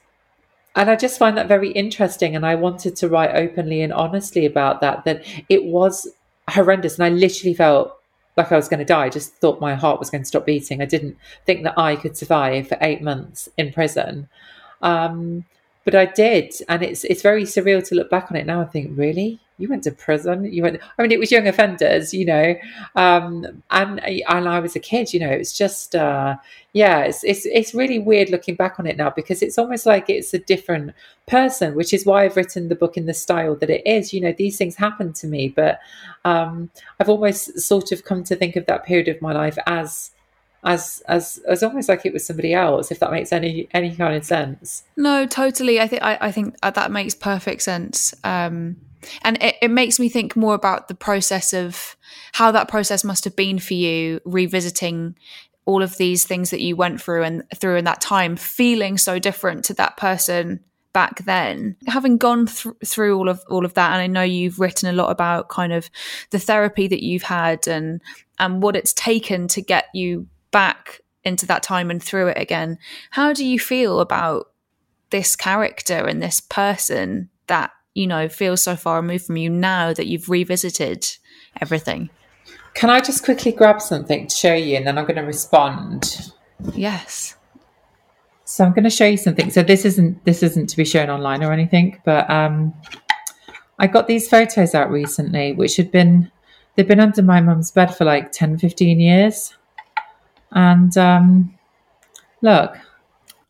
and 0.75 0.91
I 0.91 0.97
just 0.97 1.19
find 1.19 1.37
that 1.37 1.49
very 1.49 1.71
interesting. 1.71 2.37
And 2.37 2.45
I 2.45 2.55
wanted 2.55 2.95
to 2.97 3.09
write 3.09 3.35
openly 3.35 3.81
and 3.81 3.93
honestly 3.93 4.45
about 4.45 4.81
that, 4.81 5.05
that 5.05 5.25
it 5.49 5.65
was 5.65 6.07
horrendous. 6.51 6.99
And 6.99 7.05
I 7.05 7.09
literally 7.09 7.55
felt 7.55 7.99
like 8.37 8.53
I 8.53 8.57
was 8.57 8.69
going 8.69 8.79
to 8.79 8.85
die. 8.85 9.07
I 9.07 9.09
just 9.09 9.35
thought 9.35 9.61
my 9.61 9.75
heart 9.75 9.99
was 9.99 10.11
going 10.11 10.23
to 10.23 10.29
stop 10.29 10.47
beating. 10.47 10.81
I 10.81 10.85
didn't 10.85 11.17
think 11.47 11.65
that 11.65 11.79
I 11.79 11.97
could 11.97 12.17
survive 12.17 12.69
for 12.69 12.79
eight 12.81 13.03
months 13.03 13.49
in 13.57 13.73
prison. 13.73 14.29
Um, 14.81 15.45
but 15.85 15.95
I 15.95 16.05
did, 16.05 16.55
and 16.69 16.83
it's 16.83 17.03
it's 17.05 17.23
very 17.23 17.45
surreal 17.45 17.87
to 17.89 17.95
look 17.95 18.11
back 18.11 18.31
on 18.31 18.37
it 18.37 18.47
now 18.47 18.61
and 18.61 18.71
think, 18.71 18.97
really, 18.97 19.41
you 19.59 19.69
went 19.69 19.83
to 19.85 19.91
prison? 19.91 20.45
You 20.45 20.63
went? 20.63 20.81
I 20.99 21.03
mean, 21.03 21.11
it 21.11 21.19
was 21.19 21.33
young 21.33 21.47
offenders, 21.47 22.15
you 22.15 22.25
know, 22.25 22.55
um, 22.95 23.63
and 23.71 24.01
and 24.01 24.49
I 24.49 24.61
was 24.61 24.77
a 24.77 24.81
kid, 24.81 25.13
you 25.13 25.21
know. 25.21 25.29
It's 25.29 25.57
just, 25.57 25.95
uh, 25.95 26.37
yeah, 26.73 27.01
it's 27.01 27.25
it's 27.25 27.45
it's 27.47 27.75
really 27.75 27.99
weird 27.99 28.31
looking 28.31 28.55
back 28.55 28.79
on 28.79 28.87
it 28.87 28.97
now 28.97 29.11
because 29.11 29.43
it's 29.43 29.59
almost 29.59 29.85
like 29.85 30.09
it's 30.09 30.33
a 30.33 30.39
different 30.39 30.95
person, 31.27 31.75
which 31.75 31.93
is 31.93 32.07
why 32.07 32.25
I've 32.25 32.37
written 32.37 32.69
the 32.69 32.77
book 32.77 32.97
in 32.97 33.07
the 33.07 33.15
style 33.15 33.57
that 33.57 33.69
it 33.69 33.83
is. 33.85 34.15
You 34.15 34.21
know, 34.21 34.33
these 34.33 34.57
things 34.57 34.77
happen 34.77 35.13
to 35.15 35.27
me, 35.27 35.49
but 35.49 35.81
um, 36.25 36.71
I've 37.01 37.09
almost 37.09 37.59
sort 37.59 37.91
of 37.91 38.05
come 38.05 38.23
to 38.25 38.37
think 38.37 38.55
of 38.57 38.67
that 38.67 38.85
period 38.85 39.09
of 39.09 39.21
my 39.21 39.33
life 39.33 39.59
as 39.67 40.13
as 40.65 41.03
as 41.07 41.39
as 41.47 41.63
almost 41.63 41.89
like 41.89 42.05
it 42.05 42.13
was 42.13 42.27
somebody 42.27 42.53
else 42.53 42.91
if 42.91 42.99
that 42.99 43.13
makes 43.13 43.33
any 43.33 43.69
any 43.73 43.95
kind 43.95 44.17
of 44.17 44.25
sense 44.25 44.83
No, 44.97 45.25
totally. 45.25 45.81
I 45.81 45.87
think 45.87 46.03
I, 46.03 46.19
I 46.21 46.33
think 46.33 46.61
that 46.61 46.91
makes 46.91 47.15
perfect 47.15 47.63
sense. 47.63 48.13
Um, 48.25 48.77
and 49.23 49.43
it, 49.43 49.57
it 49.63 49.71
makes 49.71 49.99
me 49.99 50.09
think 50.09 50.37
more 50.37 50.55
about 50.55 50.89
the 50.89 50.95
process 50.95 51.53
of 51.53 51.97
how 52.33 52.51
that 52.53 52.69
process 52.69 53.05
must 53.05 53.25
have 53.25 53.37
been 53.37 53.59
for 53.59 53.75
you, 53.75 54.21
revisiting 54.25 55.17
all 55.65 55.83
of 55.83 55.97
these 55.99 56.25
things 56.25 56.51
that 56.51 56.61
you 56.61 56.75
went 56.77 57.01
through 57.01 57.23
and 57.23 57.43
through 57.55 57.77
in 57.77 57.85
that 57.85 58.01
time, 58.01 58.37
feeling 58.37 58.97
so 58.97 59.19
different 59.19 59.65
to 59.67 59.75
that 59.75 59.97
person 59.97 60.61
back 60.93 61.25
then. 61.25 61.77
Having 61.87 62.19
gone 62.19 62.47
thr 62.47 62.71
through 62.85 63.19
all 63.19 63.29
of 63.29 63.43
all 63.49 63.65
of 63.65 63.75
that, 63.75 63.93
and 63.93 64.01
I 64.01 64.07
know 64.07 64.23
you've 64.23 64.59
written 64.59 64.89
a 64.89 64.93
lot 64.93 65.11
about 65.11 65.49
kind 65.49 65.73
of 65.73 65.91
the 66.31 66.39
therapy 66.39 66.89
that 66.89 67.05
you've 67.05 67.25
had 67.25 67.69
and 67.69 68.01
and 68.39 68.63
what 68.63 68.77
it's 68.77 68.93
taken 68.95 69.49
to 69.49 69.61
get 69.63 69.87
you 69.93 70.27
back 70.51 71.01
into 71.25 71.47
that 71.47 71.63
time 71.63 71.91
and 71.91 72.03
through 72.03 72.29
it 72.29 72.39
again. 72.39 72.79
How 73.11 73.33
do 73.33 73.45
you 73.45 73.59
feel 73.59 74.01
about 74.01 74.51
this 75.11 75.37
character 75.37 76.07
and 76.07 76.23
this 76.23 76.41
person 76.41 77.29
that 77.47 77.71
you 77.99 78.07
know 78.07 78.29
feels 78.29 78.63
so 78.63 78.77
far 78.77 78.97
removed 79.01 79.25
from 79.27 79.37
you 79.37 79.51
now 79.51 79.93
that 79.93 80.07
you've 80.07 80.29
revisited 80.29 81.07
everything? 81.61 82.09
can 82.75 82.91
i 82.91 83.01
just 83.01 83.25
quickly 83.25 83.51
grab 83.51 83.81
something 83.81 84.27
to 84.29 84.35
show 84.37 84.55
you 84.55 84.77
and 84.77 84.87
then 84.87 84.97
i'm 84.99 85.05
going 85.05 85.17
to 85.17 85.23
respond 85.23 86.31
Yes. 86.75 87.35
so 88.45 88.65
i'm 88.65 88.73
going 88.73 88.85
to 88.85 88.91
show 88.91 89.07
you 89.07 89.17
something 89.17 89.51
so 89.51 89.63
this 89.63 89.85
isn't 89.85 90.25
this 90.25 90.43
isn't 90.43 90.69
to 90.69 90.77
be 90.77 90.85
shown 90.85 91.09
online 91.11 91.43
or 91.43 91.53
anything 91.53 92.01
but 92.05 92.29
um 92.31 92.73
i 93.79 93.87
got 93.87 94.07
these 94.07 94.29
photos 94.29 94.75
out 94.75 94.91
recently 94.91 95.53
which 95.55 95.77
had 95.77 95.91
been 95.91 96.31
they've 96.77 96.87
been 96.87 97.01
under 97.01 97.23
my 97.23 97.41
mum's 97.41 97.71
bed 97.73 97.95
for 97.97 98.05
like 98.05 98.31
10 98.33 98.59
15 98.59 99.01
years 99.01 99.55
and 100.53 100.97
um 100.97 101.55
look 102.43 102.77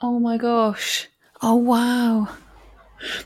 Oh 0.00 0.20
my 0.20 0.36
gosh. 0.38 1.08
Oh 1.42 1.56
wow. 1.56 2.28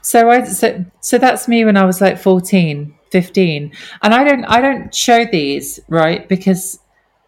So 0.03 0.31
I 0.31 0.45
so 0.45 0.85
so 1.01 1.19
that's 1.19 1.49
me 1.49 1.65
when 1.65 1.77
I 1.77 1.85
was 1.85 2.01
like 2.01 2.19
14, 2.19 2.95
15. 3.11 3.73
And 4.03 4.15
I 4.15 4.25
don't 4.25 4.45
I 4.45 4.61
don't 4.61 4.95
show 4.95 5.25
these, 5.25 5.81
right? 5.89 6.29
Because 6.29 6.79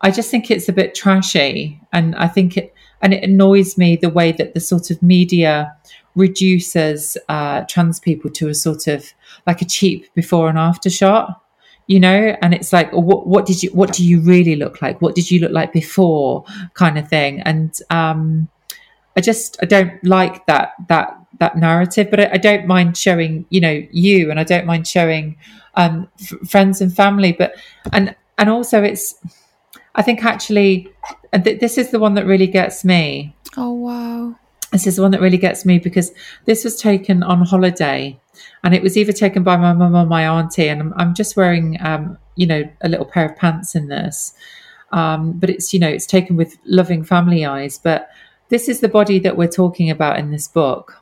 I 0.00 0.10
just 0.10 0.30
think 0.30 0.50
it's 0.50 0.68
a 0.68 0.72
bit 0.72 0.94
trashy. 0.94 1.80
And 1.92 2.14
I 2.16 2.28
think 2.28 2.56
it 2.56 2.74
and 3.00 3.12
it 3.14 3.24
annoys 3.24 3.76
me 3.76 3.96
the 3.96 4.10
way 4.10 4.32
that 4.32 4.54
the 4.54 4.60
sort 4.60 4.90
of 4.90 5.02
media 5.02 5.76
reduces 6.14 7.16
uh, 7.28 7.62
trans 7.68 7.98
people 7.98 8.30
to 8.30 8.48
a 8.48 8.54
sort 8.54 8.86
of 8.86 9.12
like 9.46 9.60
a 9.60 9.64
cheap 9.64 10.12
before 10.14 10.48
and 10.48 10.58
after 10.58 10.88
shot 10.88 11.40
you 11.86 12.00
know? 12.00 12.36
And 12.40 12.54
it's 12.54 12.72
like 12.72 12.90
what 12.92 13.26
what 13.26 13.46
did 13.46 13.62
you 13.62 13.70
what 13.70 13.92
do 13.92 14.04
you 14.06 14.20
really 14.20 14.56
look 14.56 14.80
like? 14.80 15.00
What 15.02 15.14
did 15.14 15.30
you 15.30 15.40
look 15.40 15.52
like 15.52 15.72
before? 15.72 16.44
kind 16.74 16.98
of 16.98 17.08
thing. 17.08 17.40
And 17.40 17.78
um 17.90 18.48
I 19.16 19.20
just 19.20 19.58
I 19.62 19.66
don't 19.66 20.02
like 20.04 20.46
that 20.46 20.72
that 20.88 21.16
that 21.38 21.56
narrative, 21.56 22.08
but 22.10 22.20
I, 22.20 22.30
I 22.32 22.36
don't 22.36 22.66
mind 22.66 22.96
showing 22.96 23.46
you 23.50 23.60
know 23.60 23.82
you, 23.90 24.30
and 24.30 24.38
I 24.40 24.44
don't 24.44 24.66
mind 24.66 24.86
showing 24.86 25.36
um, 25.74 26.08
f- 26.20 26.48
friends 26.48 26.80
and 26.80 26.94
family, 26.94 27.32
but 27.32 27.54
and 27.92 28.14
and 28.38 28.48
also 28.48 28.82
it's 28.82 29.14
I 29.94 30.02
think 30.02 30.24
actually 30.24 30.92
and 31.32 31.44
th- 31.44 31.60
this 31.60 31.76
is 31.76 31.90
the 31.90 31.98
one 31.98 32.14
that 32.14 32.26
really 32.26 32.46
gets 32.46 32.84
me. 32.84 33.34
Oh 33.56 33.72
wow. 33.72 34.36
This 34.72 34.86
is 34.86 34.96
the 34.96 35.02
one 35.02 35.10
that 35.12 35.20
really 35.20 35.38
gets 35.38 35.64
me 35.64 35.78
because 35.78 36.12
this 36.46 36.64
was 36.64 36.80
taken 36.80 37.22
on 37.22 37.42
holiday, 37.42 38.18
and 38.62 38.74
it 38.74 38.82
was 38.82 38.96
either 38.96 39.12
taken 39.12 39.42
by 39.44 39.56
my 39.56 39.72
mum 39.72 39.94
or 39.94 40.06
my 40.06 40.26
auntie, 40.26 40.68
and 40.68 40.80
I'm, 40.80 40.94
I'm 40.96 41.14
just 41.14 41.36
wearing 41.36 41.76
um, 41.80 42.18
you 42.36 42.46
know 42.46 42.62
a 42.80 42.88
little 42.88 43.06
pair 43.06 43.26
of 43.26 43.36
pants 43.36 43.74
in 43.74 43.88
this, 43.88 44.34
um, 44.92 45.32
but 45.32 45.50
it's 45.50 45.72
you 45.72 45.80
know 45.80 45.88
it's 45.88 46.06
taken 46.06 46.36
with 46.36 46.56
loving 46.64 47.04
family 47.04 47.44
eyes, 47.44 47.78
but 47.78 48.10
this 48.48 48.68
is 48.68 48.80
the 48.80 48.88
body 48.88 49.18
that 49.20 49.36
we're 49.36 49.48
talking 49.48 49.90
about 49.90 50.18
in 50.18 50.30
this 50.30 50.48
book. 50.48 51.00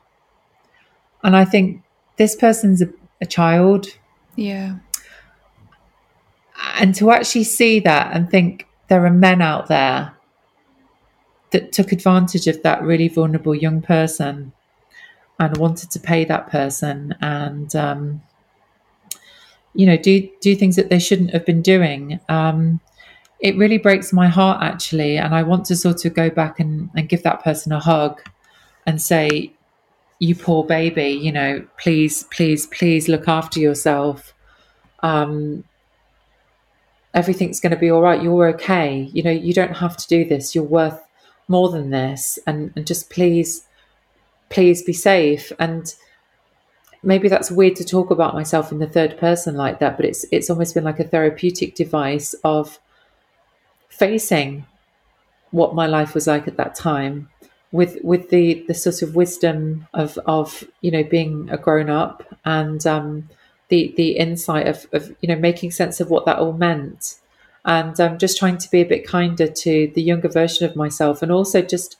And 1.23 1.35
I 1.35 1.45
think 1.45 1.83
this 2.17 2.35
person's 2.35 2.81
a, 2.81 2.89
a 3.21 3.25
child. 3.25 3.87
Yeah. 4.35 4.77
And 6.75 6.93
to 6.95 7.11
actually 7.11 7.45
see 7.45 7.79
that 7.81 8.15
and 8.15 8.29
think 8.29 8.67
there 8.87 9.05
are 9.05 9.09
men 9.09 9.41
out 9.41 9.67
there 9.67 10.13
that 11.51 11.71
took 11.71 11.91
advantage 11.91 12.47
of 12.47 12.61
that 12.63 12.81
really 12.81 13.07
vulnerable 13.07 13.55
young 13.55 13.81
person 13.81 14.51
and 15.39 15.57
wanted 15.57 15.91
to 15.91 15.99
pay 15.99 16.25
that 16.25 16.47
person 16.47 17.15
and 17.21 17.75
um, 17.75 18.21
you 19.73 19.85
know 19.85 19.97
do 19.97 20.29
do 20.41 20.55
things 20.55 20.75
that 20.75 20.89
they 20.89 20.99
shouldn't 20.99 21.31
have 21.31 21.45
been 21.45 21.61
doing 21.61 22.19
um, 22.29 22.79
it 23.39 23.57
really 23.57 23.77
breaks 23.77 24.13
my 24.13 24.27
heart 24.27 24.61
actually 24.63 25.17
and 25.17 25.35
i 25.35 25.43
want 25.43 25.65
to 25.65 25.75
sort 25.75 26.05
of 26.05 26.13
go 26.13 26.29
back 26.29 26.59
and, 26.59 26.89
and 26.95 27.09
give 27.09 27.23
that 27.23 27.43
person 27.43 27.71
a 27.71 27.79
hug 27.79 28.21
and 28.85 29.01
say 29.01 29.51
you 30.23 30.35
poor 30.35 30.63
baby 30.63 31.09
you 31.09 31.31
know 31.31 31.65
please 31.77 32.23
please 32.31 32.65
please 32.67 33.07
look 33.09 33.27
after 33.27 33.59
yourself. 33.59 34.33
Um, 35.01 35.65
everything's 37.13 37.59
going 37.59 37.73
to 37.73 37.77
be 37.77 37.91
all 37.91 38.01
right. 38.01 38.23
You're 38.23 38.47
okay. 38.55 39.09
You 39.11 39.23
know 39.23 39.31
you 39.31 39.53
don't 39.53 39.77
have 39.77 39.97
to 39.97 40.07
do 40.07 40.23
this. 40.23 40.55
You're 40.55 40.63
worth 40.63 40.99
more 41.47 41.69
than 41.69 41.89
this. 41.89 42.39
And, 42.47 42.71
and 42.75 42.87
just 42.87 43.09
please 43.09 43.65
please 44.49 44.81
be 44.81 44.93
safe. 44.93 45.51
And 45.59 45.93
maybe 47.03 47.27
that's 47.27 47.51
weird 47.51 47.75
to 47.75 47.83
talk 47.83 48.09
about 48.09 48.33
myself 48.33 48.71
in 48.71 48.79
the 48.79 48.87
third 48.87 49.17
person 49.17 49.55
like 49.55 49.79
that 49.79 49.97
but 49.97 50.05
it's 50.05 50.25
it's 50.31 50.49
almost 50.49 50.73
been 50.73 50.85
like 50.85 51.01
a 51.01 51.03
therapeutic 51.03 51.75
device 51.75 52.33
of 52.45 52.79
facing 53.89 54.65
what 55.51 55.75
my 55.75 55.85
life 55.85 56.13
was 56.13 56.27
like 56.27 56.47
at 56.47 56.55
that 56.55 56.73
time 56.73 57.29
with 57.73 57.97
with 58.03 58.29
the 58.29 58.63
the 58.67 58.73
sort 58.73 59.01
of 59.01 59.15
wisdom 59.15 59.87
of 59.93 60.17
of 60.25 60.63
you 60.81 60.91
know 60.91 61.03
being 61.03 61.49
a 61.49 61.57
grown 61.57 61.89
up 61.89 62.23
and 62.45 62.87
um, 62.87 63.27
the 63.67 63.93
the 63.97 64.11
insight 64.11 64.67
of, 64.67 64.85
of 64.93 65.13
you 65.21 65.27
know 65.27 65.35
making 65.35 65.71
sense 65.71 65.99
of 65.99 66.09
what 66.09 66.25
that 66.25 66.37
all 66.37 66.53
meant. 66.53 67.15
And 67.65 67.97
um, 67.99 68.17
just 68.17 68.37
trying 68.37 68.57
to 68.57 68.69
be 68.69 68.81
a 68.81 68.85
bit 68.85 69.07
kinder 69.07 69.47
to 69.47 69.91
the 69.95 70.01
younger 70.01 70.27
version 70.29 70.69
of 70.69 70.75
myself 70.75 71.21
and 71.21 71.31
also 71.31 71.61
just 71.61 71.97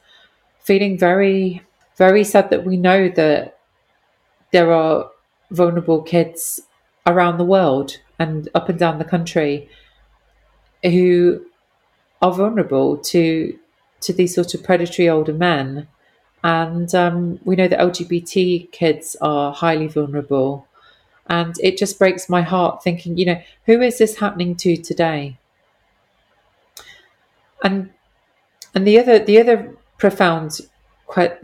feeling 0.59 0.97
very 0.97 1.63
very 1.97 2.23
sad 2.23 2.49
that 2.51 2.65
we 2.65 2.77
know 2.77 3.09
that 3.09 3.57
there 4.51 4.71
are 4.71 5.09
vulnerable 5.51 6.01
kids 6.01 6.61
around 7.07 7.37
the 7.37 7.45
world 7.45 7.97
and 8.19 8.49
up 8.53 8.69
and 8.69 8.77
down 8.79 8.99
the 8.99 9.05
country 9.05 9.69
who 10.83 11.45
are 12.21 12.31
vulnerable 12.31 12.97
to 12.97 13.57
to 14.03 14.13
these 14.13 14.35
sort 14.35 14.53
of 14.53 14.63
predatory 14.63 15.09
older 15.09 15.33
men. 15.33 15.87
And 16.43 16.93
um, 16.93 17.39
we 17.45 17.55
know 17.55 17.67
that 17.67 17.79
LGBT 17.79 18.71
kids 18.71 19.15
are 19.21 19.53
highly 19.53 19.87
vulnerable. 19.87 20.67
And 21.27 21.55
it 21.61 21.77
just 21.77 21.97
breaks 21.97 22.29
my 22.29 22.41
heart 22.41 22.83
thinking, 22.83 23.17
you 23.17 23.25
know, 23.25 23.41
who 23.65 23.81
is 23.81 23.97
this 23.97 24.17
happening 24.17 24.55
to 24.57 24.75
today? 24.75 25.37
And 27.63 27.91
and 28.75 28.85
the 28.85 28.99
other 28.99 29.19
the 29.19 29.39
other 29.39 29.73
profound 29.97 30.59
quite 31.05 31.37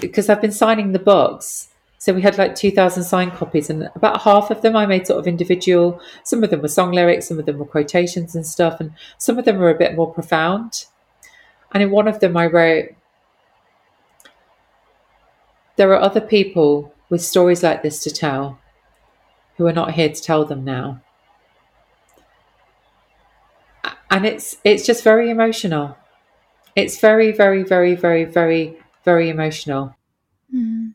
because 0.00 0.28
I've 0.28 0.40
been 0.40 0.52
signing 0.52 0.92
the 0.92 1.00
books 1.00 1.70
so 2.06 2.12
we 2.12 2.22
had 2.22 2.38
like 2.38 2.54
2,000 2.54 3.02
signed 3.02 3.32
copies, 3.32 3.68
and 3.68 3.90
about 3.96 4.20
half 4.22 4.52
of 4.52 4.62
them 4.62 4.76
I 4.76 4.86
made 4.86 5.08
sort 5.08 5.18
of 5.18 5.26
individual. 5.26 6.00
Some 6.22 6.44
of 6.44 6.50
them 6.50 6.62
were 6.62 6.68
song 6.68 6.92
lyrics, 6.92 7.26
some 7.26 7.40
of 7.40 7.46
them 7.46 7.58
were 7.58 7.64
quotations 7.64 8.36
and 8.36 8.46
stuff, 8.46 8.78
and 8.78 8.92
some 9.18 9.38
of 9.38 9.44
them 9.44 9.58
were 9.58 9.70
a 9.70 9.78
bit 9.78 9.96
more 9.96 10.12
profound. 10.12 10.84
And 11.72 11.82
in 11.82 11.90
one 11.90 12.08
of 12.08 12.20
them, 12.20 12.36
I 12.36 12.46
wrote, 12.46 12.90
There 15.76 15.92
are 15.92 16.00
other 16.00 16.20
people 16.20 16.94
with 17.10 17.22
stories 17.22 17.62
like 17.62 17.82
this 17.82 18.02
to 18.04 18.10
tell 18.10 18.58
who 19.56 19.66
are 19.66 19.72
not 19.72 19.92
here 19.92 20.08
to 20.08 20.22
tell 20.22 20.44
them 20.44 20.64
now. 20.64 21.00
And 24.10 24.24
it's 24.24 24.56
it's 24.64 24.86
just 24.86 25.04
very 25.04 25.30
emotional. 25.30 25.96
It's 26.74 27.00
very, 27.00 27.32
very, 27.32 27.62
very, 27.62 27.94
very, 27.94 28.24
very, 28.24 28.78
very 29.04 29.28
emotional. 29.28 29.96
Mm. 30.54 30.94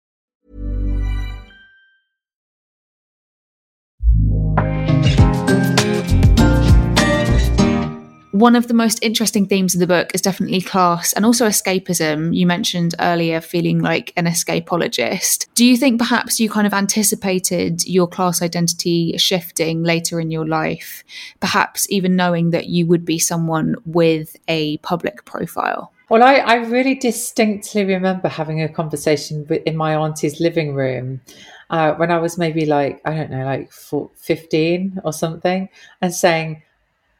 One 8.41 8.55
of 8.55 8.67
the 8.67 8.73
most 8.73 8.97
interesting 9.03 9.45
themes 9.45 9.75
of 9.75 9.79
the 9.79 9.85
book 9.85 10.15
is 10.15 10.21
definitely 10.23 10.61
class 10.61 11.13
and 11.13 11.27
also 11.27 11.45
escapism. 11.45 12.35
You 12.35 12.47
mentioned 12.47 12.95
earlier 12.99 13.39
feeling 13.39 13.81
like 13.81 14.13
an 14.17 14.25
escapologist. 14.25 15.45
Do 15.53 15.63
you 15.63 15.77
think 15.77 15.99
perhaps 15.99 16.39
you 16.39 16.49
kind 16.49 16.65
of 16.65 16.73
anticipated 16.73 17.85
your 17.85 18.07
class 18.07 18.41
identity 18.41 19.15
shifting 19.19 19.83
later 19.83 20.19
in 20.19 20.31
your 20.31 20.47
life, 20.47 21.03
perhaps 21.39 21.85
even 21.91 22.15
knowing 22.15 22.49
that 22.49 22.65
you 22.65 22.87
would 22.87 23.05
be 23.05 23.19
someone 23.19 23.75
with 23.85 24.35
a 24.47 24.77
public 24.77 25.23
profile? 25.23 25.93
Well, 26.09 26.23
I, 26.23 26.37
I 26.37 26.55
really 26.55 26.95
distinctly 26.95 27.85
remember 27.85 28.27
having 28.27 28.59
a 28.59 28.67
conversation 28.67 29.45
in 29.67 29.77
my 29.77 29.93
auntie's 29.93 30.39
living 30.39 30.73
room 30.73 31.21
uh, 31.69 31.93
when 31.93 32.09
I 32.09 32.17
was 32.17 32.39
maybe 32.39 32.65
like, 32.65 33.01
I 33.05 33.13
don't 33.13 33.29
know, 33.29 33.45
like 33.45 33.71
15 33.71 35.01
or 35.03 35.13
something, 35.13 35.69
and 36.01 36.11
saying, 36.11 36.63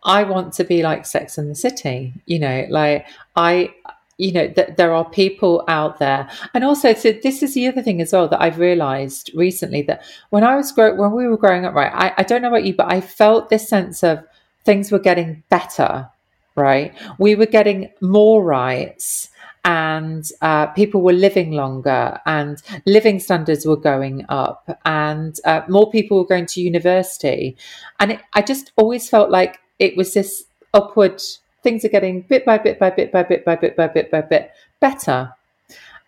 I 0.03 0.23
want 0.23 0.53
to 0.53 0.63
be 0.63 0.81
like 0.81 1.05
Sex 1.05 1.37
and 1.37 1.49
the 1.49 1.55
City, 1.55 2.13
you 2.25 2.39
know, 2.39 2.65
like 2.69 3.05
I, 3.35 3.73
you 4.17 4.31
know, 4.31 4.47
that 4.49 4.77
there 4.77 4.93
are 4.93 5.05
people 5.09 5.63
out 5.67 5.99
there. 5.99 6.29
And 6.53 6.63
also, 6.63 6.93
so 6.93 7.11
this 7.11 7.43
is 7.43 7.53
the 7.53 7.67
other 7.67 7.81
thing 7.81 8.01
as 8.01 8.13
well 8.13 8.27
that 8.27 8.41
I've 8.41 8.59
realized 8.59 9.31
recently 9.33 9.81
that 9.83 10.03
when 10.29 10.43
I 10.43 10.55
was 10.55 10.71
grow- 10.71 10.95
when 10.95 11.11
we 11.11 11.27
were 11.27 11.37
growing 11.37 11.65
up, 11.65 11.73
right, 11.73 11.91
I, 11.93 12.13
I 12.17 12.23
don't 12.23 12.41
know 12.41 12.49
about 12.49 12.65
you, 12.65 12.73
but 12.73 12.91
I 12.91 13.01
felt 13.01 13.49
this 13.49 13.67
sense 13.67 14.03
of 14.03 14.23
things 14.63 14.91
were 14.91 14.99
getting 14.99 15.43
better, 15.49 16.09
right? 16.55 16.93
We 17.17 17.35
were 17.35 17.45
getting 17.45 17.89
more 18.01 18.43
rights 18.43 19.29
and 19.63 20.27
uh, 20.41 20.67
people 20.67 21.01
were 21.01 21.13
living 21.13 21.51
longer 21.51 22.19
and 22.25 22.61
living 22.85 23.19
standards 23.19 23.65
were 23.65 23.77
going 23.77 24.25
up 24.29 24.79
and 24.85 25.39
uh, 25.45 25.61
more 25.67 25.89
people 25.91 26.17
were 26.17 26.25
going 26.25 26.47
to 26.47 26.61
university 26.61 27.55
and 27.99 28.13
it, 28.13 28.21
i 28.33 28.41
just 28.41 28.71
always 28.75 29.07
felt 29.07 29.29
like 29.29 29.59
it 29.82 29.98
was 29.98 30.13
this 30.13 30.46
upward 30.74 31.22
things 31.63 31.84
are 31.84 31.89
getting 31.89 32.22
bit 32.22 32.46
by 32.46 32.58
bit 32.58 32.80
by 32.80 32.89
bit 32.89 33.12
by 33.12 33.24
bit 33.24 33.44
by 33.44 33.56
bit 33.56 33.76
by 33.76 33.88
bit 33.88 34.12
by 34.12 34.22
bit 34.22 34.52
better. 34.80 35.34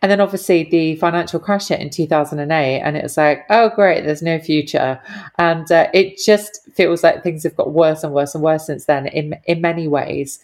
And 0.01 0.11
then 0.11 0.19
obviously 0.19 0.63
the 0.63 0.95
financial 0.97 1.39
crash 1.39 1.69
hit 1.69 1.79
in 1.79 1.89
2008, 1.89 2.81
and 2.81 2.97
it 2.97 3.03
was 3.03 3.15
like, 3.15 3.45
oh, 3.49 3.69
great, 3.69 4.03
there's 4.03 4.21
no 4.21 4.37
future. 4.37 5.01
And 5.39 5.71
uh, 5.71 5.87
it 5.93 6.17
just 6.17 6.59
feels 6.73 7.03
like 7.03 7.23
things 7.23 7.43
have 7.43 7.55
got 7.55 7.71
worse 7.71 8.03
and 8.03 8.13
worse 8.13 8.35
and 8.35 8.43
worse 8.43 8.65
since 8.65 8.83
then 8.83 9.07
in, 9.07 9.39
in 9.45 9.61
many 9.61 9.87
ways. 9.87 10.39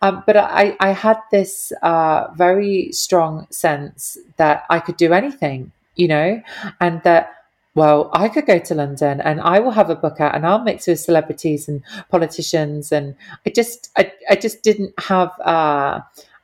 Um, 0.00 0.22
but 0.26 0.36
I, 0.36 0.76
I 0.78 0.90
had 0.90 1.18
this 1.32 1.72
uh, 1.82 2.28
very 2.36 2.92
strong 2.92 3.48
sense 3.50 4.16
that 4.36 4.64
I 4.70 4.78
could 4.78 4.96
do 4.96 5.12
anything, 5.12 5.72
you 5.96 6.06
know, 6.06 6.40
and 6.80 7.02
that 7.02 7.39
well, 7.74 8.10
I 8.12 8.28
could 8.28 8.46
go 8.46 8.58
to 8.58 8.74
London 8.74 9.20
and 9.20 9.40
I 9.40 9.60
will 9.60 9.70
have 9.70 9.90
a 9.90 9.94
book 9.94 10.20
out 10.20 10.34
and 10.34 10.46
I'll 10.46 10.62
mix 10.62 10.86
with 10.86 11.00
celebrities 11.00 11.68
and 11.68 11.82
politicians. 12.10 12.90
And 12.90 13.14
I 13.46 13.50
just, 13.50 13.90
I, 13.96 14.12
I 14.28 14.34
just 14.36 14.62
didn't 14.62 14.92
have, 14.98 15.38
uh, 15.40 16.00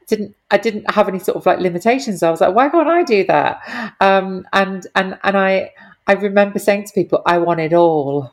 didn't, 0.06 0.36
I 0.52 0.58
didn't 0.58 0.88
have 0.90 1.08
any 1.08 1.18
sort 1.18 1.36
of 1.36 1.44
like 1.44 1.58
limitations. 1.58 2.22
I 2.22 2.30
was 2.30 2.40
like, 2.40 2.54
why 2.54 2.68
can't 2.68 2.88
I 2.88 3.02
do 3.02 3.24
that? 3.24 3.94
Um, 4.00 4.46
and, 4.52 4.86
and, 4.94 5.18
and 5.24 5.36
I, 5.36 5.72
I 6.06 6.12
remember 6.12 6.60
saying 6.60 6.84
to 6.84 6.92
people, 6.92 7.22
I 7.26 7.38
want 7.38 7.58
it 7.58 7.72
all. 7.72 8.32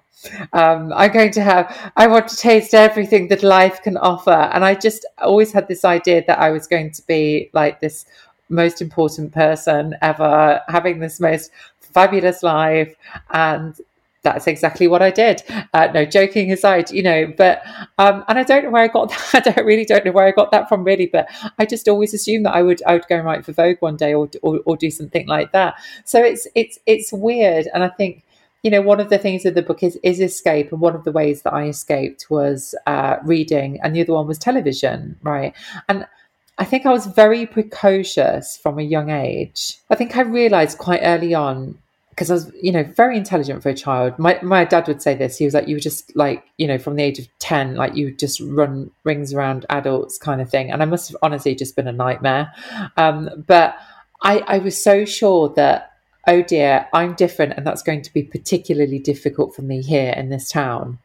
Um, 0.54 0.94
I'm 0.94 1.12
going 1.12 1.32
to 1.32 1.42
have, 1.42 1.92
I 1.98 2.06
want 2.08 2.28
to 2.28 2.38
taste 2.38 2.76
everything 2.76 3.28
that 3.30 3.42
life 3.42 3.82
can 3.82 3.98
offer. 3.98 4.30
And 4.30 4.64
I 4.64 4.76
just 4.76 5.06
always 5.18 5.52
had 5.52 5.68
this 5.68 5.84
idea 5.84 6.24
that 6.28 6.38
I 6.38 6.52
was 6.52 6.68
going 6.68 6.92
to 6.92 7.02
be 7.08 7.50
like 7.54 7.82
this 7.82 8.06
most 8.50 8.82
important 8.82 9.34
person 9.34 9.96
ever, 10.02 10.62
having 10.68 11.00
this 11.00 11.20
most 11.20 11.52
fabulous 11.94 12.44
life. 12.44 12.96
And 13.32 13.80
that's 14.24 14.48
exactly 14.48 14.88
what 14.88 15.02
I 15.02 15.12
did. 15.12 15.44
Uh, 15.74 15.90
no, 15.94 16.06
joking 16.06 16.52
aside, 16.52 16.90
you 16.92 17.04
know, 17.04 17.32
but, 17.38 17.62
um, 17.98 18.24
and 18.28 18.40
I 18.40 18.44
don't 18.44 18.64
know 18.64 18.72
where 18.72 18.84
I 18.84 18.88
got 18.88 19.10
that. 19.32 19.36
I 19.36 19.40
don't 19.52 19.66
really 19.66 19.86
don't 19.86 20.06
know 20.06 20.12
where 20.12 20.26
I 20.26 20.32
got 20.32 20.52
that 20.52 20.70
from 20.70 20.84
really, 20.84 21.06
but 21.06 21.30
I 21.60 21.66
just 21.66 21.88
always 21.88 22.14
assumed 22.14 22.46
that 22.46 22.56
I 22.56 22.62
would, 22.62 22.82
I 22.88 22.94
would 22.94 23.08
go 23.08 23.18
and 23.18 23.26
write 23.26 23.46
for 23.46 23.52
Vogue 23.52 23.78
one 23.82 23.98
day 23.98 24.14
or, 24.14 24.30
or, 24.42 24.62
or 24.66 24.78
do 24.78 24.90
something 24.90 25.28
like 25.28 25.52
that. 25.52 25.76
So 26.06 26.24
it's, 26.24 26.48
it's, 26.56 26.80
it's 26.86 27.12
weird. 27.12 27.68
And 27.74 27.84
I 27.84 27.90
think, 27.90 28.24
you 28.64 28.72
know, 28.72 28.82
one 28.82 29.02
of 29.02 29.10
the 29.10 29.18
things 29.18 29.46
of 29.46 29.56
the 29.56 29.62
book 29.62 29.84
is, 29.84 30.00
is 30.04 30.22
escape. 30.22 30.72
And 30.72 30.80
one 30.80 30.96
of 30.96 31.04
the 31.04 31.12
ways 31.12 31.42
that 31.42 31.54
I 31.54 31.68
escaped 31.68 32.28
was, 32.30 32.74
uh, 32.88 33.18
reading 33.26 33.80
and 33.84 33.94
the 33.94 34.02
other 34.02 34.14
one 34.14 34.28
was 34.28 34.40
television. 34.40 35.18
Right. 35.22 35.54
And, 35.90 36.08
I 36.56 36.66
think 36.66 36.86
I 36.86 36.92
was 36.92 37.08
very 37.08 37.48
precocious 37.48 38.58
from 38.58 38.78
a 38.78 38.84
young 38.84 39.10
age. 39.10 39.80
I 39.90 39.96
think 39.96 40.16
I 40.16 40.22
realized 40.22 40.78
quite 40.78 41.02
early 41.02 41.34
on 41.34 41.80
because 42.14 42.30
I 42.30 42.36
was, 42.36 42.52
you 42.62 42.72
know, 42.72 42.84
very 42.84 43.18
intelligent 43.18 43.64
for 43.64 43.70
a 43.70 43.74
child. 43.74 44.18
My 44.20 44.40
my 44.44 44.66
dad 44.66 44.88
would 44.88 45.02
say 45.02 45.16
this. 45.16 45.38
He 45.38 45.46
was 45.46 45.56
like, 45.56 45.68
you 45.68 45.76
were 45.76 45.82
just 45.82 46.16
like, 46.16 46.46
you 46.58 46.68
know, 46.68 46.78
from 46.78 46.96
the 46.96 47.04
age 47.04 47.18
of 47.18 47.28
ten, 47.40 47.76
like 47.76 47.96
you 47.96 48.06
would 48.06 48.20
just 48.20 48.40
run 48.42 48.92
rings 49.04 49.34
around 49.34 49.66
adults, 49.70 50.18
kind 50.20 50.40
of 50.40 50.50
thing. 50.50 50.72
And 50.72 50.84
I 50.84 50.86
must 50.86 51.10
have 51.10 51.18
honestly 51.24 51.56
just 51.56 51.76
been 51.76 51.88
a 51.88 51.92
nightmare. 51.92 52.54
Um, 52.98 53.30
but 53.48 53.76
I 54.22 54.40
I 54.40 54.58
was 54.60 54.82
so 54.82 55.06
sure 55.06 55.50
that 55.56 55.92
oh 56.28 56.42
dear, 56.44 56.88
I'm 56.94 57.16
different, 57.16 57.54
and 57.58 57.66
that's 57.66 57.84
going 57.84 58.04
to 58.04 58.14
be 58.14 58.24
particularly 58.24 59.00
difficult 59.00 59.56
for 59.56 59.64
me 59.64 59.82
here 59.82 60.14
in 60.16 60.30
this 60.30 60.52
town. 60.52 61.00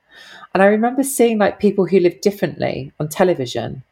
And 0.53 0.62
I 0.62 0.66
remember 0.66 1.03
seeing 1.03 1.38
like 1.38 1.59
people 1.59 1.87
who 1.87 2.01
lived 2.01 2.21
differently 2.21 2.92
on 3.01 3.09
television, 3.09 3.83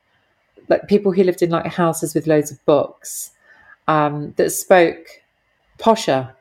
like 0.68 0.86
people 0.86 1.12
who 1.12 1.22
lived 1.24 1.42
in 1.42 1.50
like 1.50 1.66
houses 1.66 2.14
with 2.14 2.26
loads 2.26 2.50
of 2.50 2.64
books 2.66 3.30
um, 3.88 4.34
that 4.36 4.50
spoke 4.50 5.06
posher 5.78 6.32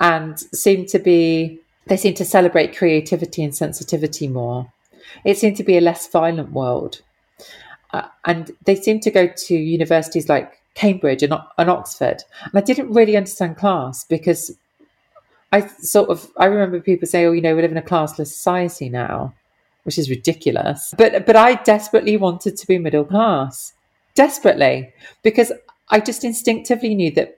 and 0.00 0.38
seem 0.38 0.86
to 0.86 0.98
be 0.98 1.60
they 1.86 1.96
seem 1.96 2.14
to 2.14 2.24
celebrate 2.24 2.76
creativity 2.76 3.44
and 3.44 3.54
sensitivity 3.54 4.26
more. 4.26 4.72
It 5.24 5.38
seemed 5.38 5.56
to 5.58 5.64
be 5.64 5.76
a 5.76 5.80
less 5.80 6.08
violent 6.08 6.52
world, 6.52 7.00
uh, 7.92 8.08
and 8.24 8.50
they 8.64 8.74
seem 8.74 9.00
to 9.00 9.10
go 9.10 9.28
to 9.28 9.54
universities 9.54 10.28
like 10.28 10.60
Cambridge 10.74 11.22
and, 11.22 11.34
and 11.58 11.70
Oxford. 11.70 12.24
And 12.42 12.52
I 12.54 12.60
didn't 12.60 12.92
really 12.92 13.16
understand 13.16 13.56
class 13.56 14.04
because 14.04 14.56
I 15.52 15.66
sort 15.66 16.10
of 16.10 16.30
I 16.36 16.46
remember 16.46 16.80
people 16.80 17.06
say, 17.06 17.24
"Oh, 17.24 17.32
you 17.32 17.40
know, 17.40 17.54
we 17.54 17.62
live 17.62 17.72
in 17.72 17.78
a 17.78 17.82
classless 17.82 18.26
society 18.26 18.88
now," 18.88 19.32
which 19.84 19.98
is 19.98 20.10
ridiculous. 20.10 20.92
But 20.98 21.24
but 21.24 21.36
I 21.36 21.54
desperately 21.54 22.16
wanted 22.16 22.56
to 22.56 22.66
be 22.66 22.78
middle 22.78 23.04
class, 23.04 23.72
desperately, 24.14 24.92
because 25.22 25.52
I 25.88 26.00
just 26.00 26.24
instinctively 26.24 26.94
knew 26.94 27.12
that 27.12 27.35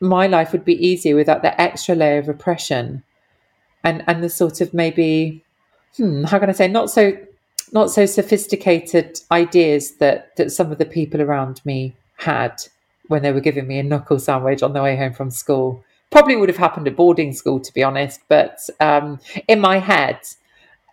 my 0.00 0.26
life 0.26 0.52
would 0.52 0.64
be 0.64 0.86
easier 0.86 1.14
without 1.14 1.42
the 1.42 1.60
extra 1.60 1.94
layer 1.94 2.18
of 2.18 2.28
oppression 2.28 3.02
and 3.84 4.02
and 4.06 4.22
the 4.22 4.30
sort 4.30 4.60
of 4.60 4.72
maybe 4.74 5.42
hmm, 5.96 6.24
how 6.24 6.38
can 6.38 6.48
I 6.48 6.52
say 6.52 6.68
not 6.68 6.90
so 6.90 7.16
not 7.72 7.90
so 7.90 8.06
sophisticated 8.06 9.20
ideas 9.30 9.96
that 9.96 10.34
that 10.36 10.52
some 10.52 10.72
of 10.72 10.78
the 10.78 10.86
people 10.86 11.20
around 11.20 11.60
me 11.64 11.94
had 12.16 12.62
when 13.10 13.22
they 13.22 13.32
were 13.32 13.40
giving 13.40 13.66
me 13.66 13.78
a 13.78 13.82
knuckle 13.82 14.20
sandwich 14.20 14.62
on 14.62 14.72
the 14.72 14.82
way 14.82 14.96
home 14.96 15.12
from 15.12 15.30
school. 15.30 15.84
Probably 16.10 16.36
would 16.36 16.48
have 16.48 16.58
happened 16.58 16.86
at 16.86 16.96
boarding 16.96 17.32
school, 17.32 17.60
to 17.60 17.74
be 17.74 17.82
honest. 17.82 18.20
But 18.28 18.60
um, 18.78 19.18
in 19.48 19.60
my 19.60 19.78
head, 19.78 20.20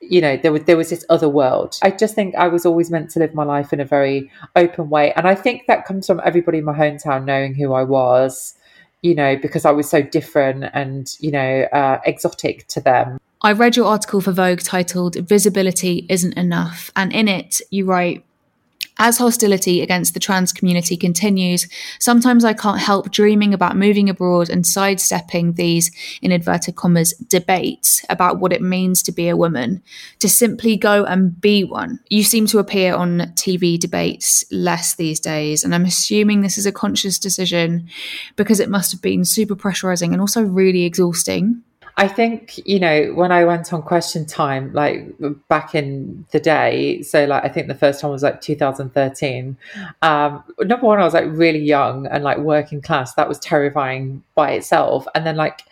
you 0.02 0.22
know, 0.22 0.36
there 0.38 0.52
was 0.52 0.64
there 0.64 0.78
was 0.78 0.90
this 0.90 1.06
other 1.10 1.30
world. 1.30 1.76
I 1.82 1.92
just 1.92 2.16
think 2.16 2.36
I 2.36 2.48
was 2.48 2.66
always 2.66 2.92
meant 2.92 3.12
to 3.12 3.20
live 3.20 3.34
my 3.34 3.44
life 3.44 3.72
in 3.72 3.80
a 3.80 3.86
very 3.86 4.32
open 4.56 4.90
way, 4.90 5.14
and 5.14 5.28
I 5.28 5.36
think 5.36 5.68
that 5.68 5.86
comes 5.86 6.06
from 6.08 6.22
everybody 6.24 6.60
in 6.60 6.66
my 6.66 6.78
hometown 6.78 7.26
knowing 7.26 7.56
who 7.56 7.74
I 7.74 7.84
was 7.84 8.56
you 9.02 9.16
know, 9.16 9.36
because 9.36 9.66
I 9.66 9.72
was 9.72 9.90
so 9.90 10.02
different 10.02 10.66
and, 10.74 11.14
you 11.20 11.32
know, 11.32 11.68
uh, 11.72 12.00
exotic 12.06 12.68
to 12.68 12.82
them. 12.82 13.20
I 13.42 13.52
read 13.52 13.76
your 13.76 13.86
article 13.86 14.20
for 14.20 14.32
Vogue 14.32 14.62
titled 14.62 15.16
Visibility 15.16 16.08
Isn't 16.10 16.34
Enough. 16.34 16.92
And 16.96 17.14
in 17.14 17.28
it, 17.28 17.62
you 17.70 17.86
write, 17.86 18.26
as 19.00 19.18
hostility 19.18 19.82
against 19.82 20.14
the 20.14 20.20
trans 20.20 20.52
community 20.54 20.98
continues, 20.98 21.68
sometimes 22.00 22.44
I 22.44 22.54
can't 22.54 22.80
help 22.80 23.12
dreaming 23.12 23.54
about 23.54 23.78
moving 23.78 24.10
abroad 24.10 24.50
and 24.50 24.66
sidestepping 24.66 25.54
these, 25.54 25.92
in 26.22 26.32
inverted 26.32 26.76
commas, 26.76 27.14
debates 27.14 28.06
about 28.10 28.40
what 28.40 28.54
it 28.54 28.62
means 28.62 29.04
to 29.04 29.12
be 29.12 29.28
a 29.28 29.38
woman, 29.38 29.82
to 30.20 30.30
simply 30.30 30.78
go 30.78 31.06
and 31.06 31.40
be 31.40 31.64
one. 31.64 32.00
You 32.10 32.24
seem 32.24 32.48
to 32.48 32.60
appear 32.60 32.96
on 32.96 33.20
TV 33.36 33.80
debates 33.80 34.44
less 34.52 34.96
these 34.96 35.20
days, 35.20 35.64
and 35.64 35.74
I'm 35.76 35.86
assuming 35.86 36.42
this 36.42 36.58
is 36.58 36.66
a 36.66 36.72
conscious 36.72 37.20
decision 37.20 37.88
because 38.36 38.60
it 38.60 38.70
must 38.70 38.92
have 38.92 39.02
been 39.02 39.26
super 39.26 39.56
pressurizing 39.56 40.12
and 40.12 40.22
also 40.22 40.42
really 40.42 40.84
exhausting. 40.84 41.64
I 42.00 42.08
think, 42.08 42.60
you 42.68 42.80
know, 42.80 43.12
when 43.16 43.32
I 43.32 43.44
went 43.44 43.74
on 43.74 43.82
question 43.82 44.24
time, 44.24 44.72
like 44.72 45.08
back 45.48 45.74
in 45.74 46.26
the 46.32 46.40
day, 46.40 47.02
so 47.02 47.26
like 47.26 47.44
I 47.44 47.50
think 47.50 47.68
the 47.68 47.74
first 47.74 48.00
time 48.00 48.12
was 48.12 48.22
like 48.22 48.40
2013. 48.40 49.58
Um, 50.04 50.44
number 50.60 50.86
one, 50.86 51.00
I 51.00 51.04
was 51.04 51.16
like 51.16 51.26
really 51.28 51.60
young 51.60 52.06
and 52.06 52.24
like 52.24 52.38
working 52.38 52.84
class. 52.84 53.16
That 53.16 53.28
was 53.28 53.40
terrifying 53.40 54.24
by 54.36 54.52
itself. 54.52 55.08
And 55.16 55.26
then 55.26 55.38
like 55.38 55.64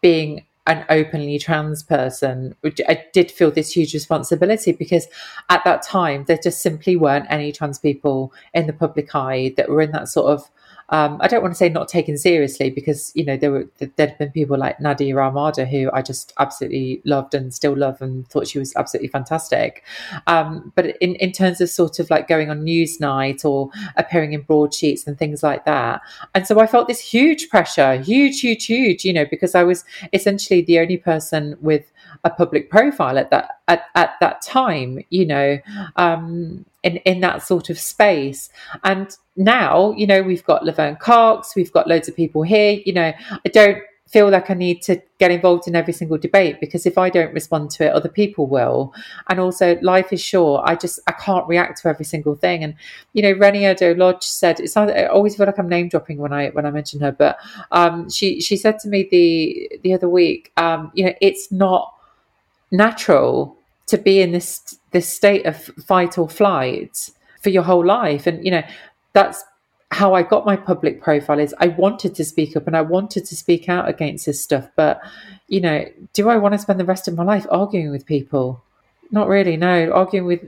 being 0.00 0.46
an 0.66 0.86
openly 0.88 1.38
trans 1.38 1.82
person, 1.82 2.56
I 2.88 3.04
did 3.12 3.30
feel 3.30 3.50
this 3.50 3.72
huge 3.72 3.92
responsibility 3.92 4.72
because 4.72 5.06
at 5.50 5.62
that 5.64 5.82
time 5.82 6.24
there 6.26 6.38
just 6.42 6.62
simply 6.62 6.96
weren't 6.96 7.26
any 7.28 7.52
trans 7.52 7.78
people 7.78 8.32
in 8.54 8.66
the 8.66 8.72
public 8.72 9.14
eye 9.14 9.52
that 9.58 9.68
were 9.68 9.82
in 9.82 9.92
that 9.92 10.08
sort 10.08 10.32
of 10.32 10.50
um, 10.94 11.18
I 11.20 11.26
don't 11.26 11.42
want 11.42 11.54
to 11.54 11.58
say 11.58 11.68
not 11.68 11.88
taken 11.88 12.16
seriously 12.16 12.70
because 12.70 13.10
you 13.16 13.24
know 13.24 13.36
there 13.36 13.50
were 13.50 13.68
there'd 13.96 14.16
been 14.16 14.30
people 14.30 14.56
like 14.56 14.78
Nadia 14.78 15.16
Almada 15.16 15.66
who 15.66 15.90
I 15.92 16.02
just 16.02 16.32
absolutely 16.38 17.02
loved 17.04 17.34
and 17.34 17.52
still 17.52 17.76
love 17.76 18.00
and 18.00 18.28
thought 18.28 18.46
she 18.46 18.60
was 18.60 18.72
absolutely 18.76 19.08
fantastic. 19.08 19.82
Um, 20.28 20.72
but 20.76 20.96
in 20.98 21.16
in 21.16 21.32
terms 21.32 21.60
of 21.60 21.68
sort 21.68 21.98
of 21.98 22.10
like 22.10 22.28
going 22.28 22.48
on 22.48 22.60
Newsnight 22.60 23.44
or 23.44 23.70
appearing 23.96 24.34
in 24.34 24.42
broadsheets 24.42 25.04
and 25.04 25.18
things 25.18 25.42
like 25.42 25.64
that, 25.64 26.00
and 26.32 26.46
so 26.46 26.60
I 26.60 26.68
felt 26.68 26.86
this 26.86 27.00
huge 27.00 27.48
pressure, 27.48 27.96
huge, 28.00 28.40
huge, 28.40 28.66
huge, 28.66 29.04
you 29.04 29.12
know, 29.12 29.26
because 29.28 29.56
I 29.56 29.64
was 29.64 29.84
essentially 30.12 30.62
the 30.62 30.78
only 30.78 30.96
person 30.96 31.56
with 31.60 31.90
a 32.22 32.30
public 32.30 32.70
profile 32.70 33.18
at 33.18 33.30
that 33.30 33.60
at, 33.68 33.84
at 33.94 34.14
that 34.20 34.42
time, 34.42 35.04
you 35.10 35.26
know, 35.26 35.58
um, 35.96 36.64
in 36.82 36.96
in 36.98 37.20
that 37.20 37.42
sort 37.42 37.70
of 37.70 37.78
space. 37.78 38.48
And 38.82 39.16
now, 39.36 39.92
you 39.92 40.06
know, 40.06 40.22
we've 40.22 40.44
got 40.44 40.64
Laverne 40.64 40.96
Cox, 40.96 41.56
we've 41.56 41.72
got 41.72 41.88
loads 41.88 42.08
of 42.08 42.16
people 42.16 42.42
here. 42.42 42.80
You 42.84 42.92
know, 42.92 43.12
I 43.44 43.48
don't 43.48 43.78
feel 44.14 44.30
like 44.30 44.48
I 44.48 44.54
need 44.54 44.80
to 44.82 45.02
get 45.18 45.32
involved 45.32 45.66
in 45.66 45.74
every 45.74 45.92
single 45.92 46.18
debate 46.18 46.60
because 46.60 46.86
if 46.86 46.98
I 46.98 47.10
don't 47.10 47.34
respond 47.34 47.70
to 47.72 47.86
it, 47.86 47.92
other 47.92 48.08
people 48.08 48.46
will. 48.46 48.94
And 49.28 49.40
also, 49.40 49.76
life 49.80 50.12
is 50.12 50.20
short. 50.20 50.62
I 50.66 50.76
just 50.76 51.00
I 51.08 51.12
can't 51.12 51.48
react 51.48 51.82
to 51.82 51.88
every 51.88 52.04
single 52.04 52.36
thing. 52.36 52.62
And 52.62 52.74
you 53.12 53.22
know, 53.22 53.32
Reni 53.32 53.64
Eddo-Lodge 53.64 54.22
said 54.22 54.60
it 54.60 54.70
sounds. 54.70 54.92
I 54.92 55.06
always 55.06 55.36
feel 55.36 55.46
like 55.46 55.58
I'm 55.58 55.68
name 55.68 55.88
dropping 55.88 56.18
when 56.18 56.32
I 56.32 56.50
when 56.50 56.66
I 56.66 56.70
mention 56.70 57.00
her, 57.00 57.10
but 57.10 57.38
um, 57.72 58.08
she 58.10 58.40
she 58.40 58.56
said 58.56 58.78
to 58.80 58.88
me 58.88 59.08
the 59.10 59.80
the 59.82 59.94
other 59.94 60.08
week, 60.08 60.52
um, 60.56 60.92
you 60.94 61.06
know, 61.06 61.14
it's 61.20 61.50
not 61.50 61.92
natural 62.76 63.56
to 63.86 63.98
be 63.98 64.20
in 64.20 64.32
this 64.32 64.78
this 64.92 65.08
state 65.08 65.46
of 65.46 65.56
fight 65.86 66.18
or 66.18 66.28
flight 66.28 67.10
for 67.42 67.50
your 67.50 67.62
whole 67.62 67.84
life. 67.84 68.26
And 68.26 68.44
you 68.44 68.50
know 68.50 68.62
that's 69.12 69.44
how 69.90 70.14
I 70.14 70.22
got 70.22 70.44
my 70.44 70.56
public 70.56 71.00
profile 71.00 71.38
is 71.38 71.54
I 71.60 71.68
wanted 71.68 72.14
to 72.16 72.24
speak 72.24 72.56
up 72.56 72.66
and 72.66 72.76
I 72.76 72.80
wanted 72.80 73.24
to 73.26 73.36
speak 73.36 73.68
out 73.68 73.88
against 73.88 74.26
this 74.26 74.40
stuff. 74.40 74.68
But 74.76 75.00
you 75.48 75.60
know 75.60 75.84
do 76.12 76.28
I 76.28 76.36
want 76.36 76.52
to 76.54 76.58
spend 76.58 76.80
the 76.80 76.84
rest 76.84 77.08
of 77.08 77.14
my 77.14 77.24
life 77.24 77.46
arguing 77.50 77.90
with 77.90 78.06
people 78.06 78.62
not 79.10 79.28
really, 79.28 79.56
no. 79.56 79.90
Arguing 79.92 80.26
with 80.26 80.40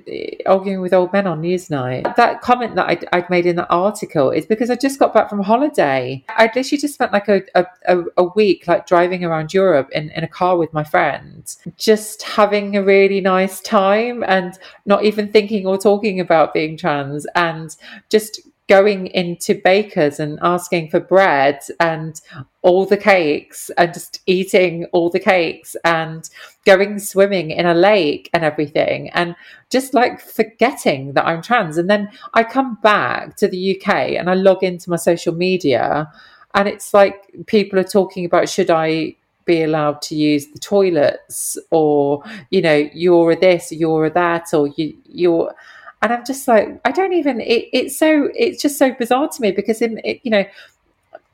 arguing 0.47 0.81
with 0.81 0.92
old 0.92 1.12
men 1.12 1.27
on 1.27 1.42
Newsnight. 1.42 2.16
That 2.16 2.40
comment 2.40 2.75
that 2.77 2.88
I'd, 2.88 3.09
I'd, 3.12 3.31
made 3.31 3.47
in 3.47 3.57
that 3.57 3.69
article 3.71 4.31
is 4.31 4.47
because 4.47 4.71
I 4.71 4.77
just 4.77 4.99
got 4.99 5.14
back 5.14 5.31
from 5.31 5.42
holiday. 5.42 6.25
I'd 6.37 6.55
literally 6.55 6.81
just 6.81 6.95
spent 6.95 7.12
like 7.12 7.29
a, 7.29 7.42
a, 7.55 8.05
a 8.16 8.25
week 8.25 8.66
like 8.66 8.87
driving 8.87 9.25
around 9.25 9.55
Europe 9.55 9.90
in, 9.92 10.11
in 10.11 10.25
a 10.25 10.29
car 10.29 10.57
with 10.57 10.73
my 10.73 10.85
friends, 10.85 11.59
just 11.77 12.23
having 12.23 12.77
a 12.77 12.83
really 12.83 13.21
nice 13.21 13.61
time 13.61 14.25
and 14.27 14.59
not 14.85 15.05
even 15.05 15.31
thinking 15.31 15.66
or 15.66 15.79
talking 15.79 16.21
about 16.21 16.55
being 16.55 16.77
trans 16.77 17.27
and 17.35 17.77
just 18.09 18.40
going 18.68 19.07
into 19.09 19.61
bakers 19.62 20.18
and 20.18 20.38
asking 20.42 20.90
for 20.90 20.98
bread 20.98 21.61
and 21.79 22.20
all 22.62 22.85
the 22.85 22.96
cakes 22.96 23.70
and 23.79 23.94
just 23.94 24.20
eating 24.26 24.85
all 24.87 25.09
the 25.09 25.20
cakes 25.20 25.76
and 25.85 26.29
going 26.64 26.98
swimming 26.98 27.52
in 27.52 27.64
a 27.64 27.74
lake 27.74 28.29
and 28.33 28.42
everything 28.42 29.09
and 29.11 29.37
just 29.70 29.94
like 29.94 30.20
forgetting 30.20 31.12
that 31.12 31.26
I'm 31.26 31.42
trans. 31.42 31.79
And 31.79 31.88
then 31.88 32.10
I 32.35 32.42
come 32.42 32.77
back 32.83 33.37
to 33.37 33.46
the 33.46 33.77
UK 33.77 34.12
and 34.19 34.29
I 34.29 34.35
log 34.35 34.64
into 34.64 34.90
my 34.90 34.96
social 34.96 35.35
media 35.35 36.10
and 36.54 36.67
it's 36.67 36.92
like 36.92 37.31
people 37.46 37.79
are 37.79 37.85
talking 37.85 38.25
about 38.25 38.48
should 38.48 38.71
I 38.71 39.14
be 39.44 39.62
allowed 39.62 40.02
to 40.02 40.17
use 40.17 40.48
the 40.48 40.58
toilets 40.58 41.56
or 41.71 42.25
you 42.50 42.60
know 42.60 42.90
you're 42.92 43.37
this 43.37 43.71
you're 43.71 44.10
that 44.10 44.52
or 44.52 44.67
you 44.77 44.96
you're 45.04 45.54
and 46.03 46.13
i'm 46.13 46.25
just 46.25 46.47
like 46.47 46.81
i 46.85 46.90
don't 46.90 47.13
even 47.13 47.40
it, 47.40 47.69
it's 47.73 47.99
so 47.99 48.29
it's 48.35 48.61
just 48.61 48.79
so 48.79 48.92
bizarre 48.92 49.29
to 49.29 49.40
me 49.40 49.51
because 49.51 49.83
in 49.83 50.01
it, 50.05 50.21
you 50.23 50.31
know 50.31 50.44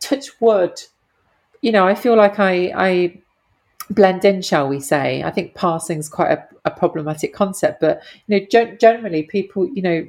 touch 0.01 0.29
wood 0.41 0.81
you 1.61 1.73
know 1.73 1.87
i 1.87 1.95
feel 1.95 2.17
like 2.17 2.39
i 2.39 2.73
i 2.77 3.19
blend 3.91 4.25
in 4.25 4.41
shall 4.41 4.69
we 4.69 4.81
say 4.81 5.23
i 5.23 5.31
think 5.31 5.55
passing 5.55 5.99
is 5.99 6.09
quite 6.09 6.31
a, 6.31 6.49
a 6.65 6.71
problematic 6.71 7.35
concept 7.35 7.81
but 7.81 8.03
you 8.27 8.39
know 8.39 8.75
generally 8.77 9.23
people 9.25 9.69
you 9.69 9.83
know 9.83 10.07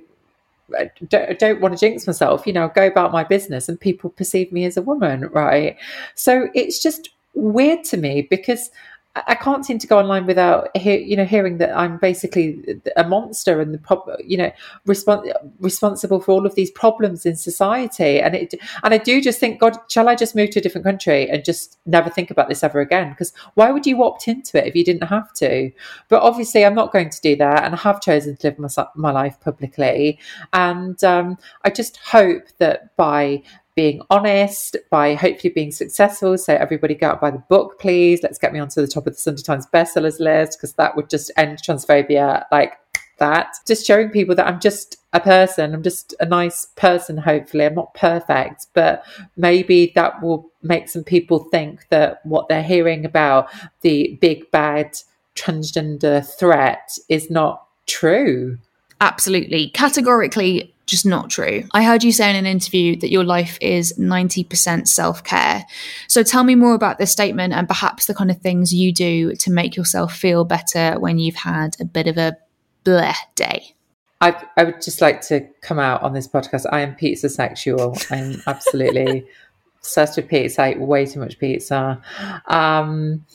don't, 1.09 1.39
don't 1.39 1.61
want 1.61 1.73
to 1.73 1.79
jinx 1.79 2.07
myself, 2.07 2.47
you 2.47 2.53
know, 2.53 2.69
go 2.73 2.87
about 2.87 3.11
my 3.11 3.23
business 3.23 3.69
and 3.69 3.79
people 3.79 4.09
perceive 4.09 4.51
me 4.51 4.65
as 4.65 4.77
a 4.77 4.81
woman, 4.81 5.27
right? 5.31 5.77
So 6.15 6.49
it's 6.53 6.81
just 6.81 7.09
weird 7.35 7.83
to 7.85 7.97
me 7.97 8.27
because 8.29 8.71
I 9.15 9.35
can't 9.35 9.63
seem 9.63 9.77
to 9.77 9.85
go 9.85 9.99
online 9.99 10.25
without 10.25 10.75
hear, 10.75 10.97
you 10.97 11.15
know 11.15 11.25
hearing 11.25 11.59
that 11.59 11.77
I'm 11.77 11.97
basically 11.97 12.81
a 12.97 13.03
monster 13.03 13.61
and 13.61 13.71
the 13.71 14.17
you 14.25 14.37
know 14.37 14.51
respons- 14.87 15.31
responsible 15.59 16.19
for 16.19 16.31
all 16.31 16.47
of 16.47 16.55
these 16.55 16.71
problems 16.71 17.23
in 17.23 17.35
society. 17.35 18.19
And 18.19 18.33
it 18.33 18.55
and 18.83 18.91
I 18.91 18.97
do 18.97 19.21
just 19.21 19.39
think 19.39 19.59
God 19.59 19.77
shall 19.87 20.09
I 20.09 20.15
just 20.15 20.35
move 20.35 20.49
to 20.51 20.59
a 20.59 20.61
different 20.63 20.85
country 20.85 21.29
and 21.29 21.45
just 21.45 21.77
never 21.85 22.09
think 22.09 22.31
about 22.31 22.49
this 22.49 22.63
ever 22.63 22.81
again? 22.81 23.11
Because 23.11 23.33
why 23.53 23.69
would 23.69 23.85
you 23.85 24.03
opt 24.03 24.27
into 24.27 24.57
it 24.57 24.65
if 24.65 24.75
you 24.75 24.83
didn't 24.83 25.07
have 25.07 25.31
to? 25.33 25.71
But 26.09 26.23
obviously 26.23 26.65
I'm 26.65 26.75
not 26.75 26.91
going 26.91 27.11
to 27.11 27.21
do 27.21 27.35
that 27.35 27.65
and 27.65 27.75
I 27.75 27.77
have 27.77 28.01
chosen 28.01 28.35
to 28.37 28.47
live 28.47 28.57
my, 28.57 28.69
my 28.95 29.11
life 29.11 29.39
publicly. 29.41 30.17
And 30.53 31.01
um, 31.03 31.37
I 31.63 31.69
just 31.69 31.97
hope 31.97 32.47
that 32.57 32.95
by 32.95 33.43
being 33.75 34.01
honest, 34.09 34.77
by 34.89 35.15
hopefully 35.15 35.53
being 35.53 35.71
successful. 35.71 36.37
So 36.37 36.53
everybody 36.53 36.95
go 36.95 37.09
out 37.09 37.21
buy 37.21 37.31
the 37.31 37.43
book, 37.49 37.79
please. 37.79 38.21
Let's 38.21 38.37
get 38.37 38.53
me 38.53 38.59
onto 38.59 38.81
the 38.81 38.87
top 38.87 39.07
of 39.07 39.13
the 39.13 39.19
Sunday 39.19 39.41
Times 39.41 39.67
bestsellers 39.73 40.19
list 40.19 40.57
because 40.57 40.73
that 40.73 40.95
would 40.95 41.09
just 41.09 41.31
end 41.37 41.59
transphobia 41.59 42.45
like 42.51 42.73
that. 43.19 43.55
Just 43.67 43.85
showing 43.85 44.09
people 44.09 44.35
that 44.35 44.47
I'm 44.47 44.59
just 44.59 44.97
a 45.13 45.19
person. 45.19 45.73
I'm 45.73 45.83
just 45.83 46.13
a 46.19 46.25
nice 46.25 46.65
person, 46.75 47.17
hopefully. 47.17 47.65
I'm 47.65 47.75
not 47.75 47.93
perfect, 47.93 48.67
but 48.73 49.05
maybe 49.37 49.91
that 49.95 50.21
will 50.21 50.51
make 50.61 50.89
some 50.89 51.03
people 51.03 51.39
think 51.51 51.87
that 51.89 52.25
what 52.25 52.49
they're 52.49 52.63
hearing 52.63 53.05
about 53.05 53.49
the 53.81 54.17
big 54.21 54.49
bad 54.51 54.97
transgender 55.35 56.25
threat 56.37 56.97
is 57.09 57.29
not 57.29 57.67
true. 57.85 58.57
Absolutely. 59.03 59.67
Categorically 59.71 60.73
just 60.85 61.05
not 61.05 61.29
true. 61.29 61.63
I 61.73 61.83
heard 61.83 62.03
you 62.03 62.13
say 62.13 62.29
in 62.29 62.37
an 62.37 62.45
interview 62.45 62.97
that 63.01 63.11
your 63.11 63.25
life 63.25 63.57
is 63.59 63.93
90% 63.99 64.87
self 64.87 65.23
care. 65.25 65.65
So 66.07 66.23
tell 66.23 66.45
me 66.45 66.55
more 66.55 66.73
about 66.73 66.99
this 66.99 67.11
statement 67.11 67.53
and 67.53 67.67
perhaps 67.67 68.05
the 68.05 68.13
kind 68.13 68.31
of 68.31 68.37
things 68.37 68.73
you 68.73 68.93
do 68.93 69.35
to 69.35 69.51
make 69.51 69.75
yourself 69.75 70.15
feel 70.15 70.45
better 70.45 70.95
when 70.99 71.19
you've 71.19 71.35
had 71.35 71.75
a 71.81 71.85
bit 71.85 72.07
of 72.07 72.17
a 72.17 72.37
bleh 72.85 73.15
day. 73.35 73.75
I, 74.21 74.41
I 74.55 74.63
would 74.63 74.81
just 74.81 75.01
like 75.01 75.19
to 75.23 75.41
come 75.59 75.79
out 75.79 76.01
on 76.01 76.13
this 76.13 76.27
podcast. 76.27 76.65
I 76.71 76.79
am 76.79 76.95
pizza 76.95 77.27
sexual. 77.27 77.97
I'm 78.09 78.41
absolutely 78.47 79.25
obsessed 79.79 80.15
with 80.15 80.29
pizza. 80.29 80.61
I 80.61 80.71
eat 80.71 80.79
way 80.79 81.05
too 81.05 81.19
much 81.19 81.39
pizza. 81.39 82.01
Um, 82.47 83.25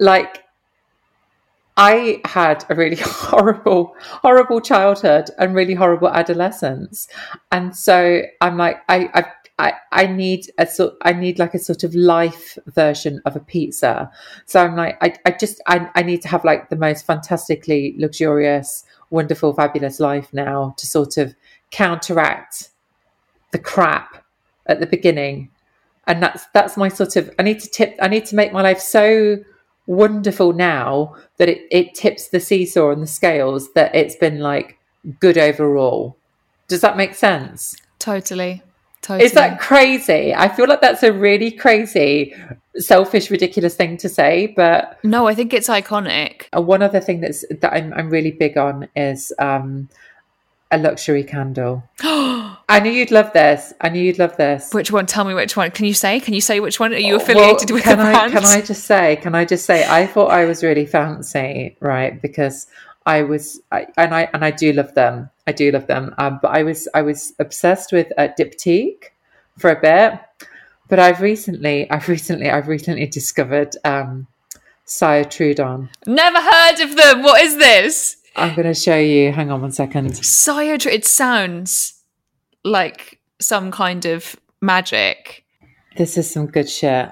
like 0.00 0.43
I 1.76 2.20
had 2.24 2.64
a 2.68 2.74
really 2.74 2.96
horrible, 3.00 3.94
horrible 3.98 4.60
childhood 4.60 5.30
and 5.38 5.54
really 5.54 5.74
horrible 5.74 6.08
adolescence, 6.08 7.08
and 7.50 7.76
so 7.76 8.22
I'm 8.40 8.56
like, 8.56 8.82
I, 8.88 9.10
I, 9.14 9.24
I, 9.58 9.72
I 9.92 10.06
need 10.06 10.50
a 10.58 10.66
sort, 10.66 10.94
I 11.02 11.12
need 11.12 11.38
like 11.38 11.54
a 11.54 11.58
sort 11.58 11.84
of 11.84 11.94
life 11.94 12.58
version 12.66 13.20
of 13.24 13.36
a 13.36 13.40
pizza. 13.40 14.10
So 14.46 14.60
I'm 14.60 14.76
like, 14.76 14.98
I, 15.00 15.14
I 15.24 15.30
just, 15.32 15.60
I, 15.66 15.88
I 15.94 16.02
need 16.02 16.22
to 16.22 16.28
have 16.28 16.44
like 16.44 16.70
the 16.70 16.76
most 16.76 17.06
fantastically 17.06 17.94
luxurious, 17.98 18.84
wonderful, 19.10 19.52
fabulous 19.52 20.00
life 20.00 20.28
now 20.32 20.74
to 20.78 20.86
sort 20.86 21.16
of 21.16 21.34
counteract 21.70 22.70
the 23.52 23.58
crap 23.58 24.24
at 24.66 24.80
the 24.80 24.86
beginning, 24.86 25.50
and 26.06 26.22
that's 26.22 26.46
that's 26.52 26.76
my 26.76 26.88
sort 26.88 27.16
of. 27.16 27.30
I 27.38 27.42
need 27.42 27.60
to 27.60 27.70
tip. 27.70 27.96
I 28.00 28.08
need 28.08 28.26
to 28.26 28.36
make 28.36 28.52
my 28.52 28.62
life 28.62 28.80
so 28.80 29.38
wonderful 29.86 30.52
now 30.52 31.14
that 31.36 31.48
it, 31.48 31.66
it 31.70 31.94
tips 31.94 32.28
the 32.28 32.40
seesaw 32.40 32.90
and 32.90 33.02
the 33.02 33.06
scales 33.06 33.72
that 33.74 33.94
it's 33.94 34.16
been 34.16 34.40
like 34.40 34.78
good 35.20 35.38
overall. 35.38 36.16
Does 36.68 36.80
that 36.80 36.96
make 36.96 37.14
sense? 37.14 37.76
Totally. 37.98 38.62
Totally. 39.02 39.26
Is 39.26 39.32
that 39.32 39.60
crazy? 39.60 40.34
I 40.34 40.48
feel 40.48 40.66
like 40.66 40.80
that's 40.80 41.02
a 41.02 41.12
really 41.12 41.50
crazy, 41.50 42.34
selfish, 42.76 43.30
ridiculous 43.30 43.76
thing 43.76 43.98
to 43.98 44.08
say, 44.08 44.46
but 44.56 44.98
no, 45.04 45.28
I 45.28 45.34
think 45.34 45.52
it's 45.52 45.68
iconic. 45.68 46.44
One 46.54 46.80
other 46.80 47.00
thing 47.00 47.20
that's 47.20 47.44
that 47.60 47.74
I'm, 47.74 47.92
I'm 47.92 48.08
really 48.08 48.30
big 48.30 48.56
on 48.56 48.88
is 48.96 49.30
um, 49.38 49.90
a 50.74 50.78
luxury 50.78 51.22
candle. 51.24 51.84
I 52.02 52.80
knew 52.82 52.90
you'd 52.90 53.10
love 53.10 53.32
this. 53.32 53.72
I 53.80 53.88
knew 53.90 54.02
you'd 54.02 54.18
love 54.18 54.36
this. 54.36 54.72
Which 54.72 54.90
one? 54.90 55.06
Tell 55.06 55.24
me 55.24 55.34
which 55.34 55.56
one. 55.56 55.70
Can 55.70 55.86
you 55.86 55.94
say? 55.94 56.18
Can 56.20 56.34
you 56.34 56.40
say 56.40 56.60
which 56.60 56.80
one? 56.80 56.92
Are 56.92 56.96
you 56.98 57.16
affiliated 57.16 57.70
well, 57.70 57.76
with 57.76 57.84
can 57.84 57.98
the 57.98 58.04
brand? 58.04 58.16
I, 58.16 58.40
can 58.40 58.44
I 58.44 58.60
just 58.60 58.84
say? 58.84 59.16
Can 59.16 59.34
I 59.34 59.44
just 59.44 59.66
say? 59.66 59.86
I 59.88 60.06
thought 60.06 60.30
I 60.30 60.44
was 60.44 60.62
really 60.62 60.86
fancy, 60.86 61.76
right? 61.80 62.20
Because 62.20 62.66
I 63.06 63.22
was, 63.22 63.60
I, 63.70 63.86
and 63.96 64.14
I 64.14 64.28
and 64.32 64.44
I 64.44 64.50
do 64.50 64.72
love 64.72 64.94
them. 64.94 65.30
I 65.46 65.52
do 65.52 65.70
love 65.70 65.86
them. 65.86 66.14
Um, 66.18 66.40
but 66.42 66.48
I 66.48 66.62
was 66.62 66.88
I 66.94 67.02
was 67.02 67.34
obsessed 67.38 67.92
with 67.92 68.10
uh, 68.18 68.28
Diptyque 68.38 69.10
for 69.58 69.70
a 69.70 69.80
bit. 69.80 70.20
But 70.88 70.98
I've 70.98 71.20
recently, 71.20 71.90
I've 71.90 72.08
recently, 72.08 72.50
I've 72.50 72.68
recently 72.68 73.06
discovered 73.06 73.74
um, 73.84 74.26
Cire 74.86 75.24
Trudon. 75.24 75.88
Never 76.06 76.40
heard 76.40 76.80
of 76.80 76.96
them. 76.96 77.22
What 77.22 77.40
is 77.40 77.56
this? 77.56 78.18
I'm 78.36 78.54
going 78.54 78.66
to 78.66 78.74
show 78.74 78.98
you. 78.98 79.32
Hang 79.32 79.50
on 79.50 79.60
one 79.60 79.72
second. 79.72 80.12
Cire, 80.12 80.74
it 80.86 81.04
sounds 81.04 82.02
like 82.64 83.20
some 83.40 83.70
kind 83.70 84.04
of 84.04 84.36
magic. 84.60 85.44
This 85.96 86.18
is 86.18 86.30
some 86.30 86.46
good 86.46 86.68
shit. 86.68 87.10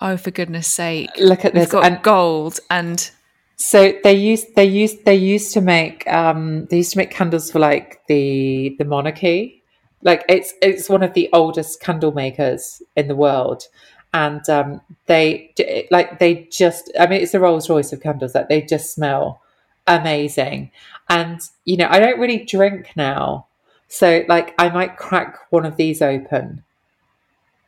Oh, 0.00 0.16
for 0.16 0.30
goodness 0.30 0.66
sake! 0.66 1.10
Look 1.18 1.44
at 1.44 1.54
this. 1.54 1.66
We've 1.66 1.70
got 1.70 1.84
and 1.84 2.02
gold 2.02 2.60
and. 2.70 3.10
So 3.56 3.94
they 4.02 4.14
used 4.14 4.56
they 4.56 4.64
used 4.64 5.04
they 5.04 5.14
used 5.14 5.54
to 5.54 5.60
make 5.60 6.06
um 6.08 6.66
they 6.66 6.78
used 6.78 6.92
to 6.92 6.98
make 6.98 7.12
candles 7.12 7.52
for 7.52 7.60
like 7.60 8.00
the 8.08 8.74
the 8.78 8.84
monarchy, 8.84 9.62
like 10.02 10.24
it's 10.28 10.52
it's 10.60 10.88
one 10.88 11.04
of 11.04 11.14
the 11.14 11.30
oldest 11.32 11.80
candle 11.80 12.10
makers 12.10 12.82
in 12.96 13.06
the 13.06 13.14
world, 13.14 13.62
and 14.12 14.46
um 14.50 14.80
they 15.06 15.54
like 15.92 16.18
they 16.18 16.48
just 16.50 16.90
I 16.98 17.06
mean 17.06 17.22
it's 17.22 17.32
a 17.32 17.40
Rolls 17.40 17.70
Royce 17.70 17.92
of 17.92 18.02
candles 18.02 18.32
that 18.32 18.48
they 18.48 18.60
just 18.60 18.92
smell 18.92 19.40
amazing, 19.86 20.70
and 21.08 21.40
you 21.64 21.76
know 21.76 21.88
I 21.90 22.00
don't 22.00 22.20
really 22.20 22.44
drink 22.44 22.92
now, 22.96 23.46
so 23.88 24.24
like 24.28 24.54
I 24.58 24.68
might 24.70 24.96
crack 24.96 25.38
one 25.50 25.66
of 25.66 25.76
these 25.76 26.02
open. 26.02 26.64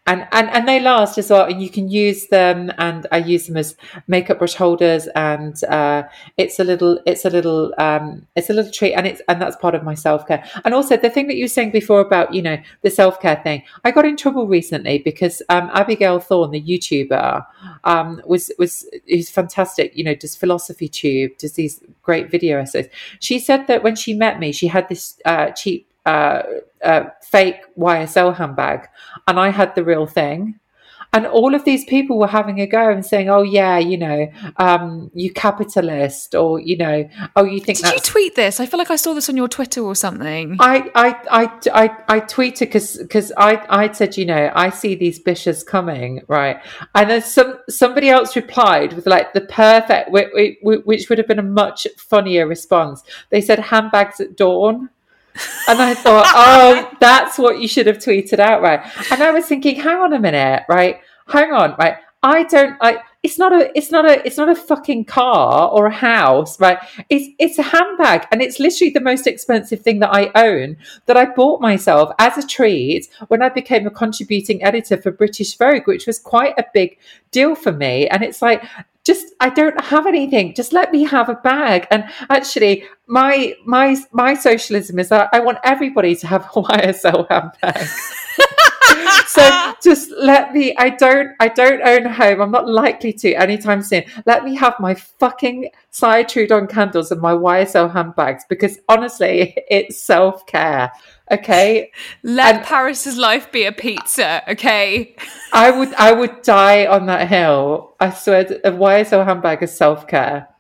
And, 0.08 0.28
and 0.30 0.48
and 0.50 0.68
they 0.68 0.78
last 0.78 1.18
as 1.18 1.30
well, 1.30 1.46
and 1.46 1.60
you 1.60 1.68
can 1.68 1.88
use 1.88 2.28
them. 2.28 2.70
And 2.78 3.06
I 3.10 3.18
use 3.18 3.48
them 3.48 3.56
as 3.56 3.76
makeup 4.06 4.38
brush 4.38 4.54
holders, 4.54 5.08
and 5.16 5.62
uh, 5.64 6.04
it's 6.36 6.60
a 6.60 6.64
little, 6.64 7.00
it's 7.06 7.24
a 7.24 7.30
little, 7.30 7.74
um, 7.78 8.26
it's 8.36 8.48
a 8.48 8.52
little 8.52 8.70
treat, 8.70 8.94
and 8.94 9.04
it's 9.04 9.20
and 9.28 9.42
that's 9.42 9.56
part 9.56 9.74
of 9.74 9.82
my 9.82 9.94
self 9.94 10.26
care. 10.28 10.44
And 10.64 10.74
also 10.74 10.96
the 10.96 11.10
thing 11.10 11.26
that 11.26 11.34
you 11.34 11.44
were 11.44 11.48
saying 11.48 11.72
before 11.72 12.00
about 12.00 12.32
you 12.32 12.40
know 12.40 12.56
the 12.82 12.90
self 12.90 13.20
care 13.20 13.40
thing, 13.42 13.64
I 13.84 13.90
got 13.90 14.04
in 14.04 14.16
trouble 14.16 14.46
recently 14.46 14.98
because 14.98 15.42
um, 15.48 15.70
Abigail 15.74 16.20
Thorn, 16.20 16.52
the 16.52 16.62
YouTuber, 16.62 17.44
um, 17.82 18.22
was 18.26 18.52
was 18.60 18.86
who's 19.08 19.28
fantastic. 19.28 19.96
You 19.96 20.04
know, 20.04 20.14
does 20.14 20.36
philosophy 20.36 20.88
tube, 20.88 21.36
does 21.38 21.54
these 21.54 21.82
great 22.02 22.30
video 22.30 22.60
essays. 22.60 22.86
She 23.18 23.40
said 23.40 23.66
that 23.66 23.82
when 23.82 23.96
she 23.96 24.14
met 24.14 24.38
me, 24.38 24.52
she 24.52 24.68
had 24.68 24.88
this 24.88 25.18
uh, 25.24 25.50
cheap 25.50 25.85
uh, 26.06 26.42
uh, 26.82 27.04
fake 27.22 27.60
YSL 27.76 28.34
handbag, 28.36 28.88
and 29.26 29.38
I 29.38 29.50
had 29.50 29.74
the 29.74 29.84
real 29.84 30.06
thing. 30.06 30.58
And 31.12 31.26
all 31.26 31.54
of 31.54 31.64
these 31.64 31.84
people 31.84 32.18
were 32.18 32.26
having 32.26 32.60
a 32.60 32.66
go 32.66 32.90
and 32.90 33.04
saying, 33.04 33.30
"Oh 33.30 33.42
yeah, 33.42 33.78
you 33.78 33.96
know, 33.96 34.30
um, 34.56 35.10
you 35.14 35.32
capitalist," 35.32 36.34
or 36.34 36.60
you 36.60 36.76
know, 36.76 37.08
"Oh, 37.36 37.44
you 37.44 37.60
think." 37.60 37.78
Did 37.78 37.94
you 37.94 38.00
tweet 38.00 38.34
this? 38.34 38.60
I 38.60 38.66
feel 38.66 38.78
like 38.78 38.90
I 38.90 38.96
saw 38.96 39.14
this 39.14 39.28
on 39.28 39.36
your 39.36 39.48
Twitter 39.48 39.80
or 39.80 39.94
something. 39.94 40.56
I 40.60 40.90
I 40.94 41.08
I 41.30 41.60
I, 41.72 42.16
I 42.16 42.20
tweeted 42.20 42.60
because 42.60 42.98
because 42.98 43.32
I 43.36 43.64
I 43.70 43.92
said, 43.92 44.16
you 44.16 44.26
know, 44.26 44.52
I 44.54 44.68
see 44.70 44.94
these 44.94 45.22
bishes 45.22 45.64
coming, 45.64 46.22
right? 46.28 46.60
And 46.94 47.08
then 47.08 47.22
some 47.22 47.60
somebody 47.68 48.10
else 48.10 48.36
replied 48.36 48.92
with 48.92 49.06
like 49.06 49.32
the 49.32 49.42
perfect, 49.42 50.10
which 50.10 51.08
would 51.08 51.18
have 51.18 51.28
been 51.28 51.38
a 51.38 51.42
much 51.62 51.86
funnier 51.96 52.46
response. 52.46 53.02
They 53.30 53.40
said 53.40 53.58
handbags 53.58 54.20
at 54.20 54.36
dawn. 54.36 54.90
And 55.68 55.80
I 55.80 55.94
thought, 55.94 56.26
oh, 56.34 56.96
that's 57.00 57.38
what 57.38 57.60
you 57.60 57.68
should 57.68 57.86
have 57.86 57.98
tweeted 57.98 58.38
out, 58.38 58.62
right? 58.62 58.80
And 59.10 59.22
I 59.22 59.30
was 59.30 59.46
thinking, 59.46 59.76
hang 59.76 59.98
on 59.98 60.12
a 60.12 60.20
minute, 60.20 60.64
right? 60.68 61.00
Hang 61.28 61.52
on, 61.52 61.74
right? 61.78 61.96
I 62.22 62.44
don't, 62.44 62.76
I, 62.80 63.02
it's 63.26 63.38
not 63.38 63.52
a 63.52 63.76
it's 63.76 63.90
not 63.90 64.04
a 64.04 64.24
it's 64.24 64.36
not 64.36 64.48
a 64.48 64.54
fucking 64.54 65.04
car 65.04 65.68
or 65.68 65.86
a 65.86 65.92
house, 65.92 66.60
right? 66.60 66.78
It's 67.10 67.28
it's 67.40 67.58
a 67.58 67.62
handbag 67.62 68.26
and 68.30 68.40
it's 68.40 68.60
literally 68.60 68.90
the 68.90 69.00
most 69.00 69.26
expensive 69.26 69.80
thing 69.82 69.98
that 69.98 70.14
I 70.14 70.30
own 70.36 70.76
that 71.06 71.16
I 71.16 71.26
bought 71.26 71.60
myself 71.60 72.12
as 72.20 72.38
a 72.38 72.46
treat 72.46 73.08
when 73.26 73.42
I 73.42 73.48
became 73.48 73.84
a 73.86 73.90
contributing 73.90 74.62
editor 74.62 74.96
for 74.96 75.10
British 75.10 75.56
Vogue, 75.56 75.88
which 75.88 76.06
was 76.06 76.20
quite 76.20 76.56
a 76.56 76.64
big 76.72 76.98
deal 77.32 77.56
for 77.56 77.72
me. 77.72 78.06
And 78.06 78.22
it's 78.22 78.40
like 78.40 78.62
just 79.06 79.34
I 79.40 79.50
don't 79.50 79.80
have 79.80 80.06
anything. 80.06 80.52
Just 80.54 80.72
let 80.72 80.90
me 80.90 81.04
have 81.04 81.28
a 81.28 81.36
bag. 81.36 81.86
And 81.92 82.04
actually, 82.28 82.84
my 83.06 83.54
my 83.64 83.96
my 84.12 84.34
socialism 84.34 84.98
is 84.98 85.08
that 85.10 85.30
I 85.32 85.40
want 85.40 85.58
everybody 85.62 86.16
to 86.16 86.26
have 86.26 86.44
a 86.44 86.48
YSL 86.62 87.26
handbag. 87.30 87.88
so 89.26 89.72
just 89.82 90.10
let 90.18 90.52
me 90.52 90.74
i 90.78 90.88
don't 90.88 91.30
i 91.40 91.48
don't 91.48 91.82
own 91.82 92.06
a 92.06 92.12
home. 92.12 92.40
I'm 92.40 92.50
not 92.50 92.68
likely 92.68 93.12
to 93.12 93.34
anytime 93.34 93.82
soon. 93.82 94.04
Let 94.24 94.44
me 94.44 94.54
have 94.56 94.74
my 94.80 94.94
fucking 94.94 95.70
Cire 95.92 96.24
Trudon 96.24 96.68
candles 96.68 97.10
and 97.10 97.20
my 97.20 97.32
ysl 97.32 97.92
handbags 97.92 98.44
because 98.48 98.78
honestly 98.88 99.56
it's 99.68 99.96
self-care 99.96 100.92
okay? 101.30 101.90
Let 102.22 102.56
and 102.56 102.64
paris's 102.64 103.16
life 103.16 103.50
be 103.50 103.64
a 103.64 103.72
pizza 103.72 104.42
okay? 104.48 105.16
I 105.52 105.70
would 105.70 105.94
i 105.94 106.12
would 106.12 106.42
die 106.42 106.86
on 106.86 107.06
that 107.06 107.28
hill. 107.28 107.94
I 108.00 108.10
swear 108.10 108.40
a 108.64 108.70
ysl 108.70 109.24
handbag 109.24 109.62
is 109.62 109.76
self-care. 109.76 110.48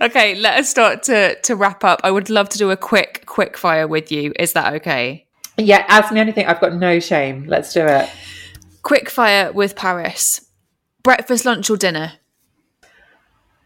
Okay 0.00 0.36
let 0.36 0.60
us 0.60 0.70
start 0.70 1.02
to 1.04 1.38
to 1.40 1.56
wrap 1.56 1.82
up. 1.84 2.00
I 2.04 2.10
would 2.10 2.30
love 2.30 2.48
to 2.50 2.58
do 2.58 2.70
a 2.70 2.76
quick 2.76 3.24
quick 3.26 3.58
fire 3.58 3.88
with 3.88 4.12
you. 4.12 4.32
Is 4.38 4.52
that 4.52 4.72
okay 4.74 5.26
yeah, 5.64 5.84
ask 5.88 6.12
me 6.12 6.20
anything. 6.20 6.46
I've 6.46 6.60
got 6.60 6.74
no 6.74 7.00
shame. 7.00 7.46
Let's 7.46 7.72
do 7.72 7.84
it. 7.86 8.10
Quick 8.82 9.08
fire 9.08 9.52
with 9.52 9.76
Paris. 9.76 10.48
Breakfast, 11.02 11.44
lunch, 11.44 11.70
or 11.70 11.76
dinner? 11.76 12.14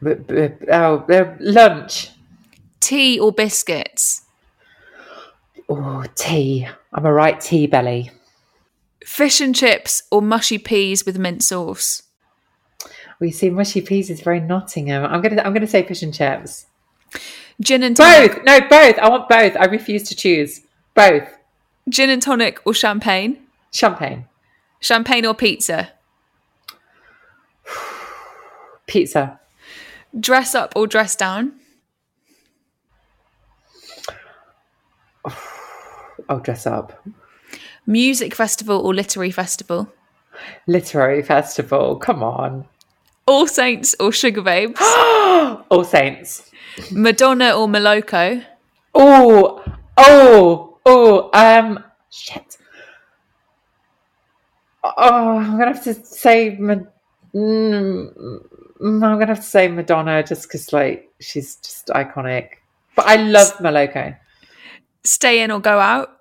B- 0.03 0.15
b- 0.15 0.49
oh, 0.71 0.99
uh, 1.09 1.37
lunch. 1.41 2.11
Tea 2.81 3.19
or 3.19 3.33
biscuits? 3.33 4.23
Oh, 5.69 6.05
tea. 6.15 6.69
I'm 6.93 7.07
a 7.07 7.13
right 7.13 7.41
tea 7.41 7.67
belly. 7.67 8.11
Fish 9.05 9.41
and 9.41 9.55
chips 9.55 10.03
or 10.11 10.23
mushy 10.23 10.59
peas 10.59 11.05
with 11.05 11.19
mint 11.19 11.43
sauce? 11.43 12.03
We 13.19 13.31
see 13.31 13.51
mushy 13.51 13.81
peas 13.81 14.11
is 14.11 14.21
very 14.21 14.41
Nottingham. 14.41 15.05
I'm 15.05 15.23
gonna 15.23 15.43
I'm 15.43 15.55
gonna 15.55 15.67
say 15.67 15.83
fish 15.83 16.03
and 16.03 16.13
chips. 16.13 16.67
Gin 17.61 17.83
and 17.83 17.97
tonic. 17.97 18.35
Both. 18.35 18.45
No, 18.45 18.61
both. 18.61 18.99
I 18.99 19.09
want 19.09 19.29
both. 19.29 19.57
I 19.57 19.65
refuse 19.65 20.03
to 20.05 20.15
choose. 20.15 20.61
Both. 20.95 21.29
Gin 21.89 22.11
and 22.11 22.21
tonic 22.21 22.61
or 22.65 22.75
champagne? 22.75 23.39
Champagne. 23.71 24.27
Champagne 24.81 25.25
or 25.25 25.35
pizza? 25.35 25.91
Pizza. 28.87 29.41
Dress 30.19 30.55
up 30.55 30.73
or 30.75 30.87
dress 30.87 31.15
down? 31.15 31.53
I'll 36.29 36.41
dress 36.41 36.67
up. 36.67 37.07
Music 37.87 38.35
festival 38.35 38.81
or 38.85 38.93
literary 38.93 39.31
festival? 39.31 39.93
Literary 40.67 41.23
festival. 41.23 41.97
Come 41.97 42.23
on. 42.23 42.67
All 43.27 43.47
Saints 43.47 43.95
or 44.01 44.11
Sugababes? 44.11 44.77
All 45.71 45.85
Saints. 45.85 46.51
Madonna 46.91 47.53
or 47.53 47.69
Moloko? 47.69 48.45
Oh, 48.95 49.63
oh, 49.97 50.76
Oh, 50.87 51.31
um, 51.35 51.83
shit. 52.11 52.57
Oh, 54.85 55.39
I'm 55.39 55.59
gonna 55.59 55.75
have 55.75 55.83
to 55.85 55.95
say, 55.95 56.57
mm, 56.57 56.87
I'm 57.35 59.01
gonna 59.01 59.27
have 59.27 59.41
to 59.41 59.43
say 59.43 59.67
Madonna 59.67 60.23
just 60.23 60.45
because, 60.45 60.73
like, 60.73 61.13
she's 61.21 61.57
just 61.57 61.89
iconic. 61.89 62.59
But 62.95 63.07
I 63.07 63.17
love 63.17 63.53
Moloko. 63.59 64.17
Stay 65.05 65.43
in 65.43 65.51
or 65.51 65.61
go 65.61 65.79
out? 65.79 66.21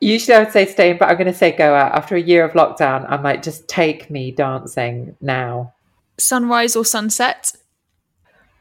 Usually 0.00 0.34
I 0.34 0.40
would 0.40 0.52
say 0.52 0.66
stay 0.66 0.90
in, 0.90 0.98
but 0.98 1.08
I'm 1.08 1.16
going 1.16 1.26
to 1.26 1.34
say 1.34 1.52
go 1.52 1.74
out. 1.74 1.92
After 1.92 2.16
a 2.16 2.20
year 2.20 2.44
of 2.44 2.52
lockdown, 2.52 3.04
I'm 3.08 3.22
like, 3.22 3.42
just 3.42 3.68
take 3.68 4.10
me 4.10 4.30
dancing 4.30 5.16
now. 5.20 5.74
Sunrise 6.18 6.74
or 6.76 6.84
sunset? 6.84 7.52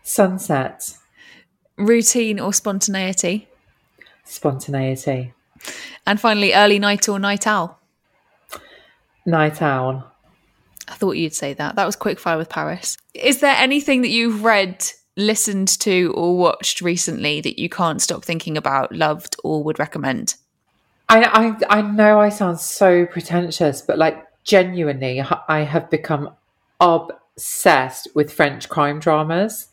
Sunset. 0.04 0.98
Routine 1.78 2.40
or 2.40 2.52
spontaneity? 2.52 3.48
Spontaneity. 4.26 5.34
And 6.06 6.20
finally, 6.20 6.54
early 6.54 6.80
night 6.80 7.08
or 7.10 7.20
night 7.20 7.48
owl? 7.48 7.80
Night 9.26 9.62
owl. 9.62 10.12
I 10.88 10.96
thought 10.96 11.18
you'd 11.18 11.36
say 11.36 11.54
that. 11.54 11.76
That 11.76 11.86
was 11.86 11.96
quickfire 11.96 12.38
with 12.38 12.50
Paris. 12.50 12.98
Is 13.14 13.42
there 13.42 13.56
anything 13.56 14.02
that 14.02 14.10
you've 14.10 14.44
read, 14.44 14.84
listened 15.16 15.68
to, 15.80 16.14
or 16.16 16.38
watched 16.38 16.82
recently 16.82 17.42
that 17.42 17.60
you 17.60 17.70
can't 17.70 18.02
stop 18.02 18.24
thinking 18.26 18.58
about, 18.58 18.92
loved, 18.92 19.36
or 19.44 19.64
would 19.64 19.78
recommend? 19.78 20.36
I, 21.10 21.56
I, 21.70 21.80
I 21.80 21.82
know 21.82 22.20
I 22.20 22.30
sound 22.30 22.60
so 22.60 23.06
pretentious, 23.06 23.82
but 23.82 23.98
like 23.98 24.24
genuinely, 24.44 25.22
I 25.48 25.62
have 25.62 25.90
become 25.90 26.32
ob 26.80 27.14
obsessed 27.40 28.06
with 28.14 28.34
French 28.34 28.68
crime 28.68 29.00
dramas 29.00 29.68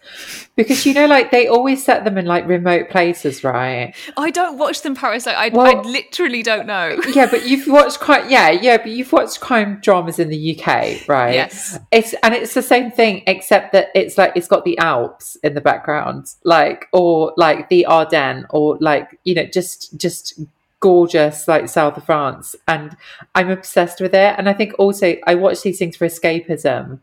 because 0.55 0.87
you 0.87 0.95
know, 0.95 1.07
like 1.07 1.33
they 1.33 1.49
always 1.49 1.85
set 1.85 2.05
them 2.05 2.17
in 2.17 2.25
like 2.25 2.47
remote 2.47 2.89
places, 2.91 3.43
right? 3.43 3.93
I 4.17 4.31
don't 4.31 4.57
watch 4.57 4.83
them, 4.83 4.95
Paris. 4.95 5.27
Like, 5.27 5.37
I, 5.37 5.49
well, 5.49 5.67
I 5.67 5.81
literally 5.83 6.45
don't 6.45 6.67
know. 6.67 6.97
yeah, 7.13 7.27
but 7.29 7.45
you've 7.45 7.67
watched 7.67 7.99
crime. 7.99 8.31
Yeah, 8.31 8.51
yeah, 8.51 8.77
but 8.77 8.89
you've 8.89 9.13
watched 9.13 9.41
crime 9.41 9.81
dramas 9.83 10.21
in 10.21 10.29
the 10.29 10.57
UK, 10.57 11.09
right? 11.09 11.35
Yes. 11.35 11.77
It's 11.91 12.15
and 12.23 12.35
it's 12.35 12.55
the 12.55 12.63
same 12.63 12.93
thing, 12.93 13.25
except 13.27 13.73
that 13.73 13.89
it's 13.97 14.17
like 14.17 14.33
it's 14.37 14.47
got 14.47 14.65
the 14.65 14.79
Alps 14.79 15.37
in 15.43 15.55
the 15.55 15.61
background, 15.61 16.33
like 16.45 16.87
or 16.93 17.33
like 17.37 17.69
the 17.69 17.85
Ardennes, 17.87 18.47
or 18.51 18.79
like 18.81 19.19
you 19.25 19.35
know, 19.35 19.45
just 19.45 19.99
just 19.99 20.41
gorgeous 20.81 21.49
like 21.49 21.69
south 21.69 21.97
of 21.97 22.05
france 22.05 22.55
and 22.69 22.97
i'm 23.35 23.51
obsessed 23.51 23.99
with 23.99 24.15
it 24.15 24.35
and 24.37 24.47
i 24.47 24.53
think 24.53 24.75
also 24.79 25.17
i 25.27 25.35
watch 25.35 25.63
these 25.63 25.79
things 25.79 25.97
for 25.97 26.07
escapism 26.07 27.01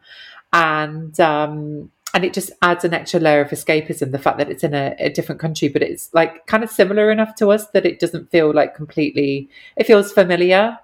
and 0.54 1.20
um, 1.20 1.92
and 2.14 2.24
it 2.24 2.34
just 2.34 2.52
adds 2.62 2.86
an 2.86 2.94
extra 2.94 3.20
layer 3.20 3.42
of 3.42 3.50
escapism. 3.50 4.12
The 4.12 4.20
fact 4.20 4.38
that 4.38 4.50
it's 4.50 4.64
in 4.64 4.76
a, 4.76 4.96
a, 5.00 5.10
different 5.10 5.42
country, 5.42 5.68
but 5.68 5.82
it's 5.82 6.14
like 6.14 6.46
kind 6.46 6.64
of 6.64 6.70
similar 6.70 7.12
enough 7.12 7.36
to 7.36 7.52
us 7.52 7.68
that 7.72 7.86
it 7.86 8.00
doesn't 8.00 8.30
feel 8.30 8.54
like 8.54 8.76
completely. 8.76 9.50
It 9.76 9.88
feels 9.88 10.12
familiar. 10.12 10.78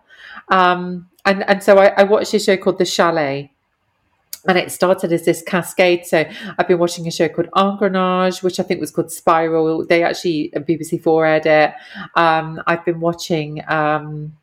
Um, 0.50 1.08
and 1.26 1.48
and 1.48 1.64
so 1.64 1.78
I, 1.78 1.94
I 1.98 2.04
watched 2.04 2.34
a 2.34 2.40
show 2.40 2.58
called 2.58 2.80
The 2.80 2.86
Chalet, 2.86 3.52
and 4.48 4.58
it 4.58 4.72
started 4.72 5.14
as 5.14 5.24
this 5.24 5.44
cascade. 5.44 6.08
So 6.08 6.26
I've 6.58 6.68
been 6.68 6.80
watching 6.80 7.08
a 7.08 7.12
show 7.12 7.30
called 7.30 7.50
Engrenage, 7.56 8.42
which 8.42 8.60
I 8.60 8.64
think 8.64 8.82
was 8.82 8.90
called 8.90 9.12
Spiral. 9.12 9.86
They 9.86 10.04
actually 10.04 10.52
BBC 10.56 11.02
Four 11.04 11.28
aired 11.28 11.46
it. 11.46 11.74
Um, 12.16 12.60
I've 12.66 12.84
been 12.84 13.00
watching. 13.00 13.62
Um, 13.68 14.34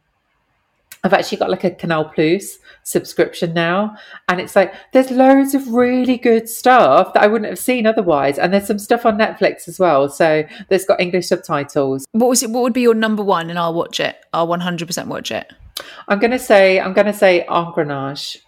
I've 1.06 1.12
actually 1.12 1.38
got 1.38 1.50
like 1.50 1.62
a 1.62 1.70
Canal 1.70 2.06
Plus 2.06 2.58
subscription 2.82 3.54
now, 3.54 3.96
and 4.28 4.40
it's 4.40 4.56
like 4.56 4.74
there's 4.92 5.12
loads 5.12 5.54
of 5.54 5.68
really 5.68 6.16
good 6.18 6.48
stuff 6.48 7.14
that 7.14 7.22
I 7.22 7.28
wouldn't 7.28 7.48
have 7.48 7.60
seen 7.60 7.86
otherwise, 7.86 8.40
and 8.40 8.52
there's 8.52 8.66
some 8.66 8.80
stuff 8.80 9.06
on 9.06 9.16
Netflix 9.16 9.68
as 9.68 9.78
well. 9.78 10.08
So 10.08 10.44
that's 10.68 10.84
got 10.84 11.00
English 11.00 11.28
subtitles. 11.28 12.06
What 12.10 12.28
was 12.28 12.42
it? 12.42 12.50
What 12.50 12.64
would 12.64 12.72
be 12.72 12.80
your 12.80 12.94
number 12.94 13.22
one? 13.22 13.50
And 13.50 13.58
I'll 13.58 13.72
watch 13.72 14.00
it. 14.00 14.16
I'll 14.32 14.48
100% 14.48 15.06
watch 15.06 15.30
it. 15.30 15.52
I'm 16.08 16.18
gonna 16.18 16.40
say 16.40 16.80
I'm 16.80 16.92
gonna 16.92 17.14
say 17.14 17.46
Engrenage. 17.48 18.38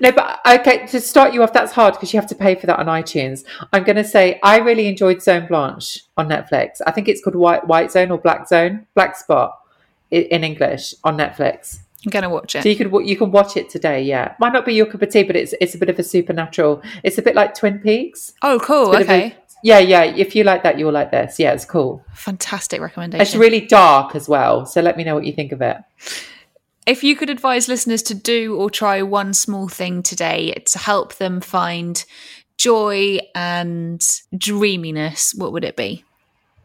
No, 0.00 0.10
but 0.10 0.40
okay, 0.44 0.88
to 0.88 1.00
start 1.00 1.32
you 1.32 1.44
off, 1.44 1.52
that's 1.52 1.70
hard 1.70 1.94
because 1.94 2.12
you 2.12 2.18
have 2.18 2.28
to 2.30 2.34
pay 2.34 2.56
for 2.56 2.66
that 2.66 2.80
on 2.80 2.86
iTunes. 2.86 3.44
I'm 3.72 3.84
going 3.84 3.94
to 3.94 4.02
say 4.02 4.40
I 4.42 4.58
really 4.58 4.88
enjoyed 4.88 5.22
Zone 5.22 5.46
Blanche 5.46 6.00
on 6.16 6.28
Netflix. 6.28 6.80
I 6.84 6.90
think 6.90 7.06
it's 7.06 7.22
called 7.22 7.36
White 7.36 7.68
White 7.68 7.92
Zone 7.92 8.10
or 8.10 8.18
Black 8.18 8.48
Zone, 8.48 8.88
Black 8.96 9.16
Spot 9.16 9.56
in 10.10 10.42
English 10.42 10.94
on 11.04 11.16
Netflix. 11.16 11.78
I'm 12.04 12.10
gonna 12.10 12.30
watch 12.30 12.54
it. 12.54 12.62
So 12.62 12.68
you 12.68 12.76
could 12.76 13.06
you 13.06 13.16
can 13.16 13.32
watch 13.32 13.56
it 13.56 13.68
today. 13.68 14.02
Yeah, 14.02 14.34
might 14.38 14.52
not 14.52 14.64
be 14.64 14.74
your 14.74 14.86
cup 14.86 15.02
of 15.02 15.10
tea, 15.10 15.24
but 15.24 15.34
it's 15.36 15.54
it's 15.60 15.74
a 15.74 15.78
bit 15.78 15.90
of 15.90 15.98
a 15.98 16.02
supernatural. 16.04 16.82
It's 17.02 17.18
a 17.18 17.22
bit 17.22 17.34
like 17.34 17.54
Twin 17.54 17.80
Peaks. 17.80 18.34
Oh, 18.42 18.60
cool. 18.60 18.94
Okay. 18.94 19.26
A, 19.26 19.36
yeah, 19.64 19.80
yeah. 19.80 20.04
If 20.04 20.36
you 20.36 20.44
like 20.44 20.62
that, 20.62 20.78
you'll 20.78 20.92
like 20.92 21.10
this. 21.10 21.38
Yeah, 21.38 21.52
it's 21.52 21.64
cool. 21.64 22.04
Fantastic 22.14 22.80
recommendation. 22.80 23.22
It's 23.22 23.34
really 23.34 23.60
dark 23.60 24.14
as 24.14 24.28
well. 24.28 24.64
So 24.64 24.80
let 24.80 24.96
me 24.96 25.02
know 25.02 25.16
what 25.16 25.24
you 25.24 25.32
think 25.32 25.50
of 25.50 25.60
it. 25.60 25.78
If 26.86 27.04
you 27.04 27.16
could 27.16 27.28
advise 27.28 27.68
listeners 27.68 28.02
to 28.04 28.14
do 28.14 28.56
or 28.56 28.70
try 28.70 29.02
one 29.02 29.34
small 29.34 29.68
thing 29.68 30.02
today 30.02 30.52
to 30.52 30.78
help 30.78 31.16
them 31.16 31.40
find 31.40 32.02
joy 32.56 33.18
and 33.34 34.02
dreaminess, 34.36 35.34
what 35.34 35.52
would 35.52 35.64
it 35.64 35.76
be? 35.76 36.04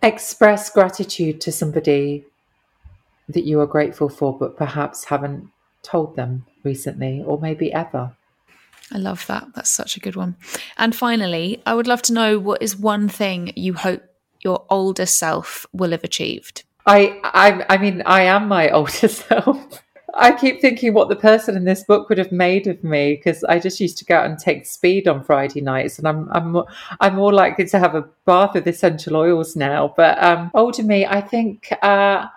Express 0.01 0.69
gratitude 0.69 1.41
to 1.41 1.51
somebody 1.51 2.25
that 3.29 3.45
you 3.45 3.59
are 3.59 3.67
grateful 3.67 4.09
for, 4.09 4.37
but 4.37 4.57
perhaps 4.57 5.05
haven't 5.05 5.49
told 5.81 6.15
them 6.15 6.45
recently 6.63 7.23
or 7.25 7.39
maybe 7.39 7.71
ever? 7.73 8.15
I 8.91 8.97
love 8.97 9.25
that. 9.27 9.47
That's 9.55 9.69
such 9.69 9.97
a 9.97 9.99
good 9.99 10.15
one. 10.15 10.35
And 10.77 10.95
finally, 10.95 11.61
I 11.65 11.73
would 11.73 11.87
love 11.87 12.01
to 12.03 12.13
know 12.13 12.39
what 12.39 12.61
is 12.61 12.77
one 12.77 13.09
thing 13.09 13.53
you 13.55 13.73
hope 13.73 14.03
your 14.41 14.65
older 14.69 15.05
self 15.05 15.65
will 15.73 15.91
have 15.91 16.03
achieved. 16.03 16.63
I, 16.85 17.19
I, 17.23 17.65
I 17.69 17.77
mean, 17.77 18.03
I 18.05 18.23
am 18.23 18.47
my 18.47 18.69
older 18.71 19.07
self. 19.07 19.81
I 20.15 20.31
keep 20.31 20.61
thinking 20.61 20.93
what 20.93 21.09
the 21.09 21.15
person 21.15 21.57
in 21.57 21.65
this 21.65 21.83
book 21.83 22.07
would 22.07 22.19
have 22.19 22.31
made 22.31 22.67
of 22.67 22.83
me 22.83 23.15
because 23.15 23.43
I 23.45 23.57
just 23.57 23.79
used 23.79 23.97
to 23.97 24.05
go 24.05 24.17
out 24.17 24.27
and 24.27 24.37
take 24.37 24.67
speed 24.67 25.07
on 25.07 25.23
Friday 25.23 25.59
nights, 25.59 25.97
and 25.97 26.07
I'm 26.07 26.29
I'm 26.31 26.63
I'm 26.99 27.15
more 27.15 27.33
likely 27.33 27.65
to 27.65 27.79
have 27.79 27.95
a 27.95 28.07
bath 28.25 28.53
with 28.53 28.67
essential 28.67 29.15
oils 29.15 29.55
now. 29.55 29.91
But 29.97 30.23
um, 30.23 30.51
older 30.53 30.83
me, 30.83 31.07
I 31.07 31.19
think 31.19 31.73
uh, 31.81 32.27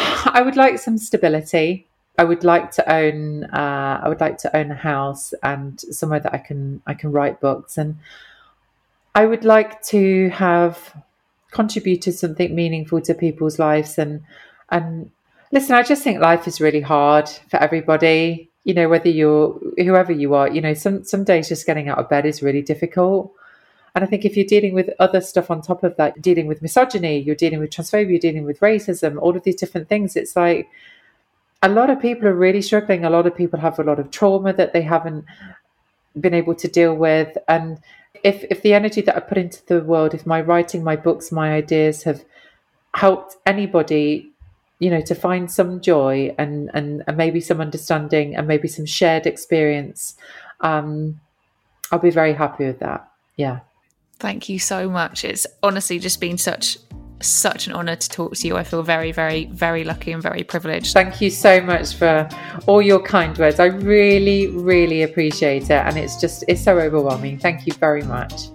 I 0.24 0.42
would 0.42 0.56
like 0.56 0.78
some 0.78 0.98
stability. 0.98 1.86
I 2.18 2.24
would 2.24 2.44
like 2.44 2.70
to 2.72 2.92
own 2.92 3.44
uh, 3.44 4.00
I 4.02 4.08
would 4.08 4.20
like 4.20 4.38
to 4.38 4.56
own 4.56 4.70
a 4.70 4.74
house 4.74 5.32
and 5.42 5.78
somewhere 5.80 6.20
that 6.20 6.34
I 6.34 6.38
can 6.38 6.82
I 6.86 6.94
can 6.94 7.12
write 7.12 7.40
books. 7.40 7.78
And 7.78 7.98
I 9.14 9.26
would 9.26 9.44
like 9.44 9.82
to 9.84 10.30
have 10.30 10.94
contributed 11.50 12.14
something 12.14 12.54
meaningful 12.54 13.00
to 13.02 13.14
people's 13.14 13.58
lives. 13.58 13.98
And 13.98 14.22
and 14.70 15.10
listen 15.52 15.74
I 15.74 15.82
just 15.82 16.02
think 16.02 16.20
life 16.20 16.46
is 16.48 16.60
really 16.60 16.80
hard 16.80 17.28
for 17.28 17.58
everybody. 17.58 18.48
You 18.64 18.74
know 18.74 18.88
whether 18.88 19.08
you're 19.08 19.58
whoever 19.78 20.12
you 20.12 20.34
are 20.34 20.48
you 20.48 20.60
know 20.60 20.74
some 20.74 21.04
some 21.04 21.24
days 21.24 21.48
just 21.48 21.66
getting 21.66 21.88
out 21.88 21.98
of 21.98 22.10
bed 22.10 22.26
is 22.26 22.42
really 22.42 22.62
difficult 22.62 23.32
and 23.94 24.04
I 24.04 24.06
think 24.06 24.24
if 24.24 24.36
you're 24.36 24.46
dealing 24.46 24.74
with 24.74 24.90
other 24.98 25.20
stuff 25.20 25.50
on 25.50 25.62
top 25.62 25.82
of 25.82 25.96
that 25.96 26.20
dealing 26.22 26.46
with 26.46 26.62
misogyny 26.62 27.18
you're 27.18 27.34
dealing 27.34 27.60
with 27.60 27.70
transphobia 27.70 28.10
you're 28.10 28.18
dealing 28.18 28.44
with 28.44 28.60
racism 28.60 29.20
all 29.20 29.36
of 29.36 29.42
these 29.42 29.56
different 29.56 29.88
things 29.88 30.16
it's 30.16 30.36
like 30.36 30.68
a 31.62 31.68
lot 31.68 31.90
of 31.90 32.00
people 32.00 32.26
are 32.26 32.34
really 32.34 32.62
struggling 32.62 33.04
a 33.04 33.10
lot 33.10 33.26
of 33.26 33.36
people 33.36 33.60
have 33.60 33.78
a 33.78 33.84
lot 33.84 33.98
of 33.98 34.10
trauma 34.10 34.52
that 34.52 34.72
they 34.72 34.82
haven't 34.82 35.24
been 36.18 36.34
able 36.34 36.54
to 36.54 36.68
deal 36.68 36.94
with 36.94 37.36
and 37.48 37.78
if 38.22 38.44
if 38.50 38.62
the 38.62 38.74
energy 38.74 39.00
that 39.02 39.16
I 39.16 39.20
put 39.20 39.38
into 39.38 39.64
the 39.66 39.80
world, 39.80 40.14
if 40.14 40.26
my 40.26 40.40
writing, 40.40 40.84
my 40.84 40.96
books, 40.96 41.32
my 41.32 41.52
ideas 41.52 42.02
have 42.02 42.24
helped 42.94 43.36
anybody, 43.46 44.30
you 44.78 44.90
know, 44.90 45.00
to 45.02 45.14
find 45.14 45.50
some 45.50 45.80
joy 45.80 46.34
and 46.38 46.70
and, 46.74 47.02
and 47.06 47.16
maybe 47.16 47.40
some 47.40 47.60
understanding 47.60 48.36
and 48.36 48.46
maybe 48.46 48.68
some 48.68 48.86
shared 48.86 49.26
experience, 49.26 50.16
um, 50.60 51.20
I'll 51.92 51.98
be 51.98 52.10
very 52.10 52.34
happy 52.34 52.66
with 52.66 52.80
that. 52.80 53.08
Yeah. 53.36 53.60
Thank 54.20 54.48
you 54.48 54.58
so 54.58 54.88
much. 54.88 55.24
It's 55.24 55.46
honestly 55.62 55.98
just 55.98 56.20
been 56.20 56.38
such 56.38 56.78
such 57.22 57.66
an 57.66 57.74
honor 57.74 57.96
to 57.96 58.08
talk 58.08 58.34
to 58.34 58.46
you. 58.46 58.56
I 58.56 58.64
feel 58.64 58.82
very, 58.82 59.12
very, 59.12 59.44
very 59.46 59.84
lucky 59.84 60.12
and 60.12 60.22
very 60.22 60.42
privileged. 60.42 60.94
Thank 60.94 61.20
you 61.20 61.30
so 61.30 61.60
much 61.60 61.94
for 61.94 62.28
all 62.66 62.80
your 62.80 63.02
kind 63.02 63.36
words. 63.36 63.60
I 63.60 63.66
really, 63.66 64.48
really 64.48 65.02
appreciate 65.02 65.64
it. 65.64 65.70
And 65.72 65.98
it's 65.98 66.18
just, 66.18 66.44
it's 66.48 66.62
so 66.62 66.78
overwhelming. 66.78 67.38
Thank 67.38 67.66
you 67.66 67.74
very 67.74 68.02
much. 68.02 68.48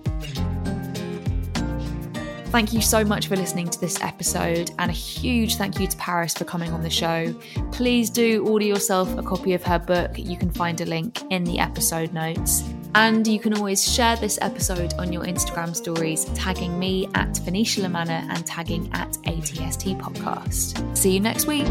Thank 2.47 2.73
you 2.73 2.81
so 2.81 3.03
much 3.03 3.27
for 3.27 3.35
listening 3.35 3.67
to 3.69 3.81
this 3.81 4.01
episode, 4.01 4.71
and 4.79 4.89
a 4.89 4.93
huge 4.93 5.57
thank 5.57 5.77
you 5.77 5.87
to 5.87 5.97
Paris 5.97 6.33
for 6.33 6.45
coming 6.45 6.71
on 6.71 6.81
the 6.81 6.89
show. 6.89 7.35
Please 7.73 8.09
do 8.09 8.47
order 8.47 8.63
yourself 8.63 9.13
a 9.17 9.23
copy 9.23 9.53
of 9.53 9.63
her 9.63 9.77
book. 9.77 10.11
You 10.15 10.37
can 10.37 10.49
find 10.49 10.79
a 10.79 10.85
link 10.85 11.21
in 11.31 11.43
the 11.43 11.59
episode 11.59 12.13
notes. 12.13 12.63
And 12.95 13.27
you 13.27 13.39
can 13.39 13.53
always 13.53 13.83
share 13.93 14.15
this 14.15 14.39
episode 14.41 14.93
on 14.93 15.11
your 15.11 15.23
Instagram 15.23 15.75
stories, 15.75 16.23
tagging 16.33 16.79
me 16.79 17.09
at 17.13 17.37
Venetia 17.39 17.81
La 17.81 17.89
Manna 17.89 18.25
and 18.29 18.45
tagging 18.47 18.89
at 18.93 19.11
ATST 19.25 19.99
Podcast. 19.99 20.97
See 20.97 21.11
you 21.11 21.19
next 21.19 21.45
week. 21.45 21.67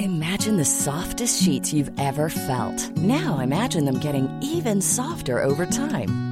Imagine 0.00 0.56
the 0.56 0.64
softest 0.64 1.42
sheets 1.42 1.74
you've 1.74 1.90
ever 2.00 2.30
felt. 2.30 2.90
Now 2.96 3.40
imagine 3.40 3.84
them 3.84 4.00
getting 4.00 4.30
even 4.40 4.80
softer 4.80 5.42
over 5.42 5.66
time. 5.66 6.31